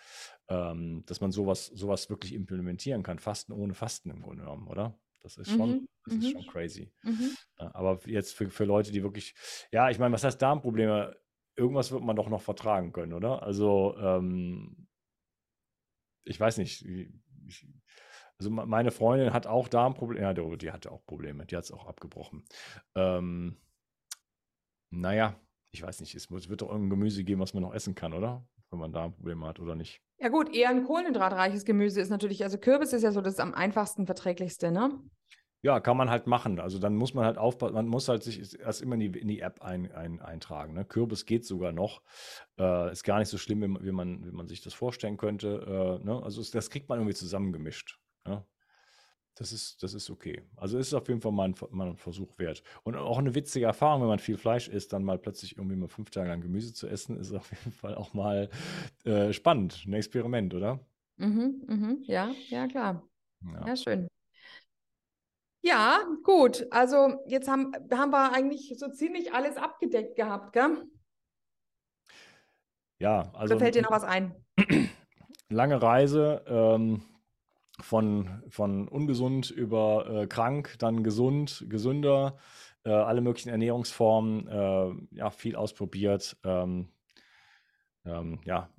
[0.48, 3.18] ähm, dass man sowas, sowas wirklich implementieren kann.
[3.18, 4.98] Fasten ohne Fasten im Grunde genommen, oder?
[5.22, 5.88] Das ist schon, mhm.
[6.06, 6.30] das ist mhm.
[6.30, 6.92] schon crazy.
[7.02, 7.36] Mhm.
[7.58, 9.34] Ja, aber jetzt für, für Leute, die wirklich,
[9.72, 11.14] ja, ich meine, was heißt Darmprobleme?
[11.56, 13.42] Irgendwas wird man doch noch vertragen können, oder?
[13.42, 14.88] Also, ähm,
[16.24, 16.86] ich weiß nicht.
[16.86, 17.68] Ich,
[18.40, 20.22] also meine Freundin hat auch Darmprobleme.
[20.22, 21.44] Ja, die hatte auch Probleme.
[21.44, 22.42] Die hat es auch abgebrochen.
[22.94, 23.58] Ähm,
[24.88, 25.38] naja,
[25.72, 26.14] ich weiß nicht.
[26.14, 28.42] Es wird doch irgendein Gemüse geben, was man noch essen kann, oder?
[28.70, 30.00] Wenn man Darmprobleme hat oder nicht.
[30.18, 33.52] Ja gut, eher ein kohlenhydratreiches Gemüse ist natürlich, also Kürbis ist ja so das am
[33.52, 34.98] einfachsten verträglichste, ne?
[35.62, 36.60] Ja, kann man halt machen.
[36.60, 39.28] Also dann muss man halt aufpassen, man muss halt sich erst immer in die, in
[39.28, 40.72] die App ein, ein, eintragen.
[40.72, 40.86] Ne?
[40.86, 42.00] Kürbis geht sogar noch.
[42.58, 46.00] Äh, ist gar nicht so schlimm, wie, wie, man, wie man sich das vorstellen könnte.
[46.00, 46.22] Äh, ne?
[46.22, 47.98] Also das kriegt man irgendwie zusammengemischt.
[48.26, 48.44] Ja,
[49.34, 50.42] das ist, das ist okay.
[50.56, 52.62] Also ist auf jeden Fall mal ein, mal ein Versuch wert.
[52.82, 55.88] Und auch eine witzige Erfahrung, wenn man viel Fleisch isst, dann mal plötzlich irgendwie mal
[55.88, 58.50] fünf Tage lang Gemüse zu essen, ist auf jeden Fall auch mal
[59.04, 59.84] äh, spannend.
[59.86, 60.80] Ein Experiment, oder?
[61.16, 63.02] Mhm, mhm, ja, ja, klar.
[63.42, 63.68] Ja.
[63.68, 64.08] ja, schön.
[65.62, 66.66] Ja, gut.
[66.70, 70.86] Also jetzt haben, haben wir eigentlich so ziemlich alles abgedeckt gehabt, gell?
[72.98, 73.54] Ja, also.
[73.54, 74.34] Oder fällt dir noch was ein?
[75.48, 76.44] Lange Reise.
[76.46, 77.02] Ähm,
[77.82, 82.36] von, von ungesund über äh, krank, dann gesund, gesünder,
[82.84, 86.36] äh, alle möglichen Ernährungsformen, äh, ja, viel ausprobiert.
[86.44, 86.88] Ähm,
[88.04, 88.70] ähm, ja,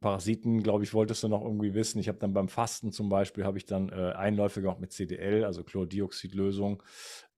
[0.00, 1.98] Parasiten, glaube ich, wolltest du noch irgendwie wissen.
[1.98, 5.44] Ich habe dann beim Fasten zum Beispiel, habe ich dann äh, Einläufe gemacht mit CDL,
[5.44, 6.82] also Chlordioxidlösung,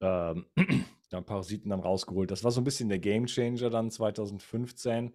[0.00, 0.46] ähm,
[1.10, 2.30] dann Parasiten dann rausgeholt.
[2.30, 5.12] Das war so ein bisschen der Gamechanger dann 2015.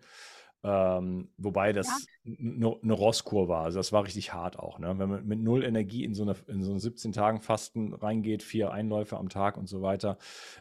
[0.66, 2.74] Ähm, wobei das ja.
[2.82, 3.66] eine Rosskur war.
[3.66, 4.80] Also das war richtig hart auch.
[4.80, 4.98] Ne?
[4.98, 8.44] Wenn man mit null Energie in so eine, in so eine 17 Tagen Fasten reingeht,
[8.44, 10.18] vier Einläufe am Tag und so weiter.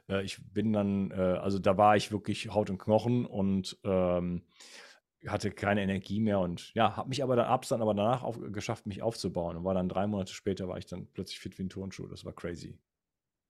[0.09, 4.43] Äh, ich bin dann, äh, also da war ich wirklich Haut und Knochen und ähm,
[5.29, 8.41] hatte keine Energie mehr und ja, habe mich aber dann abs dann aber danach auf,
[8.51, 11.63] geschafft, mich aufzubauen und war dann drei Monate später war ich dann plötzlich fit wie
[11.63, 12.09] ein Turnschuh.
[12.09, 12.77] Das war crazy.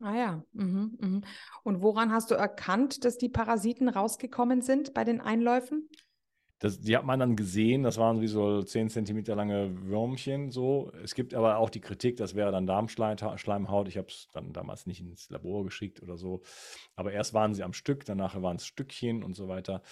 [0.00, 0.44] Ah ja.
[0.52, 1.24] Mhm, mhm.
[1.62, 5.88] Und woran hast du erkannt, dass die Parasiten rausgekommen sind bei den Einläufen?
[6.62, 10.92] Das, die hat man dann gesehen, das waren wie so 10 cm lange Würmchen so.
[11.02, 13.88] Es gibt aber auch die Kritik, das wäre dann Darmschleimhaut.
[13.88, 16.42] Ich habe es dann damals nicht ins Labor geschickt oder so.
[16.94, 19.82] Aber erst waren sie am Stück, danach waren es Stückchen und so weiter.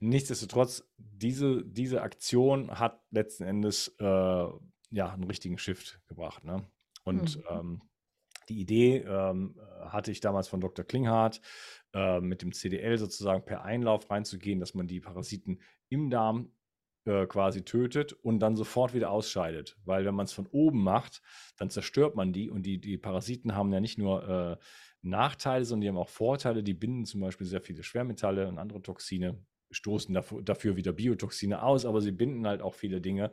[0.00, 6.44] Nichtsdestotrotz, diese, diese Aktion hat letzten Endes äh, ja einen richtigen Shift gebracht.
[6.44, 6.62] Ne?
[7.04, 7.42] Und mhm.
[7.48, 7.82] ähm,
[8.48, 10.84] die Idee ähm, hatte ich damals von Dr.
[10.84, 11.40] Klinghardt,
[11.94, 16.52] äh, mit dem CDL sozusagen per Einlauf reinzugehen, dass man die Parasiten im Darm
[17.04, 19.78] äh, quasi tötet und dann sofort wieder ausscheidet.
[19.84, 21.22] Weil wenn man es von oben macht,
[21.56, 24.56] dann zerstört man die und die, die Parasiten haben ja nicht nur äh,
[25.00, 26.62] Nachteile, sondern die haben auch Vorteile.
[26.62, 29.38] Die binden zum Beispiel sehr viele Schwermetalle und andere Toxine,
[29.70, 33.32] stoßen dafür, dafür wieder Biotoxine aus, aber sie binden halt auch viele Dinge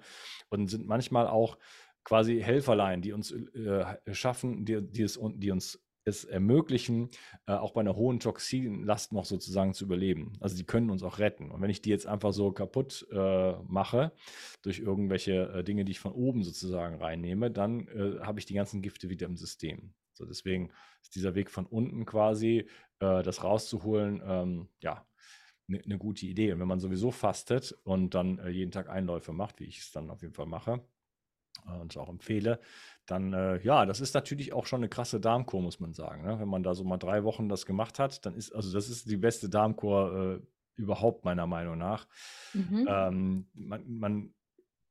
[0.49, 1.57] und sind manchmal auch
[2.05, 7.09] quasi Helferlein, die uns äh, schaffen, die, die, es, die uns es ermöglichen,
[7.47, 10.33] äh, auch bei einer hohen Toxinlast noch sozusagen zu überleben.
[10.39, 11.51] Also die können uns auch retten.
[11.51, 14.13] Und wenn ich die jetzt einfach so kaputt äh, mache
[14.61, 18.53] durch irgendwelche äh, Dinge, die ich von oben sozusagen reinnehme, dann äh, habe ich die
[18.53, 19.93] ganzen Gifte wieder im System.
[20.13, 25.05] So deswegen ist dieser Weg von unten quasi, äh, das rauszuholen, ähm, ja,
[25.67, 26.53] eine ne gute Idee.
[26.53, 29.91] Und wenn man sowieso fastet und dann äh, jeden Tag Einläufe macht, wie ich es
[29.91, 30.85] dann auf jeden Fall mache,
[31.81, 32.59] und auch empfehle,
[33.05, 36.23] dann äh, ja, das ist natürlich auch schon eine krasse Darmkur, muss man sagen.
[36.23, 36.39] Ne?
[36.39, 39.09] Wenn man da so mal drei Wochen das gemacht hat, dann ist, also das ist
[39.09, 42.07] die beste Darmkur äh, überhaupt, meiner Meinung nach.
[42.53, 42.87] Mhm.
[42.89, 44.33] Ähm, man, man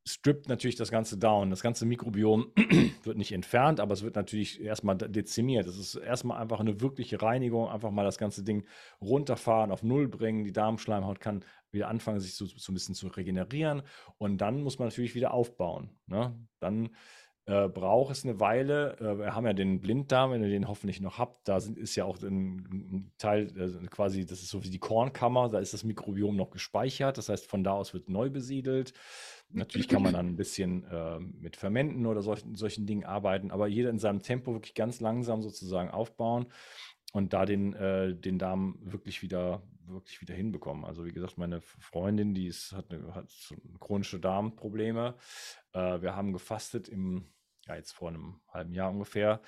[0.07, 1.51] strippt natürlich das Ganze down.
[1.51, 2.53] Das ganze Mikrobiom
[3.03, 5.67] wird nicht entfernt, aber es wird natürlich erstmal dezimiert.
[5.67, 8.67] Es ist erstmal einfach eine wirkliche Reinigung, einfach mal das ganze Ding
[9.01, 10.45] runterfahren, auf Null bringen.
[10.45, 11.45] Die Darmschleimhaut kann
[11.75, 13.83] wieder anfangen, sich so, so ein bisschen zu regenerieren.
[14.19, 15.91] Und dann muss man natürlich wieder aufbauen.
[16.07, 16.35] Ne?
[16.61, 16.91] Dann
[17.47, 18.97] äh, braucht es eine Weile.
[18.99, 21.95] Äh, wir haben ja den Blinddarm, wenn ihr den hoffentlich noch habt, da sind, ist
[21.95, 25.85] ja auch ein, Teil, äh, quasi, das ist so wie die Kornkammer, da ist das
[25.85, 27.19] Mikrobiom noch gespeichert.
[27.19, 28.95] Das heißt, von da aus wird neu besiedelt.
[29.51, 33.67] Natürlich kann man dann ein bisschen äh, mit Fermenten oder solchen, solchen Dingen arbeiten, aber
[33.67, 36.47] jeder in seinem Tempo wirklich ganz langsam sozusagen aufbauen
[37.13, 40.85] und da den, äh, den Darm wirklich wieder, wirklich wieder hinbekommen.
[40.85, 43.31] Also wie gesagt, meine Freundin, die ist, hat, eine, hat
[43.81, 45.17] chronische Darmprobleme.
[45.73, 47.33] Äh, wir haben gefastet im,
[47.67, 49.41] ja jetzt vor einem halben Jahr ungefähr.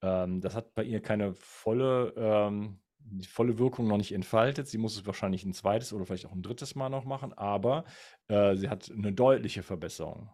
[0.00, 4.68] Ähm, das hat bei ihr keine volle, ähm, die volle Wirkung noch nicht entfaltet.
[4.68, 7.84] Sie muss es wahrscheinlich ein zweites oder vielleicht auch ein drittes Mal noch machen, aber
[8.28, 10.30] äh, sie hat eine deutliche Verbesserung.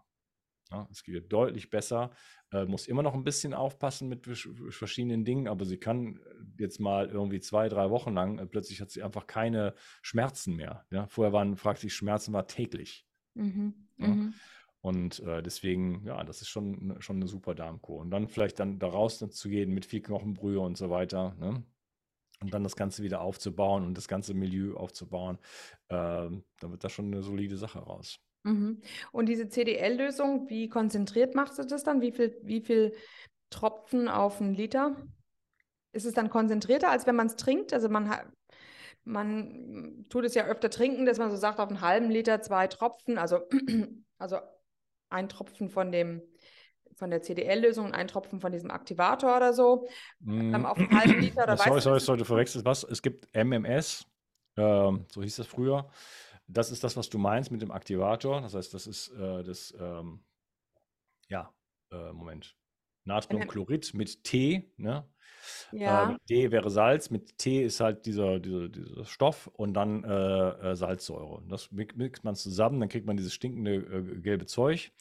[0.71, 2.11] Ja, es geht deutlich besser,
[2.53, 6.79] äh, muss immer noch ein bisschen aufpassen mit verschiedenen Dingen, aber sie kann äh, jetzt
[6.79, 10.85] mal irgendwie zwei, drei Wochen lang, äh, plötzlich hat sie einfach keine Schmerzen mehr.
[10.91, 11.07] Ja?
[11.09, 13.07] Vorher waren, fragt sich, Schmerzen war täglich.
[13.35, 13.89] Mhm.
[13.97, 14.09] Ja?
[14.09, 14.35] Mhm.
[14.81, 17.99] Und äh, deswegen, ja, das ist schon, schon eine super Darmkur.
[17.99, 21.35] Und dann vielleicht dann daraus zu gehen mit viel Knochenbrühe und so weiter.
[21.41, 21.65] Ne?
[22.41, 25.39] Und dann das Ganze wieder aufzubauen und das ganze Milieu aufzubauen,
[25.89, 28.21] äh, dann wird da schon eine solide Sache raus.
[28.45, 28.81] Mhm.
[29.13, 32.01] Und diese CDL-Lösung, wie konzentriert machst du das dann?
[32.01, 32.95] Wie viel, wie viel
[33.51, 34.97] Tropfen auf einen Liter?
[35.93, 37.73] Ist es dann konzentrierter, als wenn man es trinkt?
[37.73, 38.27] Also man hat,
[39.05, 42.67] man tut es ja öfter trinken, dass man so sagt, auf einen halben Liter zwei
[42.67, 43.41] Tropfen, also,
[44.19, 44.39] also
[45.11, 46.23] ein Tropfen von dem
[46.99, 49.87] von der CDL-Lösung und ein Tropfen von diesem Aktivator oder so.
[50.19, 50.53] Mm.
[50.55, 52.83] Ähm, auf einen halben Liter oder Sorry, sorry, sorry, du verwechselst was.
[52.83, 54.05] Es gibt MMS,
[54.57, 55.89] äh, so hieß das früher.
[56.49, 58.41] Das ist das, was du meinst mit dem Aktivator.
[58.41, 60.25] Das heißt, das ist äh, das, ähm,
[61.29, 61.53] ja,
[61.93, 62.57] äh, Moment.
[63.05, 65.09] Natriumchlorid mit T, ne?
[65.73, 66.13] Ja.
[66.13, 70.71] Äh, D wäre Salz, mit T ist halt dieser, dieser, dieser Stoff und dann äh,
[70.71, 71.43] äh Salzsäure.
[71.49, 74.93] Das mixt man zusammen, dann kriegt man dieses stinkende gelbe Zeug.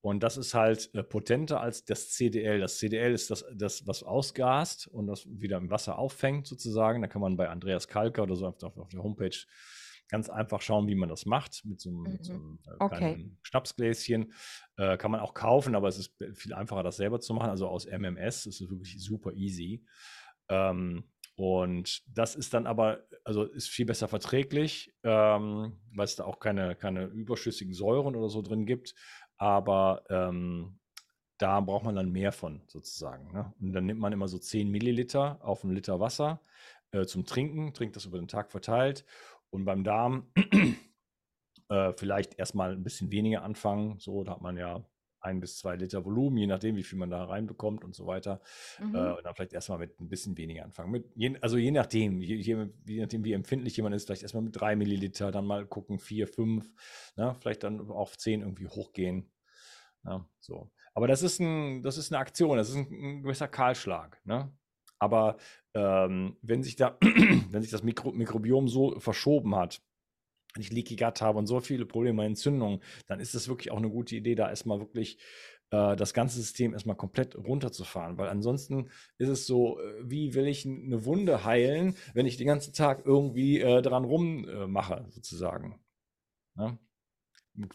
[0.00, 2.60] Und das ist halt potenter als das CDL.
[2.60, 7.00] Das CDL ist das, das, was ausgast und das wieder im Wasser auffängt, sozusagen.
[7.00, 9.46] Da kann man bei Andreas Kalker oder so auf, auf der Homepage
[10.14, 12.18] ganz einfach schauen, wie man das macht mit so einem, mhm.
[12.22, 13.30] so einem äh, okay.
[13.42, 14.32] Schnapsgläschen.
[14.76, 17.50] Äh, kann man auch kaufen, aber es ist viel einfacher, das selber zu machen.
[17.50, 19.84] Also aus MMS ist wirklich super easy.
[20.48, 26.22] Ähm, und das ist dann aber, also ist viel besser verträglich, ähm, weil es da
[26.22, 28.94] auch keine, keine überschüssigen Säuren oder so drin gibt.
[29.36, 30.78] Aber ähm,
[31.38, 33.32] da braucht man dann mehr von sozusagen.
[33.32, 33.52] Ne?
[33.60, 36.40] Und dann nimmt man immer so 10 Milliliter auf einen Liter Wasser
[36.92, 39.04] äh, zum Trinken, trinkt das über den Tag verteilt
[39.54, 40.30] und beim Darm
[41.68, 43.98] äh, vielleicht erstmal ein bisschen weniger anfangen.
[43.98, 44.84] So, da hat man ja
[45.20, 48.40] ein bis zwei Liter Volumen, je nachdem, wie viel man da reinbekommt und so weiter.
[48.78, 48.94] Mhm.
[48.94, 50.90] Äh, und dann vielleicht erstmal mit ein bisschen weniger anfangen.
[50.90, 54.60] Mit, je, also je nachdem, je, je, nachdem, wie empfindlich jemand ist, vielleicht erstmal mit
[54.60, 56.70] drei Milliliter, dann mal gucken, vier, fünf,
[57.16, 57.34] ne?
[57.40, 59.30] vielleicht dann auf zehn irgendwie hochgehen.
[60.04, 60.70] Ja, so.
[60.92, 64.20] Aber das ist, ein, das ist eine Aktion, das ist ein, ein gewisser Kahlschlag.
[64.24, 64.52] Ne?
[64.98, 65.36] Aber
[65.74, 66.96] ähm, wenn sich da,
[67.50, 69.82] wenn sich das Mikro Mikrobiom so verschoben hat,
[70.54, 73.78] wenn ich Leaky Gut habe und so viele Probleme, Entzündungen, dann ist es wirklich auch
[73.78, 75.18] eine gute Idee, da erstmal wirklich
[75.70, 78.16] äh, das ganze System erstmal komplett runterzufahren.
[78.18, 82.46] Weil ansonsten ist es so, äh, wie will ich eine Wunde heilen, wenn ich den
[82.46, 85.80] ganzen Tag irgendwie äh, dran rummache, äh, sozusagen.
[86.56, 86.78] Ja?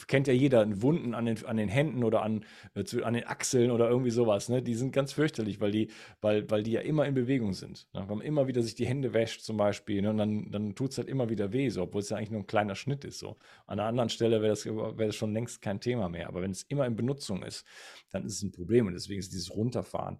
[0.08, 2.44] Kennt ja jeder, Wunden an den, an den Händen oder an,
[2.76, 4.62] äh, an den Achseln oder irgendwie sowas, ne?
[4.62, 7.88] Die sind ganz fürchterlich, weil die, weil, weil die ja immer in Bewegung sind.
[7.94, 8.02] Ne?
[8.08, 10.10] Wenn man immer wieder sich die Hände wäscht zum Beispiel, ne?
[10.10, 12.42] und dann, dann tut es halt immer wieder weh, so, obwohl es ja eigentlich nur
[12.42, 13.20] ein kleiner Schnitt ist.
[13.20, 13.38] So.
[13.68, 16.28] An einer anderen Stelle wäre das, wär das schon längst kein Thema mehr.
[16.28, 17.66] Aber wenn es immer in Benutzung ist,
[18.12, 18.88] dann ist es ein Problem.
[18.88, 20.20] Und deswegen ist dieses Runterfahren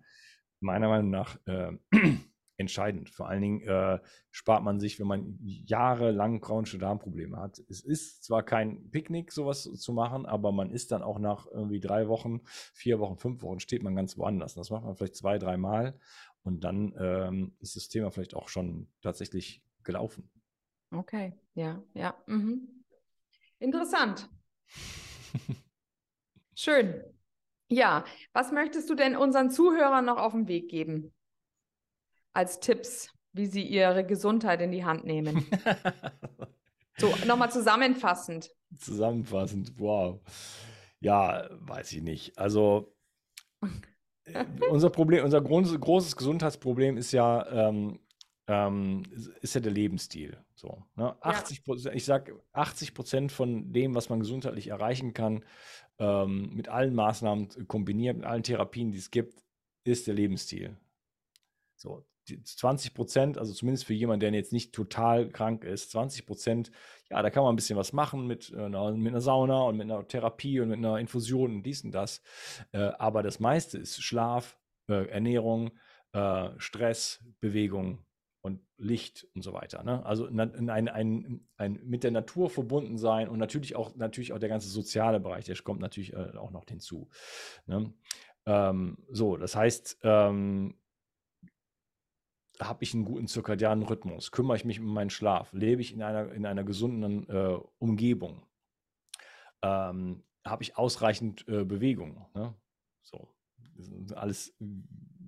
[0.62, 1.72] meiner Meinung nach äh,
[2.60, 3.10] entscheidend.
[3.10, 4.00] Vor allen Dingen äh,
[4.32, 7.60] spart man sich, wenn man jahrelang chronische Darmprobleme hat.
[7.70, 11.80] Es ist zwar kein Picknick, sowas zu machen, aber man ist dann auch nach irgendwie
[11.80, 12.42] drei Wochen,
[12.74, 14.56] vier Wochen, fünf Wochen, steht man ganz woanders.
[14.56, 15.98] Das macht man vielleicht zwei, dreimal
[16.44, 20.30] und dann ähm, ist das Thema vielleicht auch schon tatsächlich gelaufen.
[20.92, 22.16] Okay, ja, ja.
[22.28, 22.84] Mhm.
[23.60, 24.30] Interessant.
[26.56, 27.04] Schön.
[27.70, 28.04] Ja,
[28.34, 31.14] was möchtest du denn unseren Zuhörern noch auf den Weg geben?
[32.34, 35.46] Als Tipps, wie sie ihre Gesundheit in die Hand nehmen.
[36.98, 38.52] so, nochmal zusammenfassend.
[38.78, 40.20] Zusammenfassend, wow.
[41.00, 42.38] Ja, weiß ich nicht.
[42.38, 42.94] Also,
[44.26, 48.00] äh, unser Problem, unser großes Gesundheitsproblem ist ja, ähm,
[48.48, 49.04] ähm,
[49.42, 50.38] ist ja der Lebensstil.
[50.56, 51.16] So, ne?
[51.22, 51.92] 80 ja.
[51.94, 55.46] Ich sage, 80 Prozent von dem, was man gesundheitlich erreichen kann,
[56.00, 59.42] ähm, mit allen Maßnahmen kombiniert, mit allen Therapien, die es gibt,
[59.84, 60.78] ist der Lebensstil.
[61.76, 62.06] So,
[62.44, 66.72] 20 Prozent, also zumindest für jemanden, der jetzt nicht total krank ist, 20 Prozent,
[67.10, 69.78] ja, da kann man ein bisschen was machen mit, äh, einer, mit einer Sauna und
[69.78, 72.22] mit einer Therapie und mit einer Infusion und dies und das.
[72.72, 74.58] Äh, aber das meiste ist Schlaf,
[74.88, 75.72] äh, Ernährung,
[76.14, 78.06] äh, Stress, Bewegung,
[78.42, 79.84] und Licht und so weiter.
[79.84, 80.06] Ne?
[80.06, 80.40] Also ein,
[80.70, 84.70] ein, ein, ein, mit der Natur verbunden sein und natürlich auch, natürlich auch der ganze
[84.70, 87.10] soziale Bereich, der kommt natürlich äh, auch noch hinzu.
[87.66, 87.94] Ne?
[88.46, 90.76] Ähm, so, das heißt, ähm,
[92.62, 96.02] habe ich einen guten zirkadianen Rhythmus, kümmere ich mich um meinen Schlaf, lebe ich in
[96.02, 98.46] einer, in einer gesunden äh, Umgebung,
[99.62, 102.26] ähm, habe ich ausreichend äh, Bewegung.
[102.34, 102.54] Ne?
[103.02, 103.30] So,
[103.76, 104.54] das sind alles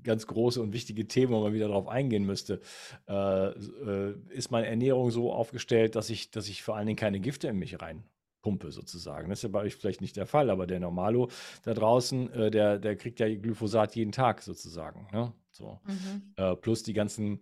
[0.04, 2.62] ganz große und wichtige Themen, wo man wieder darauf eingehen müsste.
[3.08, 7.20] Äh, äh, ist meine Ernährung so aufgestellt, dass ich, dass ich vor allen Dingen keine
[7.20, 7.82] Gifte in mich
[8.42, 9.30] reinpumpe, sozusagen.
[9.30, 11.30] Das ist ja bei euch vielleicht nicht der Fall, aber der Normalo
[11.64, 15.08] da draußen, äh, der, der kriegt ja Glyphosat jeden Tag sozusagen.
[15.12, 15.34] Ne?
[15.52, 15.80] So.
[15.86, 16.34] Mhm.
[16.36, 17.42] Äh, plus die ganzen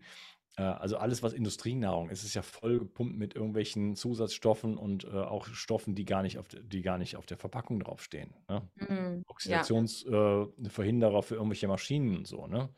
[0.57, 5.09] äh, also alles, was Industrienahrung ist, ist ja voll gepumpt mit irgendwelchen Zusatzstoffen und äh,
[5.09, 8.34] auch Stoffen, die gar nicht auf, de, die gar nicht auf der Verpackung draufstehen.
[8.47, 8.61] Ne?
[8.76, 11.19] Mm, Oxidationsverhinderer ja.
[11.19, 12.47] äh, für irgendwelche Maschinen und so.
[12.47, 12.69] Ne?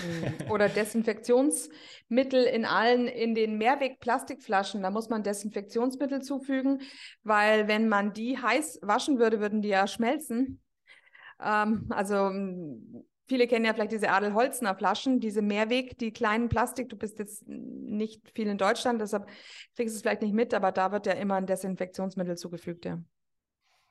[0.00, 0.50] Mm.
[0.50, 4.82] Oder Desinfektionsmittel in allen, in den Mehrweg-Plastikflaschen.
[4.82, 6.82] Da muss man Desinfektionsmittel zufügen,
[7.22, 10.60] weil wenn man die heiß waschen würde, würden die ja schmelzen.
[11.42, 12.30] Ähm, also
[13.26, 16.90] Viele kennen ja vielleicht diese Adelholzner Flaschen, diese Mehrweg, die kleinen Plastik.
[16.90, 19.26] Du bist jetzt nicht viel in Deutschland, deshalb
[19.76, 22.84] kriegst du es vielleicht nicht mit, aber da wird ja immer ein Desinfektionsmittel zugefügt.
[22.84, 23.02] Ja.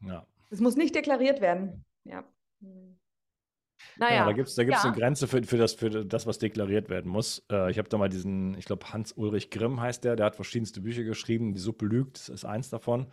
[0.02, 0.28] ja.
[0.52, 1.84] Es muss nicht deklariert werden.
[2.03, 2.24] Ja.
[3.98, 4.16] Naja.
[4.16, 4.90] Ja, da gibt es da gibt's ja.
[4.90, 7.45] eine Grenze für, für, das, für das, was deklariert werden muss.
[7.52, 10.82] Äh, ich habe da mal diesen, ich glaube, Hans-Ulrich Grimm heißt der, der hat verschiedenste
[10.82, 11.54] Bücher geschrieben.
[11.54, 13.12] Die Suppe lügt, das ist eins davon.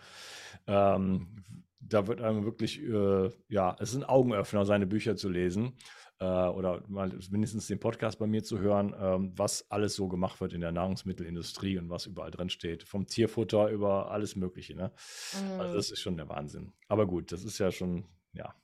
[0.67, 1.45] Ähm,
[1.81, 5.77] da wird einem wirklich, äh, ja, es ist ein Augenöffner, seine Bücher zu lesen
[6.21, 10.41] äh, oder mal mindestens den Podcast bei mir zu hören, ähm, was alles so gemacht
[10.41, 12.85] wird in der Nahrungsmittelindustrie und was überall drin steht.
[12.85, 14.77] Vom Tierfutter über alles Mögliche.
[14.77, 14.93] Ne?
[15.33, 15.61] Mhm.
[15.61, 16.73] Also das ist schon der Wahnsinn.
[16.89, 18.55] Aber gut, das ist ja schon, ja,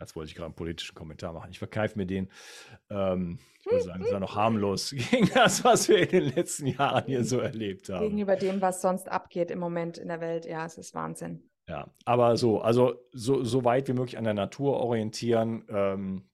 [0.00, 1.50] Jetzt wollte ich gerade einen politischen Kommentar machen.
[1.50, 2.30] Ich verkeife mir den.
[2.88, 6.34] Ähm, ich würde sagen, das ist ja noch harmlos gegen das, was wir in den
[6.34, 8.04] letzten Jahren hier so erlebt haben.
[8.04, 10.46] Gegenüber dem, was sonst abgeht im Moment in der Welt.
[10.46, 11.50] Ja, es ist Wahnsinn.
[11.68, 15.64] Ja, aber so, also so, so weit wie möglich an der Natur orientieren.
[15.68, 16.30] Ähm,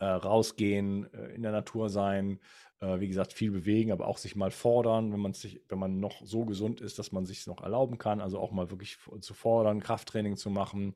[0.00, 2.40] äh, rausgehen, äh, in der Natur sein,
[2.80, 6.24] wie gesagt, viel bewegen, aber auch sich mal fordern, wenn man sich, wenn man noch
[6.24, 9.80] so gesund ist, dass man sich noch erlauben kann, also auch mal wirklich zu fordern,
[9.80, 10.94] Krafttraining zu machen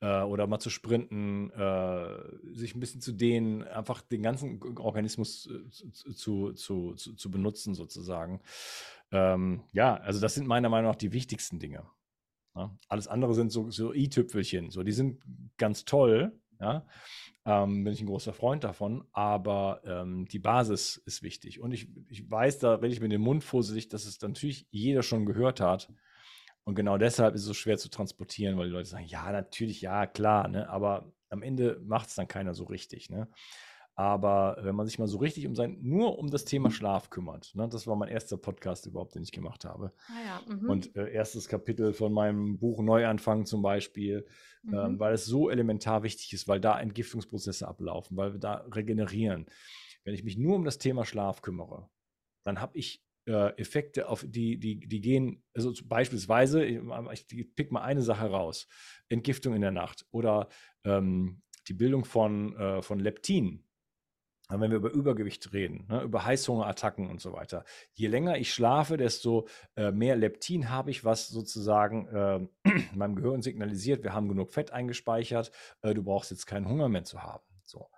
[0.00, 5.46] äh, oder mal zu sprinten, äh, sich ein bisschen zu dehnen, einfach den ganzen Organismus
[5.46, 8.40] äh, zu, zu, zu, zu benutzen sozusagen.
[9.10, 11.86] Ähm, ja, also das sind meiner Meinung nach die wichtigsten Dinge.
[12.54, 12.76] Ja?
[12.88, 15.22] Alles andere sind so, so i-Tüpfelchen, so die sind
[15.56, 16.86] ganz toll, ja,
[17.44, 21.60] ähm, bin ich ein großer Freund davon, aber ähm, die Basis ist wichtig.
[21.60, 25.02] Und ich, ich weiß, da rede ich mir den Mund fusselig, dass es natürlich jeder
[25.02, 25.92] schon gehört hat.
[26.64, 29.80] Und genau deshalb ist es so schwer zu transportieren, weil die Leute sagen, ja, natürlich,
[29.80, 30.68] ja, klar, ne?
[30.68, 33.10] aber am Ende macht es dann keiner so richtig.
[33.10, 33.28] Ne?
[33.94, 37.54] Aber wenn man sich mal so richtig um sein, nur um das Thema Schlaf kümmert,
[37.54, 39.92] ne, das war mein erster Podcast überhaupt, den ich gemacht habe.
[40.08, 40.70] Ah ja, mhm.
[40.70, 44.26] Und äh, erstes Kapitel von meinem Buch Neuanfang zum Beispiel,
[44.64, 44.76] ähm, mhm.
[44.76, 49.46] ähm, weil es so elementar wichtig ist, weil da Entgiftungsprozesse ablaufen, weil wir da regenerieren.
[50.04, 51.88] Wenn ich mich nur um das Thema Schlaf kümmere,
[52.44, 56.80] dann habe ich äh, Effekte auf die, die, die gehen, also beispielsweise, ich,
[57.30, 58.68] ich pick mal eine Sache raus,
[59.10, 60.48] Entgiftung in der Nacht oder
[60.84, 63.64] ähm, die Bildung von, äh, von Leptin
[64.48, 67.64] wenn wir über Übergewicht reden, ne, über Heißhungerattacken und so weiter,
[67.94, 72.40] je länger ich schlafe, desto äh, mehr Leptin habe ich, was sozusagen äh,
[72.94, 75.50] meinem Gehirn signalisiert, wir haben genug Fett eingespeichert,
[75.82, 77.44] äh, du brauchst jetzt keinen Hunger mehr zu haben.
[77.64, 77.88] So.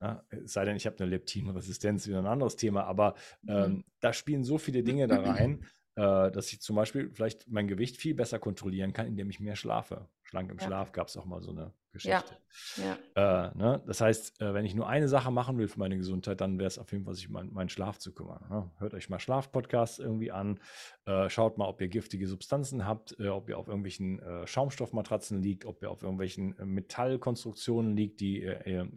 [0.00, 3.14] Ja, es sei denn, ich habe eine Leptinresistenz, wieder ein anderes Thema, aber
[3.46, 3.84] ähm, mhm.
[4.00, 7.98] da spielen so viele Dinge da rein, äh, dass ich zum Beispiel vielleicht mein Gewicht
[7.98, 10.08] viel besser kontrollieren kann, indem ich mehr schlafe.
[10.22, 10.66] Schlank im ja.
[10.66, 12.36] Schlaf gab es auch mal so eine Geschichte.
[12.76, 12.96] Ja.
[13.16, 13.48] ja.
[13.48, 13.82] Äh, ne?
[13.86, 16.68] Das heißt, äh, wenn ich nur eine Sache machen will für meine Gesundheit, dann wäre
[16.68, 18.44] es auf jeden Fall, sich um meinen Schlaf zu kümmern.
[18.48, 18.70] Ne?
[18.78, 20.60] Hört euch mal Schlafpodcasts irgendwie an,
[21.06, 25.42] äh, schaut mal, ob ihr giftige Substanzen habt, äh, ob ihr auf irgendwelchen äh, Schaumstoffmatratzen
[25.42, 28.42] liegt, ob ihr auf irgendwelchen äh, Metallkonstruktionen liegt, die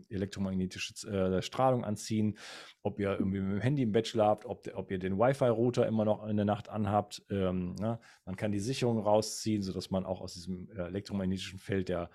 [0.09, 2.37] elektromagnetische Strahlung anziehen,
[2.81, 6.05] ob ihr irgendwie mit dem Handy im Bett schlaft, ob, ob ihr den Wi-Fi-Router immer
[6.05, 7.23] noch in der Nacht anhabt.
[7.29, 7.99] Ähm, ne?
[8.25, 12.09] Man kann die Sicherung rausziehen, sodass man auch aus diesem elektromagnetischen Feld der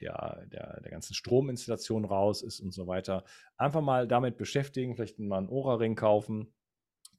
[0.00, 3.24] der, der, der ganzen Strominstallation raus ist und so weiter.
[3.56, 6.52] Einfach mal damit beschäftigen, vielleicht mal einen Ohrring kaufen,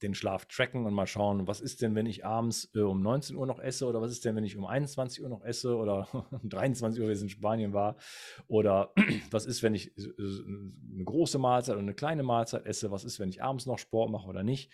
[0.02, 3.36] den Schlaf tracken und mal schauen, was ist denn, wenn ich abends äh, um 19
[3.36, 6.08] Uhr noch esse oder was ist denn, wenn ich um 21 Uhr noch esse oder
[6.32, 7.98] um 23 Uhr, wie es in Spanien war
[8.48, 8.94] oder
[9.32, 13.20] was ist, wenn ich äh, eine große Mahlzeit oder eine kleine Mahlzeit esse, was ist,
[13.20, 14.72] wenn ich abends noch Sport mache oder nicht.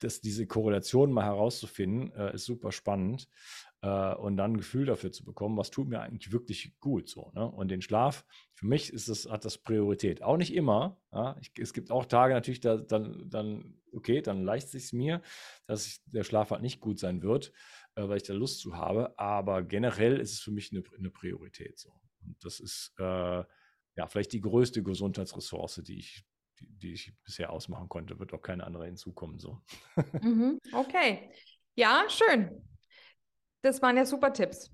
[0.00, 3.28] Das, diese Korrelation mal herauszufinden, äh, ist super spannend
[3.86, 7.30] äh, und dann ein Gefühl dafür zu bekommen, was tut mir eigentlich wirklich gut so.
[7.34, 7.46] Ne?
[7.46, 10.22] Und den Schlaf, für mich ist das, hat das Priorität.
[10.22, 11.00] Auch nicht immer.
[11.12, 11.36] Ja?
[11.40, 15.22] Ich, es gibt auch Tage natürlich, da, dann, dann, okay, dann leicht es mir,
[15.66, 17.52] dass ich, der Schlaf halt nicht gut sein wird,
[17.94, 19.16] äh, weil ich da Lust zu habe.
[19.18, 21.92] Aber generell ist es für mich eine, eine Priorität so.
[22.24, 26.24] Und das ist äh, ja vielleicht die größte Gesundheitsressource, die ich,
[26.58, 28.18] die, die, ich bisher ausmachen konnte.
[28.18, 29.38] Wird auch keine andere hinzukommen.
[29.38, 29.62] So.
[30.22, 31.30] Mhm, okay.
[31.76, 32.66] Ja, schön.
[33.66, 34.70] Das waren ja super Tipps.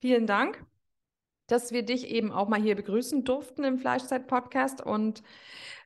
[0.00, 0.66] Vielen Dank,
[1.46, 4.84] dass wir dich eben auch mal hier begrüßen durften im Fleischzeit-Podcast.
[4.84, 5.22] Und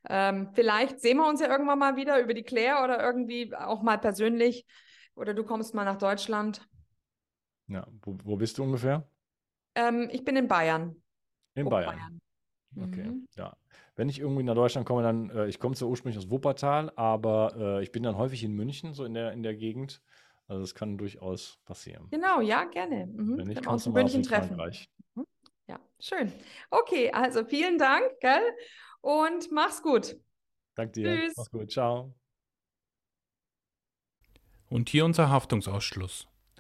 [0.09, 3.83] ähm, vielleicht sehen wir uns ja irgendwann mal wieder über die Claire oder irgendwie auch
[3.83, 4.65] mal persönlich.
[5.17, 6.67] Oder du kommst mal nach Deutschland.
[7.67, 9.07] Ja, wo, wo bist du ungefähr?
[9.75, 10.97] Ähm, ich bin in Bayern.
[11.57, 11.95] In Bayern.
[11.95, 12.21] Bayern.
[12.89, 13.27] Okay, mhm.
[13.37, 13.55] ja.
[13.97, 17.55] Wenn ich irgendwie nach Deutschland komme, dann, äh, ich komme zwar ursprünglich aus Wuppertal, aber
[17.59, 20.01] äh, ich bin dann häufig in München, so in der, in der Gegend.
[20.49, 22.09] Also das kann durchaus passieren.
[22.11, 23.07] Genau, ja, gerne.
[23.07, 23.39] Mhm.
[23.39, 24.57] Wenn nicht, kannst du München treffen.
[25.15, 25.27] Mhm.
[25.67, 26.33] Ja, schön.
[26.71, 28.43] Okay, also vielen Dank, gell?
[29.01, 30.17] Und mach's gut.
[30.75, 31.21] Danke dir.
[31.21, 31.35] Tschüss.
[31.37, 31.71] Mach's gut.
[31.73, 32.15] Ciao.
[34.69, 36.29] Und hier unser Haftungsausschluss.